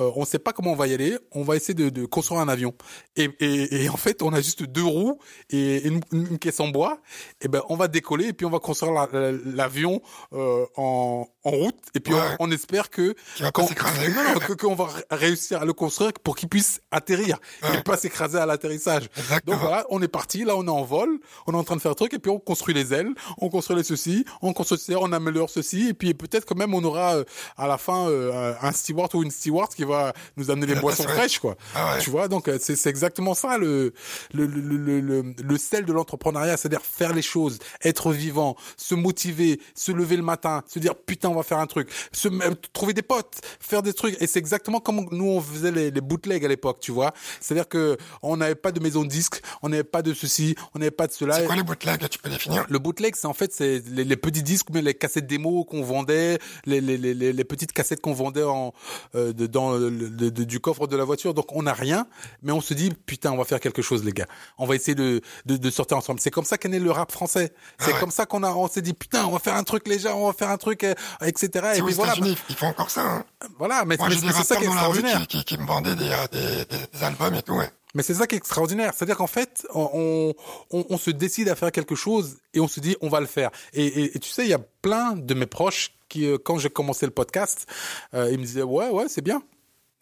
euh, 0.01 0.11
on 0.17 0.21
ne 0.21 0.27
sait 0.27 0.39
pas 0.39 0.53
comment 0.53 0.73
on 0.73 0.77
va 0.77 0.87
y 0.87 0.95
aller, 0.95 1.19
on 1.33 1.43
va 1.43 1.57
essayer 1.57 1.75
de, 1.75 1.89
de 1.89 2.07
construire 2.07 2.41
un 2.41 2.49
avion. 2.49 2.75
Et, 3.17 3.31
et, 3.41 3.85
et, 3.85 3.89
en 3.89 3.97
fait, 3.97 4.23
on 4.23 4.33
a 4.33 4.41
juste 4.41 4.63
deux 4.63 4.85
roues 4.85 5.19
et 5.51 5.87
une, 5.87 6.01
une 6.13 6.39
caisse 6.39 6.61
en 6.61 6.69
bois. 6.69 7.01
Et 7.41 7.49
ben, 7.49 7.63
on 7.69 7.77
va 7.77 7.89
décoller 7.89 8.27
et 8.27 8.33
puis 8.33 8.47
on 8.47 8.51
va 8.51 8.59
construire 8.59 9.09
l'avion 9.45 10.01
euh, 10.33 10.67
en, 10.77 11.27
en 11.45 11.51
route. 11.51 11.79
Et 11.95 12.01
puis 12.01 12.15
on, 12.15 12.47
on, 12.47 12.51
espère 12.51 12.91
que 12.91 13.15
qu'on 14.59 14.75
va 14.75 14.89
réussir 15.11 15.63
à 15.63 15.65
le 15.65 15.73
construire 15.73 16.13
pour 16.23 16.37
qu'il 16.37 16.49
puisse 16.49 16.81
atterrir 16.91 17.39
et 17.75 17.83
pas 17.83 17.97
s'écraser 17.97 18.39
à 18.39 18.47
l'atterrissage. 18.47 19.09
Donc 19.47 19.59
voilà, 19.61 19.85
on 19.91 20.01
est 20.03 20.09
parti. 20.09 20.45
Là, 20.45 20.57
on 20.57 20.67
est 20.67 20.71
en 20.71 20.85
vol, 20.85 21.19
on 21.47 21.53
est 21.53 21.57
en 21.57 21.65
train 21.65 21.77
de 21.77 21.81
faire 21.81 21.93
le 21.93 21.97
truc 21.97 22.15
et 22.15 22.19
puis 22.19 22.31
on 22.31 22.39
construit 22.39 22.75
les 22.75 22.95
ailes, 22.95 23.11
on 23.39 23.49
construit 23.49 23.77
les 23.77 23.83
ceci, 23.83 24.25
on 24.43 24.53
construit 24.53 24.79
ceci, 24.79 24.95
on 24.97 25.13
améliore 25.13 25.51
ceci 25.51 25.89
et 25.89 25.95
puis 25.95 26.15
peut-être 26.15 26.45
quand 26.45 26.57
même 26.57 26.75
on 26.75 26.85
aura 26.85 27.17
euh, 27.17 27.25
à 27.57 27.67
la 27.67 27.79
fin 27.79 28.09
euh, 28.09 28.55
un 28.61 28.73
steward 28.73 29.15
ou 29.15 29.23
une 29.23 29.31
steward 29.31 29.75
qui 29.75 29.85
va 29.85 29.88
nous 30.37 30.51
amener 30.51 30.67
les 30.67 30.75
boissons 30.81 31.05
fraîches, 31.05 31.39
quoi. 31.39 31.57
Ah 31.75 31.97
tu 32.01 32.11
vois, 32.11 32.29
donc 32.29 32.49
euh, 32.49 32.59
c'est 32.61 32.87
exactement 32.87 33.35
ça 33.35 33.59
le 33.59 33.93
le 34.33 34.47
le 34.47 35.01
le, 35.01 35.35
le, 35.43 35.59
sel 35.59 35.85
de 35.85 35.93
l'entrepreneuriat, 35.93 36.57
c'est-à-dire 36.57 36.83
faire 36.83 37.15
les 37.15 37.23
choses, 37.23 37.59
être 37.83 38.13
vivant, 38.13 38.57
se 38.77 38.95
motiver, 38.95 39.61
se 39.75 39.93
lever 39.93 40.17
le 40.17 40.23
matin, 40.23 40.63
se 40.67 40.79
dire 40.79 40.95
putain 40.95 41.29
on 41.29 41.35
va 41.35 41.43
faire 41.43 41.59
un 41.59 41.67
truc, 41.67 41.91
se 42.13 42.29
trouver 42.73 42.95
des 42.95 43.03
potes, 43.03 43.41
faire 43.61 43.83
des 43.83 43.93
trucs. 43.93 44.21
Et 44.21 44.27
c'est 44.27 44.39
exactement 44.39 44.81
comme 44.81 45.09
nous 45.11 45.27
on 45.27 45.41
faisait 45.41 45.73
les, 45.73 45.91
les 45.91 46.01
bootlegs 46.01 46.45
à 46.45 46.49
l'époque, 46.49 46.81
tu 46.81 46.93
vois. 46.93 47.13
C'est-à-dire 47.41 47.69
que 47.69 47.97
on 48.23 48.37
n'avait 48.37 48.55
pas 48.55 48.73
de 48.73 48.81
maison 48.81 49.03
de 49.03 49.09
disques, 49.09 49.41
on 49.63 49.69
n'avait 49.69 49.85
pas 49.85 50.03
de 50.03 50.15
ceci, 50.15 50.55
on 50.75 50.79
n'avait 50.79 50.91
pas 50.91 51.07
de 51.07 51.13
cela. 51.13 51.35
C'est 51.35 51.47
quoi 51.47 51.57
les 51.57 51.63
bootlegs 51.63 52.09
Tu 52.09 52.19
peux 52.19 52.31
définir? 52.31 52.67
Le 52.69 52.79
bootleg, 52.79 53.15
c'est 53.17 53.27
en 53.27 53.35
fait 53.35 53.53
c'est 53.53 53.83
les, 53.91 54.05
les, 54.05 54.17
petits 54.17 54.43
disques, 54.43 54.69
mais 54.73 54.83
les 54.83 54.95
cassettes 54.95 55.27
démo 55.27 55.65
qu'on 55.65 55.83
vendait, 55.83 56.39
les, 56.65 56.81
les, 56.81 56.97
les, 56.97 57.15
les 57.15 57.45
petites 57.45 57.73
cassettes 57.73 58.01
qu'on 58.01 58.13
vendait 58.13 58.43
en 58.43 58.73
euh, 59.15 59.33
dans 59.33 59.78
le, 59.79 60.31
du 60.31 60.61
coffre 60.61 60.87
de 60.87 60.97
la 60.97 61.05
voiture. 61.05 61.35
Donc 61.35 61.55
on 61.55 61.63
n'a 61.63 61.73
rien, 61.73 62.07
mais 62.43 62.53
on 62.53 62.61
se 62.61 62.75
dit 62.75 62.91
putain, 63.07 63.33
on 63.33 63.37
va 63.37 63.45
faire 63.45 63.61
quelque 63.61 63.83
chose, 63.83 64.05
les 64.05 64.13
gars. 64.13 64.27
On 64.59 64.67
va 64.67 64.75
essayer 64.75 64.95
de 64.95 65.21
de, 65.47 65.57
de 65.57 65.71
sortir 65.71 65.97
ensemble. 65.97 66.21
C'est 66.21 66.31
comme 66.31 66.45
ça 66.45 66.59
qu'est 66.59 66.69
né 66.69 66.79
le 66.79 66.91
rap 66.91 67.13
français. 67.13 67.53
C'est 67.79 67.93
ah 67.95 68.01
comme 68.01 68.11
ça 68.11 68.27
qu'on 68.27 68.43
a, 68.43 68.51
on 68.51 68.69
s'est 68.69 68.83
dit 68.83 68.95
putain, 68.95 69.27
on 69.27 69.33
va 69.33 69.39
faire 69.39 69.55
un 69.55 69.65
truc 69.65 69.89
léger, 69.89 70.09
on 70.09 70.27
va 70.27 70.33
faire 70.33 70.51
un 70.51 70.59
truc, 70.59 70.85
euh, 70.85 70.95
etc. 71.25 71.75
Et 71.77 71.83
puis 71.83 71.95
voilà. 71.95 72.15
Ils 72.17 72.57
font 72.57 72.67
encore 72.67 72.91
ça. 72.91 73.03
Hein. 73.03 73.25
Voilà, 73.59 73.85
mais, 73.85 73.97
c'est 73.97 74.45
ça 74.45 74.57
qui 74.57 74.65
est 74.65 74.67
extraordinaire. 74.67 75.27
Qui, 75.27 75.45
qui, 75.45 75.59
me 75.59 75.67
vendaient 75.67 75.95
des, 75.95 76.11
euh, 76.11 76.27
des, 76.33 76.65
des, 76.65 77.05
albums 77.05 77.35
et 77.35 77.43
tout. 77.43 77.55
Ouais. 77.55 77.71
Mais 77.95 78.03
c'est 78.03 78.15
ça 78.15 78.27
qui 78.27 78.35
est 78.35 78.39
extraordinaire. 78.39 78.93
C'est-à-dire 78.95 79.17
qu'en 79.17 79.27
fait, 79.27 79.67
on, 79.75 80.35
on, 80.71 80.87
on, 80.89 80.99
se 80.99 81.11
décide 81.11 81.49
à 81.49 81.55
faire 81.55 81.73
quelque 81.73 81.95
chose 81.95 82.39
et 82.55 82.61
on 82.61 82.69
se 82.69 82.81
dit, 82.81 82.97
on 83.01 83.09
va 83.09 83.21
le 83.21 83.27
faire. 83.27 83.51
Et, 83.73 83.87
et, 83.87 84.17
et 84.17 84.19
tu 84.19 84.29
sais, 84.31 84.45
il 84.45 84.51
y 84.51 84.55
a 84.55 84.61
plein 84.83 85.15
de 85.15 85.35
mes 85.35 85.47
proches 85.47 85.93
qui, 86.09 86.27
euh, 86.27 86.39
quand 86.39 86.59
j'ai 86.59 86.71
commencé 86.71 87.07
le 87.07 87.13
podcast, 87.13 87.67
euh, 88.15 88.31
ils 88.31 88.39
me 88.39 88.45
disaient, 88.45 88.63
ouais, 88.63 88.89
ouais, 88.91 89.09
c'est 89.09 89.23
bien. 89.23 89.43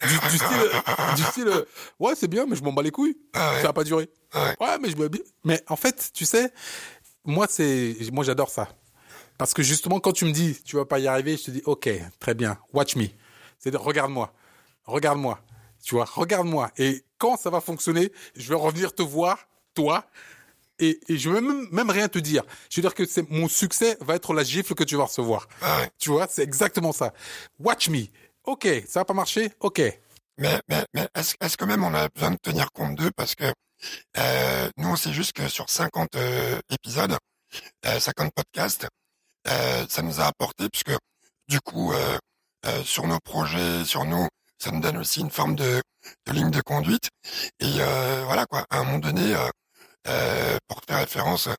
Du, 0.01 0.29
du, 0.29 0.37
style, 0.37 1.15
du 1.15 1.23
style, 1.23 1.65
ouais, 1.99 2.13
c'est 2.15 2.27
bien, 2.27 2.45
mais 2.45 2.55
je 2.55 2.63
m'en 2.63 2.71
bats 2.71 2.83
les 2.83 2.91
couilles. 2.91 3.17
Ah 3.33 3.53
ouais. 3.53 3.61
Ça 3.61 3.67
va 3.67 3.73
pas 3.73 3.83
durer. 3.83 4.09
Ah 4.31 4.53
ouais. 4.59 4.67
ouais, 4.67 4.77
mais 4.79 4.89
je 4.89 4.95
Mais 5.43 5.63
en 5.67 5.75
fait, 5.75 6.11
tu 6.13 6.25
sais, 6.25 6.51
moi, 7.25 7.47
c'est, 7.49 7.95
moi, 8.11 8.23
j'adore 8.23 8.49
ça. 8.49 8.69
Parce 9.37 9.53
que 9.53 9.63
justement, 9.63 9.99
quand 9.99 10.13
tu 10.13 10.25
me 10.25 10.31
dis, 10.31 10.61
tu 10.63 10.75
vas 10.75 10.85
pas 10.85 10.99
y 10.99 11.07
arriver, 11.07 11.37
je 11.37 11.45
te 11.45 11.51
dis, 11.51 11.61
ok, 11.65 11.89
très 12.19 12.33
bien, 12.33 12.57
watch 12.73 12.95
me. 12.95 13.07
C'est-à-dire, 13.59 13.81
regarde-moi. 13.81 14.33
Regarde-moi. 14.85 15.39
Tu 15.83 15.95
vois, 15.95 16.05
regarde-moi. 16.05 16.71
Et 16.77 17.03
quand 17.17 17.37
ça 17.37 17.49
va 17.49 17.61
fonctionner, 17.61 18.11
je 18.35 18.49
vais 18.49 18.55
revenir 18.55 18.93
te 18.93 19.01
voir, 19.01 19.47
toi, 19.73 20.05
et, 20.79 20.99
et 21.07 21.17
je 21.17 21.29
vais 21.29 21.41
même, 21.41 21.67
même 21.71 21.89
rien 21.89 22.07
te 22.07 22.19
dire. 22.19 22.43
Je 22.69 22.77
veux 22.77 22.81
dire 22.81 22.93
que 22.93 23.05
c'est 23.05 23.29
mon 23.29 23.47
succès 23.47 23.97
va 24.01 24.15
être 24.15 24.33
la 24.33 24.43
gifle 24.43 24.75
que 24.75 24.83
tu 24.83 24.95
vas 24.95 25.05
recevoir. 25.05 25.47
Ah 25.61 25.79
ouais. 25.79 25.91
Tu 25.97 26.09
vois, 26.09 26.27
c'est 26.29 26.43
exactement 26.43 26.91
ça. 26.91 27.13
Watch 27.59 27.89
me. 27.89 28.05
Ok, 28.47 28.65
ça 28.87 29.01
va 29.01 29.05
pas 29.05 29.13
marcher. 29.13 29.51
Ok. 29.59 29.81
Mais, 30.37 30.61
mais, 30.69 30.85
mais 30.93 31.09
est-ce 31.15 31.35
est-ce 31.41 31.57
que 31.57 31.65
même 31.65 31.83
on 31.83 31.93
a 31.93 32.07
besoin 32.07 32.31
de 32.31 32.37
tenir 32.41 32.71
compte 32.71 32.95
d'eux 32.95 33.11
parce 33.17 33.35
que 33.35 33.43
euh, 34.17 34.69
nous 34.77 34.87
on 34.87 34.95
sait 34.95 35.11
juste 35.11 35.33
que 35.33 35.49
sur 35.49 35.69
50 35.69 36.15
euh, 36.15 36.57
épisodes, 36.69 37.17
euh, 37.85 37.99
50 37.99 38.31
podcasts, 38.33 38.87
euh, 39.49 39.85
ça 39.89 40.01
nous 40.01 40.21
a 40.21 40.27
apporté 40.27 40.69
puisque 40.69 40.95
du 41.49 41.59
coup 41.59 41.93
sur 42.83 43.05
nos 43.07 43.19
projets, 43.19 43.83
sur 43.85 44.05
nous, 44.05 44.27
ça 44.59 44.71
nous 44.71 44.79
donne 44.79 44.97
aussi 44.97 45.21
une 45.21 45.31
forme 45.31 45.55
de, 45.55 45.81
de 46.25 46.31
ligne 46.33 46.51
de 46.51 46.61
conduite. 46.61 47.09
Et 47.59 47.79
voilà 48.25 48.45
quoi. 48.45 48.65
À 48.69 48.79
un 48.79 48.83
moment 48.85 48.99
donné, 48.99 49.35
pour 50.67 50.81
faire 50.87 50.99
référence 50.99 51.49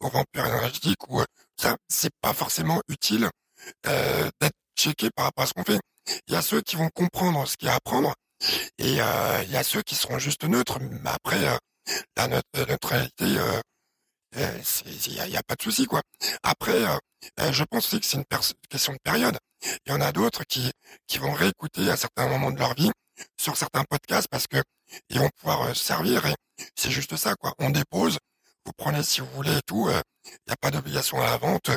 au 0.00 0.08
vampire 0.08 0.46
énergétique, 0.46 1.08
où 1.08 1.22
ça 1.56 1.76
c'est 1.88 2.12
pas 2.20 2.32
forcément 2.34 2.80
utile 2.88 3.30
d'être 3.84 4.56
checké 4.76 5.10
par 5.14 5.26
rapport 5.26 5.44
à 5.44 5.46
ce 5.46 5.54
qu'on 5.54 5.64
fait. 5.64 5.80
Il 6.28 6.34
y 6.34 6.36
a 6.36 6.42
ceux 6.42 6.60
qui 6.60 6.76
vont 6.76 6.90
comprendre 6.90 7.46
ce 7.46 7.56
qu'il 7.56 7.66
y 7.66 7.70
a 7.70 7.74
à 7.74 7.76
apprendre 7.76 8.14
et 8.78 9.00
euh, 9.00 9.42
il 9.44 9.50
y 9.50 9.56
a 9.56 9.62
ceux 9.62 9.82
qui 9.82 9.94
seront 9.94 10.18
juste 10.18 10.44
neutres. 10.44 10.78
Mais 10.80 11.10
après, 11.10 11.46
euh, 11.46 11.56
la 12.16 12.28
neutralité, 12.28 13.38
euh, 13.38 13.60
il 14.86 15.12
n'y 15.12 15.36
a, 15.36 15.38
a, 15.38 15.42
pas 15.42 15.54
de 15.54 15.62
souci 15.62 15.86
quoi. 15.86 16.02
Après, 16.42 16.82
je 17.52 17.64
pense 17.64 17.86
aussi 17.86 18.00
que 18.00 18.06
c'est 18.06 18.16
une 18.16 18.24
question 18.68 18.92
de 18.92 18.98
période. 19.02 19.38
Il 19.86 19.92
y 19.92 19.92
en 19.92 20.00
a 20.00 20.12
d'autres 20.12 20.44
qui 20.44 20.70
qui 21.06 21.18
vont 21.18 21.32
réécouter 21.32 21.88
à 21.88 21.96
certains 21.96 22.28
moments 22.28 22.50
de 22.50 22.58
leur 22.58 22.74
vie 22.74 22.90
sur 23.40 23.56
certains 23.56 23.84
podcasts 23.84 24.28
parce 24.28 24.46
que 24.48 24.60
ils 25.08 25.20
vont 25.20 25.30
pouvoir 25.40 25.74
servir 25.76 26.26
et 26.26 26.34
c'est 26.74 26.90
juste 26.90 27.16
ça 27.16 27.36
quoi. 27.36 27.54
On 27.58 27.70
dépose, 27.70 28.18
vous 28.66 28.72
prenez 28.76 29.04
si 29.04 29.20
vous 29.20 29.28
voulez 29.34 29.56
et 29.56 29.62
tout. 29.66 29.88
Il 29.88 30.32
n'y 30.48 30.52
a 30.52 30.56
pas 30.60 30.72
d'obligation 30.72 31.20
à 31.20 31.26
la 31.26 31.36
vente 31.36 31.70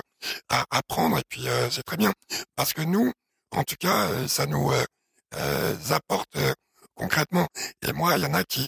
à, 0.49 0.65
à 0.71 0.81
prendre 0.87 1.19
et 1.19 1.23
puis 1.29 1.45
c'est 1.69 1.83
très 1.83 1.97
bien 1.97 2.11
parce 2.55 2.73
que 2.73 2.81
nous, 2.81 3.13
en 3.57 3.63
tout 3.63 3.75
cas, 3.79 4.27
ça 4.27 4.45
nous 4.45 4.71
apporte 5.89 6.37
concrètement. 6.95 7.47
Et 7.85 7.93
moi, 7.93 8.17
il 8.17 8.23
y 8.23 8.25
en 8.25 8.33
a 8.33 8.43
qui, 8.43 8.67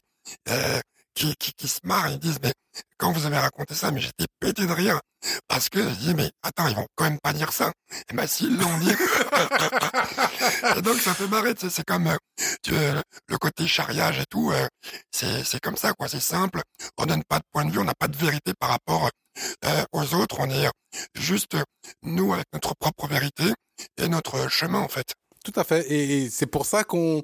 qui, 1.14 1.36
qui, 1.36 1.68
se 1.68 1.80
marrent, 1.84 2.10
ils 2.10 2.20
disent, 2.20 2.40
mais 2.42 2.54
quand 2.98 3.12
vous 3.12 3.26
avez 3.26 3.38
raconté 3.38 3.74
ça, 3.74 3.92
mais 3.92 4.00
j'étais 4.00 4.26
pété 4.40 4.66
de 4.66 4.72
rire. 4.72 5.00
Parce 5.48 5.68
que 5.68 5.82
je 5.82 5.96
dis, 5.96 6.14
mais 6.14 6.32
attends, 6.44 6.68
ils 6.68 6.76
vont 6.76 6.88
quand 6.96 7.04
même 7.04 7.20
pas 7.20 7.34
dire 7.34 7.52
ça. 7.52 7.74
Et 8.10 8.14
ben 8.14 8.26
s'ils 8.26 8.58
l'ont 8.58 8.78
dit. 8.78 8.92
et 10.78 10.82
donc 10.82 10.98
ça 10.98 11.14
fait 11.14 11.28
marrer, 11.28 11.54
c'est 11.58 11.84
comme 11.84 12.16
le 12.68 13.38
côté 13.38 13.68
charriage 13.68 14.20
et 14.20 14.26
tout. 14.30 14.52
Euh, 14.52 14.68
c'est, 15.12 15.44
c'est 15.44 15.60
comme 15.60 15.76
ça, 15.76 15.92
quoi. 15.94 16.08
C'est 16.08 16.22
simple. 16.22 16.62
On 16.98 17.06
donne 17.06 17.24
pas 17.28 17.40
de 17.40 17.44
point 17.52 17.66
de 17.66 17.72
vue, 17.72 17.80
on 17.80 17.84
n'a 17.84 17.96
pas 17.96 18.08
de 18.08 18.16
vérité 18.16 18.54
par 18.58 18.70
rapport 18.70 19.10
euh, 19.66 19.84
aux 19.94 20.16
autres. 20.16 20.38
On 20.40 20.50
est 20.50 20.70
juste 21.16 21.58
nous 22.04 22.34
avec 22.34 22.46
notre 22.54 22.76
propre 22.76 23.08
vérité 23.08 23.46
et 23.98 24.08
notre 24.08 24.50
chemin, 24.50 24.80
en 24.80 24.88
fait. 24.88 25.14
Tout 25.44 25.54
à 25.56 25.64
fait. 25.64 25.90
Et, 25.92 26.30
c'est 26.30 26.48
pour 26.48 26.66
ça 26.66 26.84
qu'on 26.84 27.24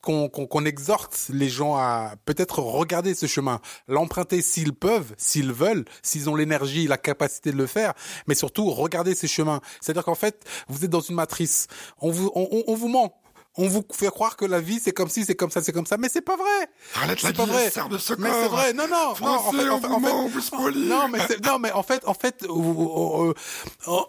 qu'on 0.00 0.28
qu'on 0.28 0.64
exhorte 0.64 1.26
les 1.30 1.48
gens 1.48 1.74
à 1.74 2.14
peut-être 2.24 2.60
regarder 2.60 3.16
ce 3.16 3.26
chemin, 3.26 3.60
l'emprunter 3.88 4.42
s'ils 4.42 4.72
peuvent, 4.72 5.12
s'ils 5.18 5.52
veulent, 5.52 5.84
s'ils 6.02 6.30
ont 6.30 6.36
l'énergie, 6.36 6.86
la 6.86 6.98
capacité 6.98 7.50
de 7.50 7.56
le 7.56 7.66
faire, 7.66 7.94
mais 8.28 8.36
surtout 8.36 8.70
regarder 8.70 9.16
ces 9.16 9.26
chemins. 9.26 9.60
C'est-à-dire 9.80 10.04
qu'en 10.04 10.14
fait, 10.14 10.44
vous 10.68 10.84
êtes 10.84 10.90
dans 10.90 11.00
une 11.00 11.16
matrice. 11.16 11.66
On 12.00 12.12
vous 12.12 12.30
on 12.34 12.74
vous 12.74 12.88
ment. 12.88 13.20
On 13.58 13.68
vous 13.68 13.84
fait 13.92 14.08
croire 14.08 14.36
que 14.36 14.44
la 14.44 14.60
vie 14.60 14.80
c'est 14.80 14.92
comme 14.92 15.08
si, 15.08 15.24
c'est 15.24 15.34
comme 15.34 15.50
ça, 15.50 15.60
c'est 15.60 15.72
comme 15.72 15.84
ça, 15.84 15.96
mais 15.98 16.08
c'est 16.08 16.22
pas 16.22 16.36
vrai. 16.36 16.70
Arrête 16.94 17.18
c'est 17.20 17.36
pas 17.36 17.44
vrai. 17.44 17.66
De 17.90 17.98
ce 17.98 18.14
mais 18.14 18.30
c'est 18.30 18.48
vrai. 18.48 18.72
Non, 18.72 18.86
non, 18.88 19.14
Français, 19.14 19.64
non. 19.64 19.74
En 19.74 19.80
fait, 19.80 19.88
en 19.88 20.00
fait, 20.00 20.10
en 20.10 20.28
fait 20.28 20.74
non, 20.76 21.08
mais 21.08 21.18
non, 21.44 21.58
mais 21.58 21.72
en 21.72 21.82
fait, 21.82 22.06
en 22.06 22.14
fait, 22.14 22.46
on, 22.48 23.34
on, 23.86 24.06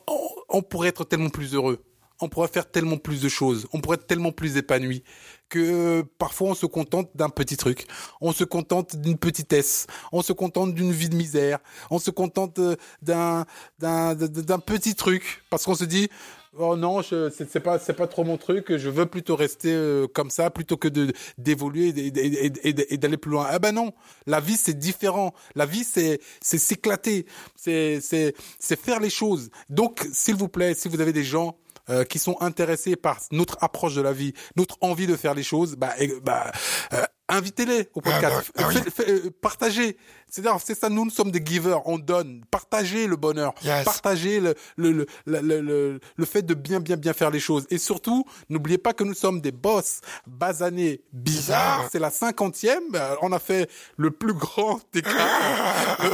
on 0.50 0.62
pourrait 0.62 0.90
être 0.90 1.04
tellement 1.04 1.30
plus 1.30 1.56
heureux 1.56 1.84
on 2.22 2.28
pourrait 2.30 2.48
faire 2.48 2.70
tellement 2.70 2.98
plus 2.98 3.22
de 3.22 3.30
choses, 3.30 3.68
on 3.74 3.80
pourrait 3.80 3.96
être 3.96 4.08
tellement 4.08 4.32
plus 4.32 4.58
épanoui 4.58 5.04
que 5.48 6.04
parfois 6.18 6.50
on 6.50 6.54
se 6.54 6.66
contente 6.66 7.10
d'un 7.16 7.30
petit 7.30 7.58
truc, 7.58 7.88
on 8.22 8.34
se 8.34 8.44
contente 8.44 8.96
d'une 8.96 9.18
petitesse, 9.18 9.88
on 10.12 10.22
se 10.22 10.34
contente 10.34 10.76
d'une 10.76 10.92
vie 10.92 11.10
de 11.10 11.16
misère, 11.16 11.60
on 11.90 11.98
se 12.00 12.12
contente 12.12 12.60
d'un 13.02 13.46
d'un 13.80 14.16
d'un 14.16 14.60
petit 14.60 14.96
truc 14.96 15.44
parce 15.50 15.66
qu'on 15.66 15.76
se 15.76 15.86
dit 15.86 16.10
oh 16.58 16.76
non 16.76 17.02
c'est 17.02 17.60
pas 17.60 17.80
c'est 17.80 17.94
pas 17.94 18.08
trop 18.08 18.24
mon 18.24 18.38
truc, 18.38 18.76
je 18.76 18.90
veux 18.90 19.06
plutôt 19.06 19.36
rester 19.36 19.72
euh, 19.74 20.08
comme 20.08 20.30
ça 20.30 20.50
plutôt 20.50 20.78
que 20.78 20.88
de 20.88 21.14
d'évoluer 21.38 21.90
et, 21.90 22.98
d'aller 22.98 23.18
plus 23.18 23.32
loin. 23.32 23.48
Ah 23.50 23.60
ben 23.60 23.74
non, 23.74 23.94
la 24.26 24.40
vie 24.40 24.58
c'est 24.58 24.78
différent, 24.78 25.34
la 25.56 25.66
vie 25.66 25.84
c'est 25.84 26.20
c'est 26.42 26.58
s'éclater, 26.58 27.26
c'est 27.56 28.00
c'est 28.02 28.34
c'est 28.60 28.80
faire 28.80 29.00
les 29.00 29.10
choses. 29.10 29.50
Donc 29.70 30.08
s'il 30.12 30.36
vous 30.36 30.50
plaît, 30.50 30.74
si 30.74 30.88
vous 30.88 31.02
avez 31.02 31.14
des 31.14 31.24
gens 31.24 31.58
euh, 31.90 32.04
qui 32.04 32.20
sont 32.20 32.38
intéressés 32.40 32.96
par 32.96 33.20
notre 33.32 33.58
approche 33.62 33.96
de 33.96 34.02
la 34.02 34.14
vie, 34.14 34.34
notre 34.56 34.78
envie 34.82 35.08
de 35.08 35.16
faire 35.16 35.34
les 35.34 35.44
choses, 35.44 35.76
bah, 35.76 35.96
bah 36.24 36.52
euh, 36.94 37.04
invitez-les 37.30 37.90
au 37.94 38.02
podcast. 38.02 38.36
Ah 38.58 38.62
bah, 38.62 38.64
ah 38.64 38.68
oui. 38.70 38.76
Faites- 38.76 38.94
faites- 38.94 39.10
euh, 39.10 39.30
partagez. 39.42 39.98
C'est-à-dire, 40.32 40.58
c'est 40.64 40.78
ça, 40.80 40.90
nous, 40.90 41.06
nous 41.06 41.10
sommes 41.12 41.32
des 41.32 41.44
givers, 41.44 41.82
on 41.88 41.98
donne. 41.98 42.44
Partagez 42.52 43.08
le 43.08 43.16
bonheur. 43.16 43.54
Yes. 43.64 43.84
Partagez 43.84 44.40
le, 44.40 44.54
le, 44.78 44.92
le, 44.92 45.06
le, 45.26 45.42
le, 45.62 46.00
le- 46.16 46.26
fait 46.26 46.44
de 46.44 46.54
bien, 46.54 46.80
bien, 46.80 46.98
bien 46.98 47.14
faire 47.14 47.32
les 47.32 47.40
choses. 47.40 47.66
Et 47.72 47.80
surtout, 47.80 48.24
n'oubliez 48.50 48.78
pas 48.78 48.94
que 48.94 49.04
nous 49.04 49.16
sommes 49.16 49.42
des 49.42 49.52
boss 49.52 50.02
basanés 50.28 51.02
bizarres. 51.14 51.80
Bizarre. 51.80 51.90
C'est 51.92 52.00
la 52.00 52.12
cinquantième. 52.12 52.84
Euh, 52.96 53.16
On 53.22 53.32
a 53.32 53.40
fait 53.40 53.70
le 53.98 54.12
plus 54.12 54.34
grand 54.34 54.80
écart 54.94 55.14
euh, 56.04 56.10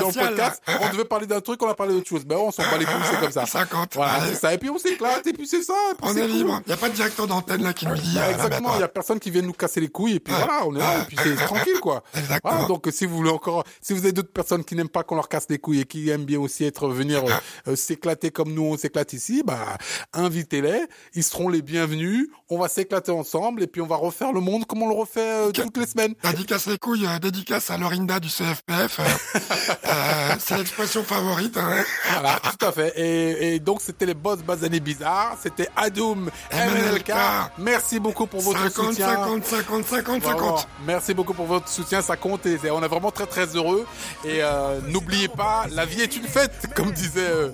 dans 0.00 0.08
le 0.08 0.12
podcast. 0.12 0.62
On 0.80 0.88
devait 0.92 1.04
parler 1.04 1.26
d'un 1.26 1.40
truc, 1.40 1.60
on 1.62 1.68
a 1.68 1.74
parlé 1.74 1.92
d'autre 1.94 2.08
chose. 2.08 2.24
Ben, 2.24 2.36
on 2.36 2.50
s'en 2.52 2.62
bat 2.62 2.78
les 2.78 2.84
couilles, 2.84 2.94
c'est 3.10 3.18
comme 3.20 3.32
ça. 3.32 3.46
50. 3.46 3.94
Voilà, 3.94 4.26
c'est 4.28 4.34
ça. 4.36 4.54
Et 4.54 4.58
puis 4.58 4.70
on 4.70 4.78
s'éclate, 4.78 5.26
et 5.26 5.32
puis 5.32 5.46
c'est 5.48 5.62
ça. 5.62 5.74
On 6.02 6.16
est 6.16 6.20
cool. 6.20 6.30
libre. 6.30 6.60
Il 6.66 6.68
n'y 6.68 6.74
a 6.74 6.76
pas 6.76 6.88
de 6.88 6.94
directeur 6.94 7.26
d'antenne 7.26 7.62
là 7.62 7.72
qui 7.72 7.86
nous 7.86 7.94
dit. 7.96 8.14
Bah, 8.14 8.30
exactement, 8.30 8.50
il 8.50 8.60
y 8.60 8.62
maintenant. 8.74 8.84
a 8.84 8.88
personne 8.88 9.18
qui 9.18 9.30
vient 9.30 9.42
nous 9.42 9.52
casser 9.52 9.80
les 9.80 9.88
couilles 9.88 10.14
et 10.16 10.20
puis 10.20 10.32
voilà, 10.34 10.55
on 10.64 10.74
est 10.74 10.78
là 10.78 11.00
et 11.02 11.04
puis 11.04 11.16
c'est 11.22 11.34
tranquille 11.44 11.80
quoi. 11.80 12.02
Voilà, 12.42 12.64
donc 12.66 12.88
si 12.90 13.06
vous 13.06 13.16
voulez 13.16 13.30
encore, 13.30 13.64
si 13.80 13.92
vous 13.92 14.00
avez 14.00 14.12
d'autres 14.12 14.32
personnes 14.32 14.64
qui 14.64 14.74
n'aiment 14.74 14.88
pas 14.88 15.02
qu'on 15.02 15.16
leur 15.16 15.28
casse 15.28 15.46
les 15.50 15.58
couilles 15.58 15.80
et 15.80 15.84
qui 15.84 16.08
aiment 16.10 16.24
bien 16.24 16.40
aussi 16.40 16.64
être 16.64 16.88
venir 16.88 17.24
euh, 17.24 17.30
euh, 17.72 17.76
s'éclater 17.76 18.30
comme 18.30 18.52
nous 18.52 18.62
on 18.64 18.76
s'éclate 18.76 19.12
ici, 19.12 19.42
bah 19.44 19.76
invitez-les, 20.12 20.82
ils 21.14 21.22
seront 21.24 21.48
les 21.48 21.62
bienvenus. 21.62 22.28
On 22.48 22.58
va 22.58 22.68
s'éclater 22.68 23.10
ensemble 23.12 23.62
et 23.62 23.66
puis 23.66 23.80
on 23.80 23.86
va 23.86 23.96
refaire 23.96 24.32
le 24.32 24.40
monde 24.40 24.66
comme 24.66 24.82
on 24.82 24.88
le 24.88 24.94
refait 24.94 25.20
euh, 25.20 25.50
toutes 25.50 25.76
les 25.76 25.86
semaines. 25.86 26.14
Dédicace 26.22 26.66
les 26.66 26.78
couilles, 26.78 27.06
euh, 27.06 27.18
dédicace 27.18 27.70
à 27.70 27.76
Lorinda 27.78 28.20
du 28.20 28.28
CFPF. 28.28 29.00
c'est 30.38 30.56
l'expression 30.58 31.02
favorite. 31.04 31.56
hein. 31.56 31.84
Voilà, 32.12 32.38
tout 32.40 32.64
à 32.66 32.72
fait. 32.72 32.92
Et, 32.96 33.54
et 33.54 33.58
donc 33.60 33.80
c'était 33.80 34.06
les 34.06 34.14
boss 34.14 34.38
basanés 34.40 34.80
bizarres, 34.80 35.36
c'était 35.42 35.68
Adoum 35.76 36.30
MNLK. 36.52 37.08
MNLK. 37.08 37.12
Merci 37.58 37.98
beaucoup 38.00 38.26
pour 38.26 38.40
votre 38.40 38.60
50, 38.62 38.86
soutien. 38.86 39.08
50, 39.08 39.44
50, 39.44 39.84
50, 39.86 40.22
Vraiment, 40.22 40.38
50. 40.38 40.45
Merci 40.84 41.14
beaucoup 41.14 41.34
pour 41.34 41.46
votre 41.46 41.68
soutien, 41.68 42.02
ça 42.02 42.16
compte 42.16 42.46
et 42.46 42.58
on 42.70 42.82
est 42.82 42.88
vraiment 42.88 43.10
très 43.10 43.26
très 43.26 43.46
heureux. 43.56 43.86
Et 44.24 44.42
euh, 44.42 44.80
n'oubliez 44.88 45.28
pas, 45.28 45.66
la 45.70 45.84
vie 45.84 46.00
est 46.02 46.16
une 46.16 46.26
fête, 46.26 46.66
comme 46.74 46.92
disait 46.92 47.20
euh, 47.20 47.50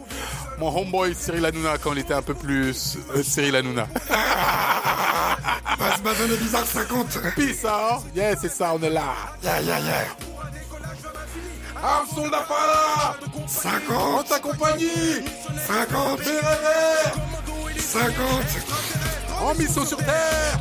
mon 0.58 0.76
homeboy 0.76 1.14
Cyril 1.14 1.44
Hanouna 1.44 1.78
quand 1.78 1.92
il 1.92 1.98
était 2.00 2.14
un 2.14 2.22
peu 2.22 2.34
plus 2.34 2.98
euh, 3.14 3.22
Cyril 3.22 3.56
Hanouna. 3.56 3.86
Basse 5.78 6.02
basonné 6.02 6.36
bizarre 6.36 6.66
50. 6.66 7.18
Peace, 7.34 7.64
hein 7.64 7.98
Yeah, 8.14 8.36
c'est 8.40 8.50
ça, 8.50 8.72
on 8.74 8.82
est 8.82 8.90
là. 8.90 9.14
Yeah, 9.42 9.60
yeah, 9.62 9.80
yeah. 9.80 10.06
Ah, 11.84 12.04
soldat 12.14 12.44
pas 12.48 12.66
là 12.66 13.16
On 13.36 13.48
50, 13.48 14.28
t'accompagne 14.28 14.86
50, 15.66 16.18
Bérévert 16.18 17.14
50. 17.76 18.16
En 19.40 19.54
mission 19.56 19.84
sur 19.84 19.98
Terre 19.98 20.60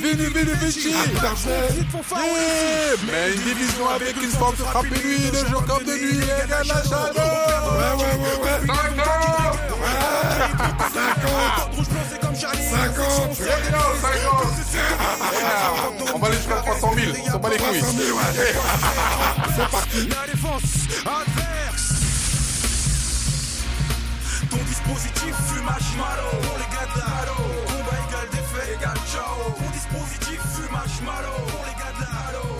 Vini, 0.00 0.26
vini, 0.32 0.52
vici. 0.60 0.90
Yeah 0.90 1.00
Mais 3.06 3.34
une 3.34 3.42
division 3.42 3.88
avec 3.88 4.16
une 4.22 4.30
force 4.30 4.56
de 4.58 4.62
frappe 4.62 4.84
nuit, 4.84 5.30
de 5.30 5.44
jour 5.50 5.64
comme 5.66 5.84
de 5.84 5.92
nuit, 5.92 6.18
et 6.18 6.46
de 6.46 6.50
la 6.50 6.62
chaleur 6.64 7.12
Ouais, 7.14 7.92
ouais, 7.98 8.14
ouais, 8.22 8.36
ouais. 8.44 8.60
50, 10.94 11.74
Rouge 11.74 11.88
blanc, 11.88 12.04
c'est 12.10 12.20
comme 12.20 12.36
Charlie. 12.36 12.62
50. 12.62 13.38
On 16.14 16.18
va 16.18 16.26
aller 16.26 16.36
jusqu'à 16.36 16.56
300 16.56 16.92
000, 16.94 17.12
on 17.34 17.38
bat 17.38 17.48
les 17.50 17.56
couilles. 17.56 17.80
300 17.80 17.96
000, 17.98 18.16
ouais. 18.16 18.24
La 20.08 20.26
défense 20.32 20.62
adverse. 21.06 21.86
Ton 24.50 24.56
dispositif 24.66 25.34
marshmallow. 25.64 26.30
Pour 26.42 26.56
les 26.58 26.68
gars 26.74 26.86
de 26.94 27.77
égal 28.18 28.28
défait 28.30 28.74
égal 28.74 28.96
ciao. 29.06 29.54
Dispositif 29.72 30.40
fume 30.40 30.72
marshmallow. 30.72 31.46
Pour 31.50 31.64
les 31.66 31.74
gars 31.74 31.92
de 31.96 32.00
la 32.00 32.38
halo. 32.38 32.57